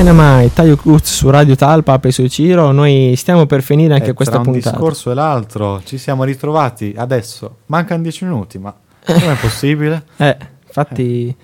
Dynamite, 0.00 0.52
Taio 0.52 0.76
Cruz 0.76 1.04
su 1.10 1.30
Radio 1.30 1.56
Talpa, 1.56 1.94
Ape 1.94 2.10
su 2.10 2.26
Ciro. 2.26 2.70
Noi 2.70 3.14
stiamo 3.16 3.46
per 3.46 3.62
finire 3.62 3.94
anche 3.94 4.10
Eh, 4.10 4.12
questa 4.12 4.34
tra 4.34 4.42
un 4.42 4.52
puntata. 4.52 4.76
discorso 4.76 5.10
e 5.10 5.14
l'altro 5.14 5.80
ci 5.86 5.96
siamo 5.96 6.24
ritrovati 6.24 6.92
adesso. 6.94 7.56
Mancano 7.66 8.02
10 8.02 8.24
minuti, 8.26 8.58
ma 8.58 8.74
com'è 9.06 9.36
possibile? 9.40 10.04
Eh, 10.18 10.36
infatti 10.66 11.34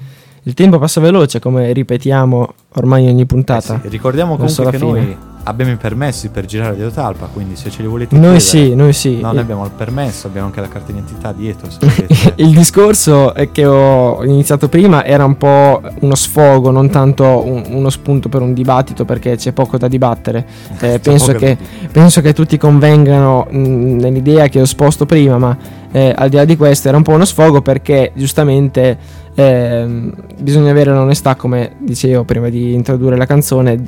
il 0.42 0.52
tempo 0.54 0.78
passa 0.78 1.00
veloce, 1.00 1.40
come 1.40 1.72
ripetiamo 1.72 2.52
ormai 2.74 3.08
ogni 3.08 3.24
puntata. 3.24 3.76
Eh 3.76 3.80
sì, 3.84 3.88
ricordiamo 3.88 4.36
comunque 4.36 4.70
che 4.70 4.78
fine. 4.78 4.90
noi 4.90 5.16
abbiamo 5.44 5.72
i 5.72 5.76
permessi 5.76 6.28
per 6.28 6.44
girare 6.46 6.70
Radio 6.70 6.90
Talpa, 6.90 7.26
quindi 7.32 7.56
se 7.56 7.70
ce 7.70 7.82
li 7.82 7.88
volete 7.88 8.14
Noi 8.16 8.38
chiedere- 8.38 8.40
sì, 8.68 8.74
noi 8.74 8.92
sì. 8.92 9.20
No, 9.20 9.30
Eh. 9.30 9.32
noi 9.34 9.42
abbiamo 9.42 9.64
il 9.64 9.70
permesso, 9.76 10.26
abbiamo 10.28 10.46
anche 10.48 10.60
la 10.60 10.68
carta 10.68 10.92
d'identità 10.92 11.32
dietro. 11.32 11.68
Il 12.36 12.50
discorso 12.54 13.34
è 13.34 13.50
che 13.50 13.64
ho 13.66 14.24
iniziato 14.24 14.68
prima 14.68 15.04
era 15.04 15.24
un 15.24 15.36
po' 15.36 15.80
uno 16.00 16.14
sfogo, 16.14 16.70
non 16.70 16.90
tanto 16.90 17.24
un- 17.44 17.64
uno 17.68 17.90
spunto 17.90 18.28
per 18.28 18.40
un 18.40 18.52
dibattito 18.52 19.04
perché 19.04 19.36
c'è 19.36 19.52
poco 19.52 19.76
da 19.78 19.88
dibattere. 19.88 20.46
Eh, 20.82 20.98
penso, 20.98 21.32
da 21.32 21.38
che, 21.38 21.56
penso 21.92 22.20
che 22.20 22.32
tutti 22.32 22.56
convengano 22.58 23.46
mh, 23.48 23.56
nell'idea 24.00 24.48
che 24.48 24.58
ho 24.58 24.62
esposto 24.64 25.06
prima, 25.06 25.38
ma 25.38 25.56
eh, 25.92 26.12
al 26.16 26.28
di 26.28 26.36
là 26.36 26.44
di 26.44 26.56
questo 26.56 26.88
era 26.88 26.96
un 26.96 27.02
po' 27.04 27.12
uno 27.12 27.24
sfogo 27.24 27.62
perché 27.62 28.10
giustamente 28.14 28.98
ehm, 29.34 30.12
bisogna 30.40 30.70
avere 30.70 30.90
l'onestà, 30.92 31.36
come 31.36 31.72
dicevo 31.78 32.24
prima 32.24 32.48
di 32.48 32.74
introdurre 32.74 33.16
la 33.16 33.26
canzone, 33.26 33.80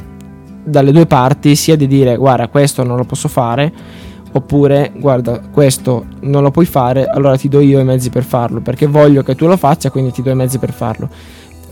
dalle 0.64 0.92
due 0.92 1.06
parti, 1.06 1.54
sia 1.56 1.76
di 1.76 1.86
dire 1.86 2.16
guarda 2.16 2.48
questo 2.48 2.82
non 2.82 2.96
lo 2.96 3.04
posso 3.04 3.28
fare 3.28 3.72
oppure 4.32 4.90
guarda 4.96 5.40
questo 5.52 6.06
non 6.22 6.42
lo 6.42 6.50
puoi 6.50 6.64
fare 6.66 7.06
allora 7.06 7.36
ti 7.36 7.48
do 7.48 7.60
io 7.60 7.78
i 7.78 7.84
mezzi 7.84 8.10
per 8.10 8.24
farlo 8.24 8.60
perché 8.60 8.86
voglio 8.86 9.22
che 9.22 9.36
tu 9.36 9.46
lo 9.46 9.56
faccia 9.56 9.90
quindi 9.90 10.10
ti 10.10 10.22
do 10.22 10.30
i 10.30 10.34
mezzi 10.34 10.58
per 10.58 10.72
farlo. 10.72 11.08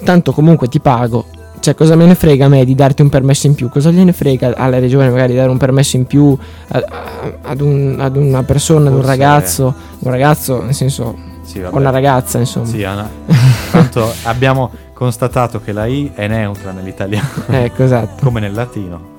Tanto 0.04 0.32
comunque 0.32 0.68
ti 0.68 0.80
pago. 0.80 1.24
Cioè 1.60 1.74
cosa 1.76 1.94
me 1.94 2.06
ne 2.06 2.16
frega 2.16 2.46
a 2.46 2.48
me 2.48 2.64
di 2.64 2.74
darti 2.74 3.02
un 3.02 3.08
permesso 3.08 3.46
in 3.46 3.54
più? 3.54 3.68
Cosa 3.68 3.90
gliene 3.92 4.12
frega 4.12 4.54
alla 4.56 4.80
regione 4.80 5.08
magari 5.10 5.30
di 5.32 5.38
dare 5.38 5.48
un 5.50 5.58
permesso 5.58 5.96
in 5.96 6.06
più 6.06 6.36
a- 6.68 6.76
a- 6.78 7.32
ad, 7.50 7.60
un- 7.60 7.96
ad 8.00 8.16
una 8.16 8.42
persona 8.42 8.88
ad 8.88 8.94
un 8.94 9.00
Forse- 9.00 9.08
ragazzo? 9.10 9.74
Un 10.00 10.10
ragazzo 10.10 10.62
nel 10.62 10.74
senso 10.74 11.16
Sì, 11.52 11.60
vabbè. 11.60 11.76
una 11.76 11.90
ragazza 11.90 12.38
insomma 12.38 12.66
Sì, 12.66 12.82
Anna. 12.82 13.08
Tanto 13.70 14.10
abbiamo 14.24 14.70
constatato 14.94 15.60
che 15.60 15.72
la 15.72 15.84
I 15.86 16.10
è 16.14 16.26
neutra 16.28 16.70
nell'italiano, 16.72 17.28
ecco 17.48 17.82
esatto 17.82 18.24
come 18.24 18.40
nel 18.40 18.52
latino 18.54 19.10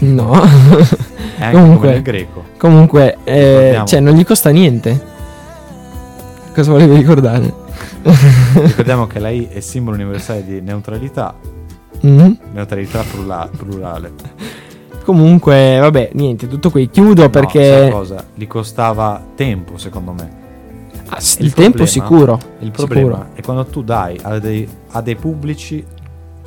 no 0.00 0.42
e 0.42 1.42
anche 1.42 1.52
Comunque- 1.56 1.76
come 1.78 1.92
nel 1.92 2.02
greco. 2.02 2.44
comunque 2.58 3.16
eh, 3.24 3.80
cioè 3.86 4.00
non 4.00 4.14
gli 4.14 4.24
costa 4.24 4.50
niente 4.50 5.14
cosa 6.52 6.70
volevi 6.72 6.96
ricordare 6.96 7.64
Ricordiamo 8.54 9.06
che 9.06 9.18
la 9.18 9.30
I 9.30 9.48
è 9.48 9.60
simbolo 9.60 9.96
universale 9.96 10.44
di 10.44 10.60
neutralità, 10.60 11.34
Mhm. 12.02 12.38
neutralità 12.52 13.02
plura- 13.02 13.48
plurale. 13.56 14.12
Comunque, 15.04 15.78
vabbè, 15.80 16.10
niente, 16.12 16.46
tutto 16.46 16.70
qui. 16.70 16.88
Chiudo 16.88 17.22
No, 17.22 17.30
perché 17.30 17.88
cosa? 17.90 18.24
Gli 18.34 18.46
costava 18.46 19.20
tempo, 19.34 19.76
secondo 19.76 20.12
me. 20.12 20.30
Ah, 21.08 21.18
Il 21.18 21.44
il, 21.44 21.52
tempo 21.52 21.84
problema- 21.84 21.86
sicuro. 21.86 22.40
Il 22.60 22.70
problema 22.70 23.16
sicuro. 23.16 23.30
è 23.34 23.42
quando 23.42 23.64
tu 23.66 23.82
dai 23.82 24.18
a 24.22 24.38
dei, 24.38 24.68
a 24.90 25.00
dei 25.00 25.16
pubblici 25.16 25.84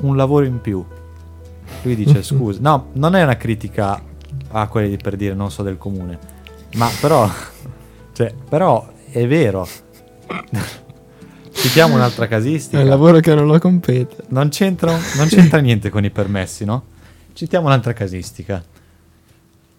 un 0.02 0.16
lavoro 0.16 0.46
in 0.46 0.60
più. 0.62 0.84
Lui 1.84 1.96
dice 1.96 2.22
scusa, 2.24 2.60
no, 2.62 2.88
non 2.94 3.16
è 3.16 3.24
una 3.24 3.38
critica 3.38 4.02
a 4.52 4.68
quelli 4.68 4.98
per 4.98 5.16
dire 5.16 5.34
non 5.34 5.52
so 5.52 5.64
del 5.64 5.78
comune, 5.78 6.18
ma 6.76 6.90
però, 7.00 7.30
cioè, 8.14 8.34
però 8.50 8.88
è 9.12 9.26
vero. 9.28 9.68
Citiamo 11.52 11.96
un'altra 11.96 12.28
casistica. 12.28 12.80
È 12.80 12.84
un 12.84 12.90
lavoro 12.90 13.20
che 13.20 13.34
non 13.34 13.46
lo 13.46 13.60
compete. 13.60 14.24
Non 14.30 14.50
c'entra, 14.50 14.98
non 15.18 15.28
c'entra 15.28 15.60
niente 15.60 15.90
con 15.90 16.04
i 16.06 16.10
permessi, 16.10 16.64
no? 16.64 16.84
Citiamo 17.34 17.68
un'altra 17.68 17.92
casistica. 17.94 18.64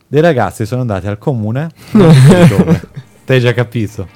Dei 0.07 0.21
ragazzi 0.21 0.67
sono 0.67 0.81
andati 0.83 1.07
al 1.07 1.19
comune. 1.19 1.71
non 1.93 2.13
so 2.13 2.57
dove. 2.57 2.89
Te 3.25 3.35
hai 3.35 3.41
già 3.41 3.55
capito. 3.55 4.09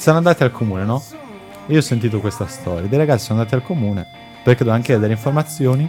Sono 0.00 0.16
andati 0.16 0.42
al 0.42 0.50
comune, 0.50 0.84
no? 0.84 1.02
Io 1.66 1.76
ho 1.78 1.82
sentito 1.82 2.20
questa 2.20 2.46
storia. 2.46 2.88
Dei 2.88 2.96
ragazzi 2.96 3.26
sono 3.26 3.38
andati 3.40 3.54
al 3.54 3.62
comune 3.62 4.06
perché 4.42 4.60
dovevano 4.64 4.82
chiedere 4.82 5.12
informazioni. 5.12 5.86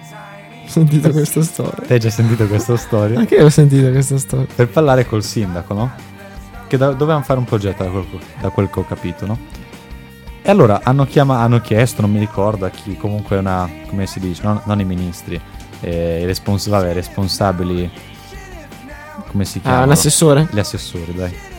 Ho 0.66 0.68
sentito 0.70 1.09
questa 1.12 1.41
storia. 1.41 1.86
Te 1.88 1.93
hai 1.93 1.99
già 2.01 2.09
sentito 2.09 2.45
questa 2.45 2.76
storia? 2.76 3.18
Anche 3.20 3.36
io 3.36 3.45
ho 3.45 3.49
sentito 3.49 3.89
questa 3.89 4.18
storia. 4.18 4.47
per 4.53 4.68
parlare 4.68 5.05
col 5.05 5.24
sindaco, 5.24 5.74
no? 5.74 5.91
Che 6.68 6.78
do- 6.78 6.91
dovevano 6.91 7.24
fare 7.24 7.39
un 7.39 7.45
progetto 7.45 7.84
da 7.86 7.89
quel, 7.89 8.05
da 8.41 8.49
quel 8.49 8.70
che 8.70 8.80
ho 8.82 8.86
capito, 8.86 9.26
no? 9.26 9.38
E 10.41 10.49
allora 10.49 10.82
hanno, 10.84 11.05
chiama- 11.05 11.39
hanno 11.39 11.62
chiesto, 11.62 12.01
non 12.01 12.12
mi 12.12 12.20
ricordo 12.20 12.66
a 12.66 12.70
chi, 12.70 12.97
comunque 12.97 13.38
una, 13.38 13.70
come 13.88 14.07
si 14.07 14.20
dice, 14.20 14.41
non, 14.43 14.62
non 14.66 14.80
i 14.82 14.84
ministri, 14.86 15.39
eh, 15.80 16.20
i 16.22 16.26
respons- 16.26 16.68
vabbè, 16.68 16.91
responsabili, 16.93 17.89
come 19.30 19.45
si 19.45 19.62
chiamano? 19.62 19.84
Ah, 19.84 19.86
un 19.86 19.91
assessore? 19.91 20.47
Gli 20.51 20.59
assessori, 20.59 21.14
dai. 21.14 21.49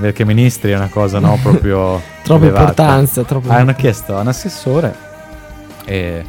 Perché 0.00 0.24
ministri 0.24 0.72
è 0.72 0.76
una 0.76 0.88
cosa, 0.88 1.18
no, 1.18 1.38
proprio... 1.42 2.00
Troppa 2.22 2.44
elevata. 2.44 2.68
importanza, 2.70 3.22
troppo 3.22 3.50
Hanno 3.50 3.74
chiesto 3.74 4.16
a 4.16 4.20
un 4.20 4.28
assessore 4.28 5.08
e 5.84 6.24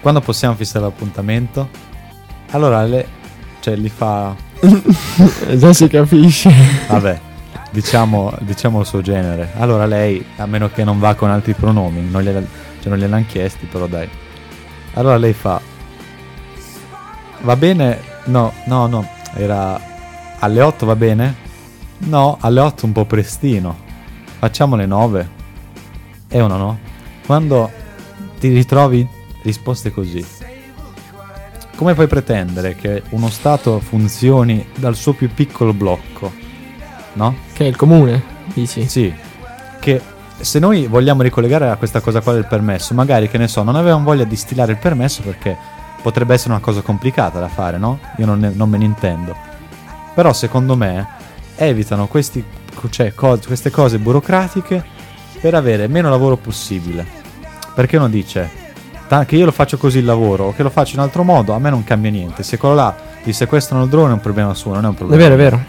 quando 0.00 0.20
possiamo 0.20 0.54
fissare 0.54 0.84
l'appuntamento? 0.84 1.68
Allora 2.50 2.82
le, 2.84 3.06
cioè, 3.60 3.74
gli 3.74 3.88
fa 3.88 4.34
Già 5.56 5.72
si 5.72 5.88
capisce. 5.88 6.52
Vabbè, 6.88 7.20
diciamo, 7.70 8.32
diciamo 8.40 8.80
il 8.80 8.86
suo 8.86 9.00
genere. 9.00 9.50
Allora 9.56 9.86
lei, 9.86 10.24
a 10.36 10.46
meno 10.46 10.70
che 10.70 10.84
non 10.84 10.98
va 10.98 11.14
con 11.14 11.30
altri 11.30 11.54
pronomi, 11.54 12.08
non 12.08 12.22
cioè 12.22 12.88
non 12.90 12.98
gliel'hanno 12.98 13.24
chiesti, 13.26 13.66
però 13.66 13.86
dai. 13.86 14.08
Allora 14.94 15.16
lei 15.16 15.32
fa... 15.32 15.60
Va 17.40 17.56
bene? 17.56 18.00
No, 18.24 18.52
no, 18.66 18.86
no. 18.86 19.08
Era 19.34 19.80
alle 20.38 20.60
8 20.60 20.86
va 20.86 20.96
bene? 20.96 21.34
No, 22.06 22.36
alle 22.40 22.60
8 22.60 22.86
un 22.86 22.92
po' 22.92 23.04
prestino. 23.04 23.76
Facciamo 24.38 24.76
le 24.76 24.86
9. 24.86 25.28
E 26.28 26.40
uno 26.40 26.56
no. 26.56 26.78
Quando 27.24 27.70
ti 28.38 28.48
ritrovi 28.48 29.06
risposte 29.42 29.90
così, 29.90 30.24
come 31.76 31.94
puoi 31.94 32.06
pretendere 32.06 32.76
che 32.76 33.02
uno 33.10 33.28
Stato 33.28 33.80
funzioni 33.80 34.66
dal 34.76 34.94
suo 34.94 35.14
più 35.14 35.32
piccolo 35.32 35.72
blocco? 35.72 36.32
No? 37.14 37.36
Che 37.52 37.64
è 37.64 37.68
il 37.68 37.76
comune, 37.76 38.22
dici? 38.52 38.86
Sì. 38.88 39.12
Che 39.80 40.00
se 40.38 40.58
noi 40.58 40.86
vogliamo 40.86 41.22
ricollegare 41.22 41.68
a 41.68 41.76
questa 41.76 42.00
cosa 42.00 42.20
qua 42.20 42.32
del 42.32 42.46
permesso, 42.46 42.92
magari 42.92 43.28
che 43.28 43.38
ne 43.38 43.48
so, 43.48 43.62
non 43.62 43.76
avevamo 43.76 44.04
voglia 44.04 44.24
di 44.24 44.36
stilare 44.36 44.72
il 44.72 44.78
permesso 44.78 45.22
perché 45.22 45.56
potrebbe 46.02 46.34
essere 46.34 46.52
una 46.52 46.60
cosa 46.60 46.82
complicata 46.82 47.40
da 47.40 47.48
fare, 47.48 47.78
no? 47.78 47.98
Io 48.18 48.26
non, 48.26 48.40
ne- 48.40 48.52
non 48.54 48.68
me 48.68 48.76
ne 48.76 48.84
intendo. 48.84 49.34
Però 50.14 50.32
secondo 50.32 50.76
me 50.76 51.06
evitano 51.56 52.06
questi, 52.06 52.42
cioè, 52.90 53.14
co- 53.14 53.38
queste 53.46 53.70
cose 53.70 53.98
burocratiche 53.98 54.84
per 55.40 55.54
avere 55.54 55.88
meno 55.88 56.08
lavoro 56.10 56.36
possibile. 56.36 57.06
Perché 57.74 57.96
uno 57.96 58.08
dice 58.08 58.48
"Ta- 59.08 59.24
che 59.24 59.36
io 59.36 59.44
lo 59.44 59.52
faccio 59.52 59.76
così 59.76 59.98
il 59.98 60.04
lavoro 60.04 60.44
o 60.46 60.54
che 60.54 60.62
lo 60.62 60.70
faccio 60.70 60.94
in 60.94 61.00
altro 61.00 61.22
modo, 61.24 61.52
a 61.52 61.58
me 61.58 61.70
non 61.70 61.84
cambia 61.84 62.10
niente. 62.10 62.42
Se 62.42 62.56
quello 62.56 62.74
là 62.74 62.94
gli 63.22 63.32
sequestrano 63.32 63.84
il 63.84 63.88
drone 63.90 64.10
è 64.10 64.12
un 64.14 64.20
problema 64.20 64.54
suo, 64.54 64.74
non 64.74 64.84
è 64.84 64.88
un 64.88 64.94
È 64.94 64.96
problema. 64.96 65.22
vero, 65.22 65.34
è 65.34 65.36
vero. 65.36 65.64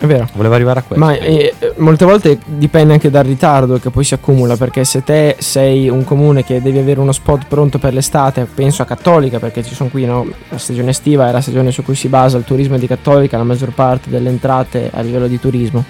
È 0.00 0.06
vero. 0.06 0.26
Voleva 0.32 0.54
arrivare 0.54 0.78
a 0.78 0.82
questo. 0.82 1.04
Ma 1.04 1.14
eh, 1.14 1.54
molte 1.76 2.06
volte 2.06 2.38
dipende 2.46 2.94
anche 2.94 3.10
dal 3.10 3.22
ritardo 3.22 3.78
che 3.78 3.90
poi 3.90 4.02
si 4.02 4.14
accumula, 4.14 4.56
perché 4.56 4.82
se 4.82 5.04
te 5.04 5.36
sei 5.40 5.90
un 5.90 6.04
comune 6.04 6.42
che 6.42 6.62
devi 6.62 6.78
avere 6.78 7.00
uno 7.00 7.12
spot 7.12 7.44
pronto 7.46 7.78
per 7.78 7.92
l'estate, 7.92 8.46
penso 8.46 8.80
a 8.80 8.86
Cattolica, 8.86 9.38
perché 9.38 9.62
ci 9.62 9.74
sono 9.74 9.90
qui 9.90 10.06
no, 10.06 10.26
la 10.48 10.56
stagione 10.56 10.90
estiva 10.90 11.28
è 11.28 11.32
la 11.32 11.42
stagione 11.42 11.70
su 11.70 11.82
cui 11.82 11.94
si 11.94 12.08
basa 12.08 12.38
il 12.38 12.44
turismo 12.44 12.78
di 12.78 12.86
Cattolica, 12.86 13.36
la 13.36 13.44
maggior 13.44 13.74
parte 13.74 14.08
delle 14.08 14.30
entrate 14.30 14.90
a 14.90 15.02
livello 15.02 15.26
di 15.26 15.38
turismo. 15.38 15.84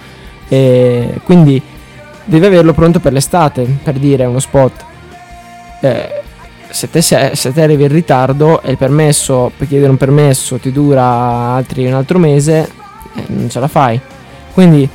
E 0.48 1.20
quindi 1.22 1.62
devi 2.24 2.46
averlo 2.46 2.72
pronto 2.72 2.98
per 2.98 3.12
l'estate, 3.12 3.62
per 3.80 3.94
dire 3.94 4.24
uno 4.24 4.40
spot. 4.40 4.84
Eh, 5.82 6.22
se 6.68 6.90
te, 6.90 7.00
se, 7.00 7.30
se 7.34 7.52
te 7.52 7.62
arrivi 7.62 7.84
in 7.84 7.92
ritardo 7.92 8.60
e 8.60 8.72
il 8.72 8.76
permesso, 8.76 9.52
per 9.56 9.68
chiedere 9.68 9.90
un 9.90 9.96
permesso 9.96 10.56
ti 10.56 10.72
dura 10.72 11.04
altri 11.04 11.86
un 11.86 11.94
altro 11.94 12.18
mese, 12.18 12.78
eh, 13.14 13.24
non 13.26 13.48
ce 13.48 13.60
la 13.60 13.68
fai. 13.68 14.00
Quindi 14.52 14.88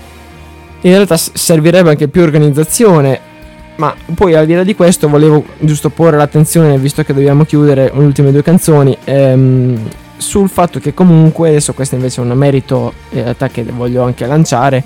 in 0.81 0.91
realtà 0.91 1.17
servirebbe 1.17 1.89
anche 1.89 2.07
più 2.07 2.21
organizzazione. 2.21 3.33
Ma 3.77 3.93
poi 4.13 4.35
al 4.35 4.45
di 4.45 4.53
là 4.53 4.63
di 4.63 4.73
questo 4.73 5.09
volevo 5.09 5.43
giusto 5.59 5.89
porre 5.89 6.15
l'attenzione, 6.15 6.77
visto 6.77 7.03
che 7.03 7.13
dobbiamo 7.13 7.43
chiudere 7.43 7.91
le 7.93 8.03
ultime 8.03 8.31
due 8.31 8.41
canzoni, 8.41 8.95
ehm, 9.03 9.89
sul 10.15 10.47
fatto 10.47 10.79
che 10.79 10.93
comunque, 10.93 11.49
adesso 11.49 11.73
questo 11.73 11.95
invece 11.95 12.21
è 12.21 12.23
un 12.23 12.31
merito 12.37 12.93
in 13.09 13.23
realtà 13.23 13.49
che 13.49 13.63
voglio 13.63 14.03
anche 14.03 14.25
lanciare, 14.25 14.81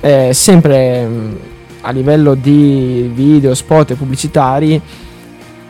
eh, 0.00 0.32
sempre 0.34 0.96
ehm, 0.96 1.38
a 1.82 1.90
livello 1.92 2.34
di 2.34 3.10
video, 3.14 3.54
spot 3.54 3.92
e 3.92 3.94
pubblicitari, 3.94 4.80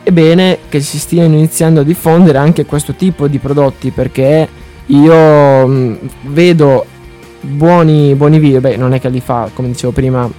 è 0.03 0.11
bene 0.11 0.57
che 0.67 0.81
si 0.81 0.97
stiano 0.97 1.35
iniziando 1.35 1.81
a 1.81 1.83
diffondere 1.83 2.37
anche 2.37 2.65
questo 2.65 2.93
tipo 2.95 3.27
di 3.27 3.37
prodotti 3.37 3.91
perché 3.91 4.47
io 4.91 5.67
mh, 5.67 5.97
vedo 6.27 6.85
buoni, 7.41 8.13
buoni 8.15 8.39
video, 8.39 8.59
beh 8.59 8.75
non 8.77 8.93
è 8.93 8.99
che 8.99 9.09
li 9.09 9.19
fa 9.21 9.49
come 9.53 9.69
dicevo 9.69 9.91
prima 9.91 10.29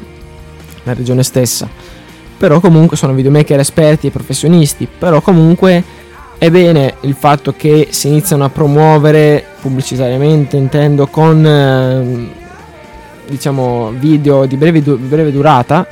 la 0.84 0.94
regione 0.94 1.22
stessa, 1.22 1.68
però 2.36 2.60
comunque 2.60 2.96
sono 2.96 3.12
videomaker 3.12 3.58
esperti 3.58 4.06
e 4.06 4.10
professionisti, 4.10 4.86
però 4.86 5.20
comunque 5.20 5.82
è 6.38 6.50
bene 6.50 6.94
il 7.02 7.14
fatto 7.14 7.54
che 7.56 7.88
si 7.90 8.08
iniziano 8.08 8.44
a 8.44 8.50
promuovere 8.50 9.44
pubblicitariamente, 9.60 10.56
intendo 10.56 11.06
con 11.06 11.46
ehm, 11.46 12.30
diciamo 13.28 13.92
video 13.96 14.44
di 14.46 14.56
breve, 14.56 14.80
breve 14.80 15.30
durata, 15.30 15.86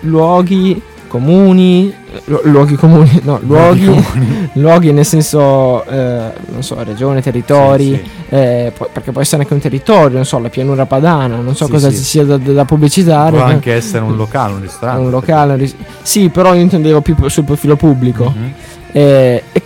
luoghi 0.00 0.82
comuni, 1.12 1.92
lu- 2.24 2.40
luoghi 2.44 2.74
comuni, 2.74 3.20
no, 3.22 3.38
luoghi, 3.42 4.04
luoghi 4.54 4.92
nel 4.92 5.04
senso, 5.04 5.84
eh, 5.84 6.32
non 6.50 6.62
so, 6.62 6.82
regione, 6.82 7.20
territori, 7.20 7.84
Sì, 7.84 7.96
sì. 8.02 8.10
eh, 8.30 8.72
pu- 8.74 8.88
perché 8.90 9.12
può 9.12 9.20
essere 9.20 9.42
anche 9.42 9.52
un 9.52 9.60
territorio, 9.60 10.16
non 10.16 10.24
so, 10.24 10.38
la 10.38 10.48
pianura 10.48 10.86
padana, 10.86 11.36
non 11.36 11.54
so 11.54 11.66
Sì, 11.66 11.70
cosa 11.70 11.90
ci 11.90 11.96
sia 11.96 12.24
da, 12.24 12.38
da 12.38 12.64
pubblicizzare. 12.64 13.36
Può 13.36 13.44
anche 13.44 13.74
essere 13.74 14.02
un 14.04 14.16
locale, 14.16 14.54
un 14.54 14.62
ristorante. 14.62 15.04
un 15.04 15.10
locale, 15.10 15.52
un 15.52 15.58
ris- 15.58 15.76
sì, 16.00 16.30
però 16.30 16.54
io 16.54 16.62
intendevo 16.62 17.02
più 17.02 17.14
sul 17.28 17.44
profilo 17.44 17.76
pubblico. 17.76 18.32
Mhm. 18.34 18.52
Eh, 18.94 19.42
e- 19.52 19.62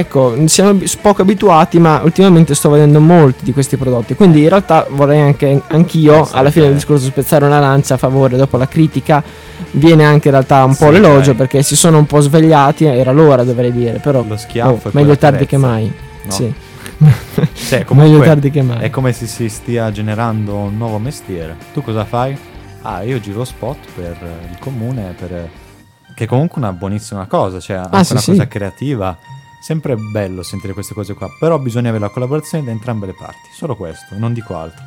ecco, 0.00 0.46
siamo 0.46 0.78
poco 1.02 1.22
abituati, 1.22 1.80
ma 1.80 2.00
ultimamente 2.04 2.54
sto 2.54 2.70
vedendo 2.70 3.00
molti 3.00 3.44
di 3.44 3.52
questi 3.52 3.76
prodotti. 3.76 4.14
Quindi 4.14 4.42
in 4.42 4.48
realtà 4.48 4.86
vorrei 4.88 5.20
anche 5.20 5.60
anch'io, 5.68 6.28
alla 6.30 6.50
fine 6.50 6.66
del 6.66 6.74
te. 6.74 6.78
discorso, 6.80 7.06
spezzare 7.06 7.44
una 7.44 7.58
lancia 7.58 7.94
a 7.94 7.96
favore. 7.96 8.36
Dopo 8.36 8.56
la 8.56 8.68
critica 8.68 9.22
viene 9.72 10.04
anche 10.04 10.28
in 10.28 10.34
realtà 10.34 10.62
un 10.62 10.76
po' 10.76 10.86
Sì, 10.86 10.92
l'elogio 10.92 11.30
dai. 11.30 11.34
perché 11.34 11.62
si 11.64 11.74
sono 11.74 11.98
un 11.98 12.06
po' 12.06 12.20
svegliati. 12.20 12.84
Era 12.84 13.10
l'ora, 13.10 13.42
dovrei 13.42 13.72
dire. 13.72 13.98
Però 13.98 14.22
Lo 14.22 14.36
schiaffo 14.36 14.88
oh, 14.88 14.90
meglio 14.92 15.16
tardi 15.16 15.46
che 15.46 15.56
mai. 15.56 15.92
No. 16.22 16.30
Sì. 16.30 16.52
Cioè, 17.68 17.78
meglio 17.78 17.84
comunque 17.84 18.26
tardi 18.26 18.50
che 18.50 18.62
mai. 18.62 18.78
È 18.80 18.90
come 18.90 19.12
se 19.12 19.26
si 19.26 19.48
stia 19.48 19.90
generando 19.90 20.54
un 20.54 20.76
nuovo 20.76 20.98
mestiere. 20.98 21.56
Tu 21.72 21.82
cosa 21.82 22.04
fai? 22.04 22.36
Ah, 22.82 23.02
io 23.02 23.18
giro 23.20 23.44
spot 23.44 23.78
per 23.94 24.16
eh, 24.22 24.50
il 24.52 24.58
comune, 24.60 25.14
per... 25.18 25.32
eh, 25.32 25.50
che 26.14 26.24
è 26.24 26.26
comunque 26.26 26.60
una 26.60 26.72
buonissima 26.72 27.26
cosa, 27.26 27.58
cioè 27.60 27.76
anche 27.76 27.96
Ah, 27.96 28.04
sì, 28.04 28.12
una 28.12 28.20
sì. 28.20 28.30
cosa 28.30 28.46
creativa. 28.48 29.16
Sempre 29.60 29.96
bello 29.96 30.42
sentire 30.42 30.72
queste 30.72 30.94
cose 30.94 31.14
qua, 31.14 31.28
però 31.38 31.58
bisogna 31.58 31.88
avere 31.88 32.04
la 32.04 32.10
collaborazione 32.10 32.64
da 32.64 32.70
entrambe 32.70 33.06
le 33.06 33.14
parti, 33.14 33.48
solo 33.52 33.74
questo, 33.76 34.14
non 34.16 34.32
dico 34.32 34.56
altro. 34.56 34.82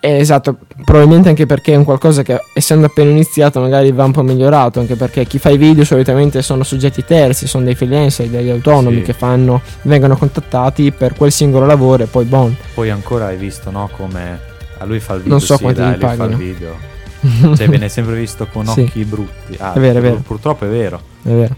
Eh, 0.00 0.18
esatto, 0.18 0.58
probabilmente 0.84 1.30
anche 1.30 1.46
perché 1.46 1.72
è 1.72 1.76
un 1.76 1.84
qualcosa 1.84 2.22
che 2.22 2.38
essendo 2.52 2.84
appena 2.86 3.08
iniziato 3.10 3.58
magari 3.60 3.90
va 3.90 4.04
un 4.04 4.12
po' 4.12 4.20
migliorato, 4.22 4.78
anche 4.78 4.96
perché 4.96 5.24
chi 5.24 5.38
fa 5.38 5.48
i 5.48 5.56
video 5.56 5.82
solitamente 5.84 6.42
sono 6.42 6.62
soggetti 6.62 7.02
terzi, 7.06 7.46
sono 7.46 7.64
dei 7.64 7.74
freelancer, 7.74 8.28
degli 8.28 8.50
autonomi 8.50 8.96
Sì. 8.96 9.02
che 9.02 9.12
fanno, 9.14 9.62
vengono 9.82 10.14
contattati 10.18 10.92
per 10.92 11.14
quel 11.14 11.32
singolo 11.32 11.64
lavoro 11.64 12.02
e 12.02 12.06
poi 12.06 12.26
bon. 12.26 12.54
Poi 12.74 12.90
ancora 12.90 13.26
hai 13.28 13.38
visto, 13.38 13.70
no, 13.70 13.88
come 13.96 14.38
a 14.76 14.84
lui 14.84 15.00
fa 15.00 15.14
il 15.14 15.20
video, 15.20 15.32
Non 15.32 15.40
so 15.40 15.56
sì, 15.56 15.62
quanti 15.62 15.80
dai, 15.80 15.98
fa 16.16 16.24
il 16.24 16.36
video. 16.36 16.76
cioè 17.56 17.66
viene 17.68 17.88
sempre 17.88 18.14
visto 18.16 18.46
con 18.52 18.66
Sì. 18.66 18.80
occhi 18.82 19.04
brutti. 19.06 19.56
Ah, 19.58 19.72
È 19.72 19.80
vero, 19.80 19.98
è 20.00 20.02
vero. 20.02 20.16
Purtroppo 20.16 20.66
è 20.66 20.68
vero. 20.68 21.00
È 21.22 21.30
vero. 21.30 21.56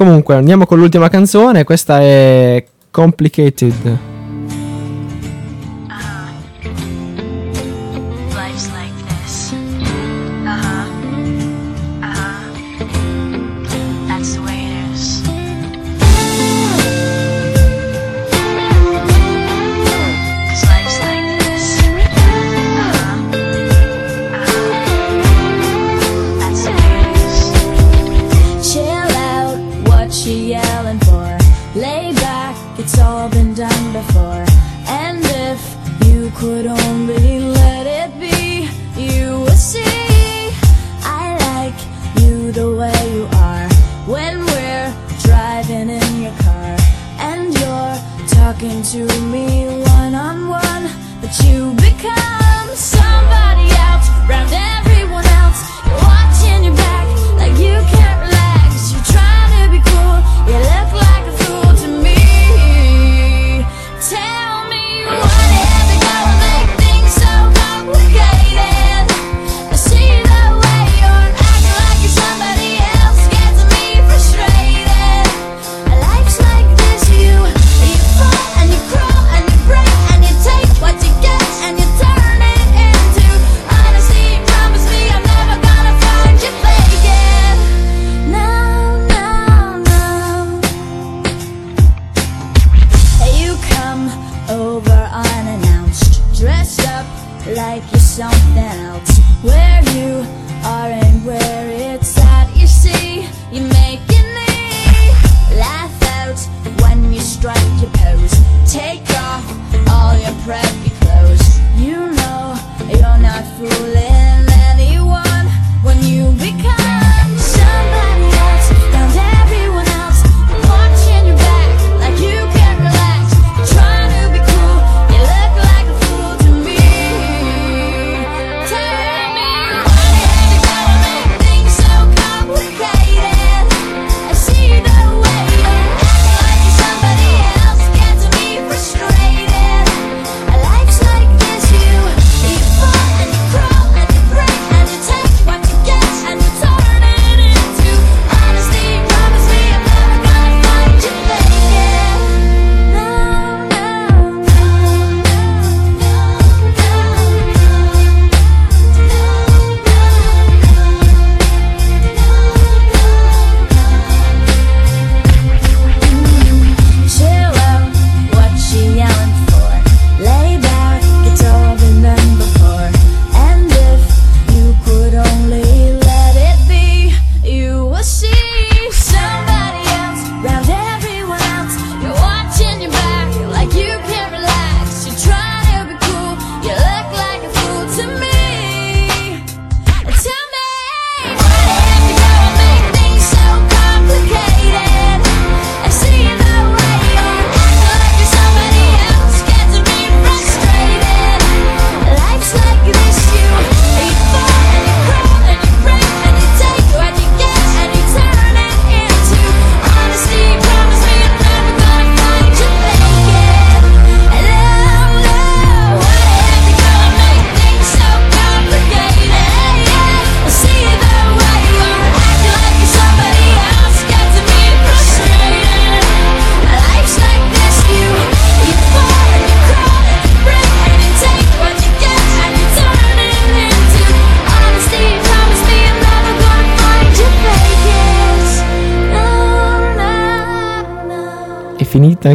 Comunque, 0.00 0.34
andiamo 0.34 0.64
con 0.64 0.78
l'ultima 0.78 1.10
canzone, 1.10 1.62
questa 1.62 2.00
è 2.00 2.64
Complicated. 2.90 4.09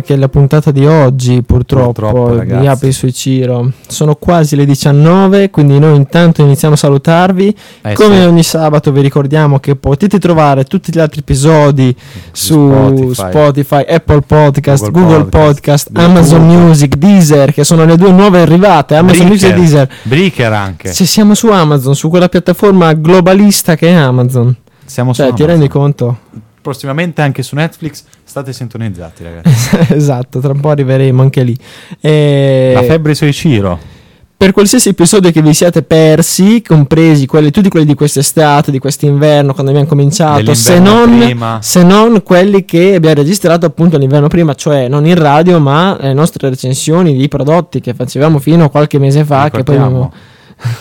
Anche 0.08 0.22
la 0.22 0.30
puntata 0.30 0.70
di 0.70 0.86
oggi, 0.86 1.42
purtroppo, 1.42 1.92
Purtroppo, 2.12 2.44
di. 2.44 2.68
Apri 2.68 2.92
sui 2.92 3.12
Ciro. 3.12 3.72
Sono 3.88 4.14
quasi 4.14 4.56
le 4.56 4.64
19, 4.64 5.50
quindi 5.50 5.80
noi 5.80 5.96
intanto 5.96 6.44
iniziamo 6.44 6.76
a 6.76 6.78
salutarvi. 6.78 7.56
Eh 7.82 7.94
Come 7.94 8.20
sì. 8.20 8.26
ogni 8.28 8.44
sabato 8.44 8.92
vi 8.92 9.02
ricordiamo 9.02 9.58
che 9.60 9.76
potete 9.76 10.20
trovare 10.20 10.64
tutti 10.66 10.92
gli 10.94 11.00
altri 11.00 11.22
episodi 11.22 11.96
su 12.32 12.54
Spotify. 13.14 13.30
Spotify, 13.32 13.86
Apple 13.88 14.22
Podcast, 14.22 14.92
Google 14.92 15.02
Google, 15.24 15.24
Podcast, 15.30 15.90
Podcast. 15.92 16.08
Amazon 16.08 16.46
Music, 16.46 16.96
Deezer, 16.98 17.52
che 17.52 17.64
sono 17.64 17.84
le 17.84 17.98
due 17.98 18.12
nuove 18.12 18.42
arrivate, 18.42 18.96
Amazon 18.96 19.26
Music 19.26 19.50
e 19.50 19.54
Breaker. 19.54 19.60
Deezer. 19.60 19.90
Breaker 20.04 20.54
anche. 20.54 20.94
Se 20.94 21.06
siamo 21.08 21.34
su 21.34 21.48
Amazon, 21.48 21.96
su 21.96 22.10
quella 22.10 22.30
piattaforma 22.30 22.94
globalista 22.94 23.76
che 23.76 23.88
è 23.88 23.94
Amazon. 23.94 24.56
Siamo 24.86 25.14
su 25.14 25.22
Cioè, 25.24 25.34
ti 25.34 25.42
Amazon. 25.42 25.48
rendi 25.60 25.68
conto? 25.68 26.18
Prossimamente 26.66 27.22
anche 27.22 27.44
su 27.44 27.54
Netflix. 27.54 28.04
State 28.24 28.52
sintonizzati, 28.52 29.24
ragazzi. 29.24 29.78
esatto, 29.94 30.40
tra 30.40 30.52
un 30.52 30.60
po' 30.60 30.70
arriveremo 30.72 31.22
anche 31.22 31.44
lì. 31.44 31.56
E- 32.02 32.72
La 32.74 32.82
febbre 32.82 33.14
sui 33.14 33.32
Ciro. 33.34 33.78
Per 34.36 34.52
qualsiasi 34.52 34.90
episodio 34.90 35.30
che 35.32 35.44
vi 35.44 35.54
siate 35.54 35.84
persi, 35.84 36.64
compresi 36.64 37.28
quelli, 37.28 37.52
tutti 37.52 37.70
quelli 37.70 37.86
di 37.86 37.94
quest'estate, 37.94 38.72
di 38.72 38.80
quest'inverno, 38.80 39.54
quando 39.54 39.70
abbiamo 39.72 39.88
cominciato, 39.88 40.56
se 40.56 40.80
non, 40.80 41.60
se 41.62 41.84
non 41.84 42.24
quelli 42.24 42.66
che 42.66 42.96
abbiamo 42.96 43.14
registrato 43.16 43.68
appunto 43.68 44.00
l'inverno 44.00 44.28
prima, 44.28 44.56
cioè 44.56 44.88
non 44.88 45.06
in 45.06 45.16
radio, 45.16 45.60
ma 45.60 45.96
le 46.02 46.14
nostre 46.14 46.50
recensioni 46.50 47.16
di 47.16 47.28
prodotti 47.28 47.80
che 47.80 47.94
facevamo 47.94 48.40
fino 48.40 48.64
a 48.66 48.70
qualche 48.70 48.98
mese 48.98 49.24
fa, 49.24 49.52
che 49.52 49.62
poi 49.62 49.76
abbiamo 49.76 50.12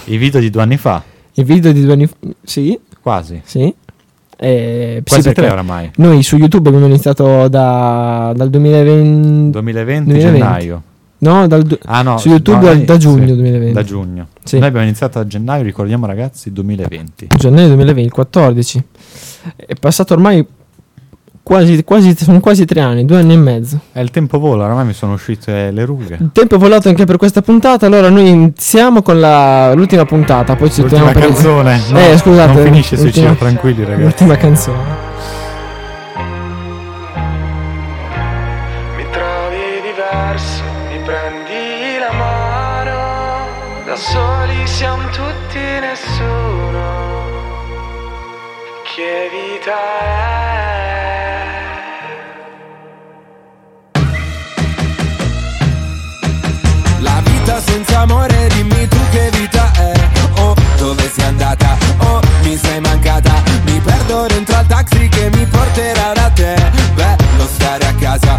I 0.07 0.17
video 0.17 0.41
di 0.41 0.49
due 0.49 0.63
anni 0.63 0.79
fa. 0.79 1.03
i 1.35 1.45
video 1.45 1.73
di 1.73 1.83
due 1.85 1.93
anni 1.93 2.07
fa. 2.07 2.15
Sì, 2.43 2.79
Quasi. 3.03 3.43
sì. 3.45 3.73
Eh, 4.45 4.95
sì, 4.97 5.03
Quasi 5.05 5.23
perché 5.23 5.41
tre 5.41 5.51
oramai. 5.51 5.91
Noi 5.97 6.23
su 6.23 6.37
YouTube 6.37 6.69
abbiamo 6.69 6.87
iniziato 6.87 7.49
da, 7.49 8.33
dal 8.37 8.51
2020. 8.51 9.51
2020, 9.51 10.11
2020. 10.11 10.39
gennaio. 10.39 10.83
No, 11.19 11.47
dal, 11.47 11.79
Ah 11.85 12.03
no, 12.03 12.19
su 12.19 12.29
YouTube 12.29 12.59
no, 12.59 12.75
da, 12.75 12.75
da 12.75 12.95
eh, 12.95 12.99
giugno 12.99 13.29
sì, 13.29 13.35
2020. 13.35 13.73
Da 13.73 13.83
giugno. 13.83 14.29
Sì. 14.43 14.59
Noi 14.59 14.69
abbiamo 14.69 14.87
iniziato 14.87 15.19
a 15.19 15.27
gennaio, 15.27 15.63
ricordiamo 15.63 16.05
ragazzi, 16.05 16.53
2020. 16.53 17.29
gennaio 17.35 17.75
2014 17.75 18.85
è 19.57 19.75
passato 19.75 20.15
ormai 20.15 20.47
quasi, 21.45 21.85
quasi 21.85 22.17
sono 22.17 22.41
quasi 22.41 22.65
tre 22.65 22.81
anni 22.81 23.05
due 23.05 23.19
anni 23.19 23.35
e 23.35 23.37
mezzo 23.37 23.79
E 23.93 24.01
il 24.01 24.11
tempo 24.11 24.39
vola, 24.41 24.65
oramai 24.65 24.87
mi 24.87 24.93
sono 24.95 25.13
uscite 25.13 25.71
le 25.71 25.85
rughe. 25.85 26.17
il 26.19 26.31
tempo 26.33 26.57
è 26.57 26.59
volato 26.59 26.89
anche 26.89 27.05
per 27.05 27.19
questa 27.19 27.43
puntata 27.43 27.87
allora 27.87 28.09
noi 28.09 28.27
iniziamo 28.29 29.03
con 29.03 29.21
la- 29.21 29.73
l'ultima 29.75 30.05
puntata 30.07 30.57
poi 30.57 30.71
ci 30.73 30.81
L'ultima 30.81 31.13
torniamo 31.13 31.21
per 31.21 31.29
il- 31.29 31.35
canzone. 31.37 31.81
no, 31.93 31.99
eh 32.01 32.17
scusate 32.19 32.53
Non 32.55 32.65
finisce 32.65 32.97
sui 32.97 33.05
l'ultima- 33.05 33.27
Ciro, 33.29 33.39
tranquilli 33.39 33.83
ragazzi. 33.85 34.03
l'ultima 34.03 34.37
canzone 34.37 35.13
Mi 38.97 39.05
trovi 39.11 39.81
diverso, 39.85 40.63
mi 40.91 40.99
prendi 41.05 41.99
la 42.01 42.13
mano, 42.17 43.01
da 43.85 43.97
soli 43.97 44.67
siamo 44.67 45.03
tutti 45.11 45.59
nessuno. 45.81 47.03
Che 48.95 49.29
vita 49.31 49.73
è? 49.73 50.24
Senza 57.75 58.01
amore, 58.03 58.49
dimmi 58.55 58.87
tu 58.87 58.99
che 59.11 59.31
vita 59.33 59.69
è. 59.73 59.93
Oh, 60.37 60.55
dove 60.79 61.11
sei 61.13 61.25
andata? 61.25 61.77
Oh, 61.99 62.21
mi 62.43 62.57
sei 62.57 62.81
mancata. 62.81 63.43
Mi 63.65 63.81
perdo 63.81 64.27
dentro 64.29 64.57
al 64.57 64.67
taxi 64.67 65.09
che 65.09 65.29
mi 65.33 65.45
porterà 65.45 66.13
da 66.15 66.31
te. 66.31 66.55
Bello 66.95 67.47
stare 67.53 67.85
a 67.87 67.95
casa, 67.95 68.39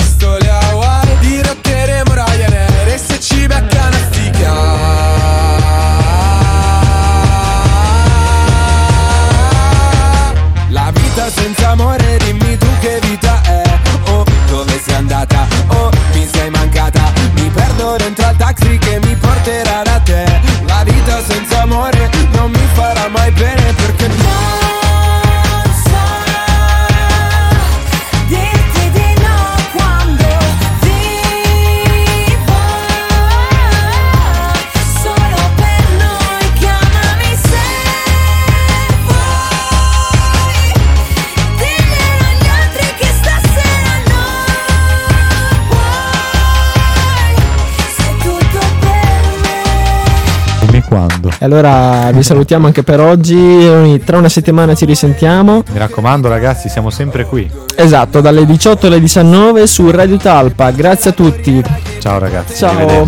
Allora 51.45 52.09
vi 52.11 52.23
salutiamo 52.23 52.67
anche 52.67 52.83
per 52.83 52.99
oggi. 52.99 54.01
Tra 54.05 54.17
una 54.17 54.29
settimana 54.29 54.75
ci 54.75 54.85
risentiamo. 54.85 55.63
Mi 55.71 55.77
raccomando 55.77 56.27
ragazzi, 56.27 56.69
siamo 56.69 56.89
sempre 56.89 57.25
qui. 57.25 57.49
Esatto, 57.75 58.21
dalle 58.21 58.45
18 58.45 58.87
alle 58.87 58.99
19 58.99 59.67
su 59.67 59.89
Radio 59.89 60.17
Talpa. 60.17 60.71
Grazie 60.71 61.09
a 61.11 61.13
tutti. 61.13 61.63
Ciao 61.99 62.19
ragazzi. 62.19 62.55
Ciao. 62.55 63.07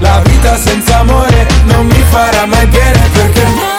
La 0.00 0.20
vita 0.24 0.56
senza 0.56 1.00
amore 1.00 1.46
non 1.66 1.86
mi 1.86 2.02
farà 2.10 2.46
mai 2.46 2.66
bene 2.66 3.08
perché 3.12 3.73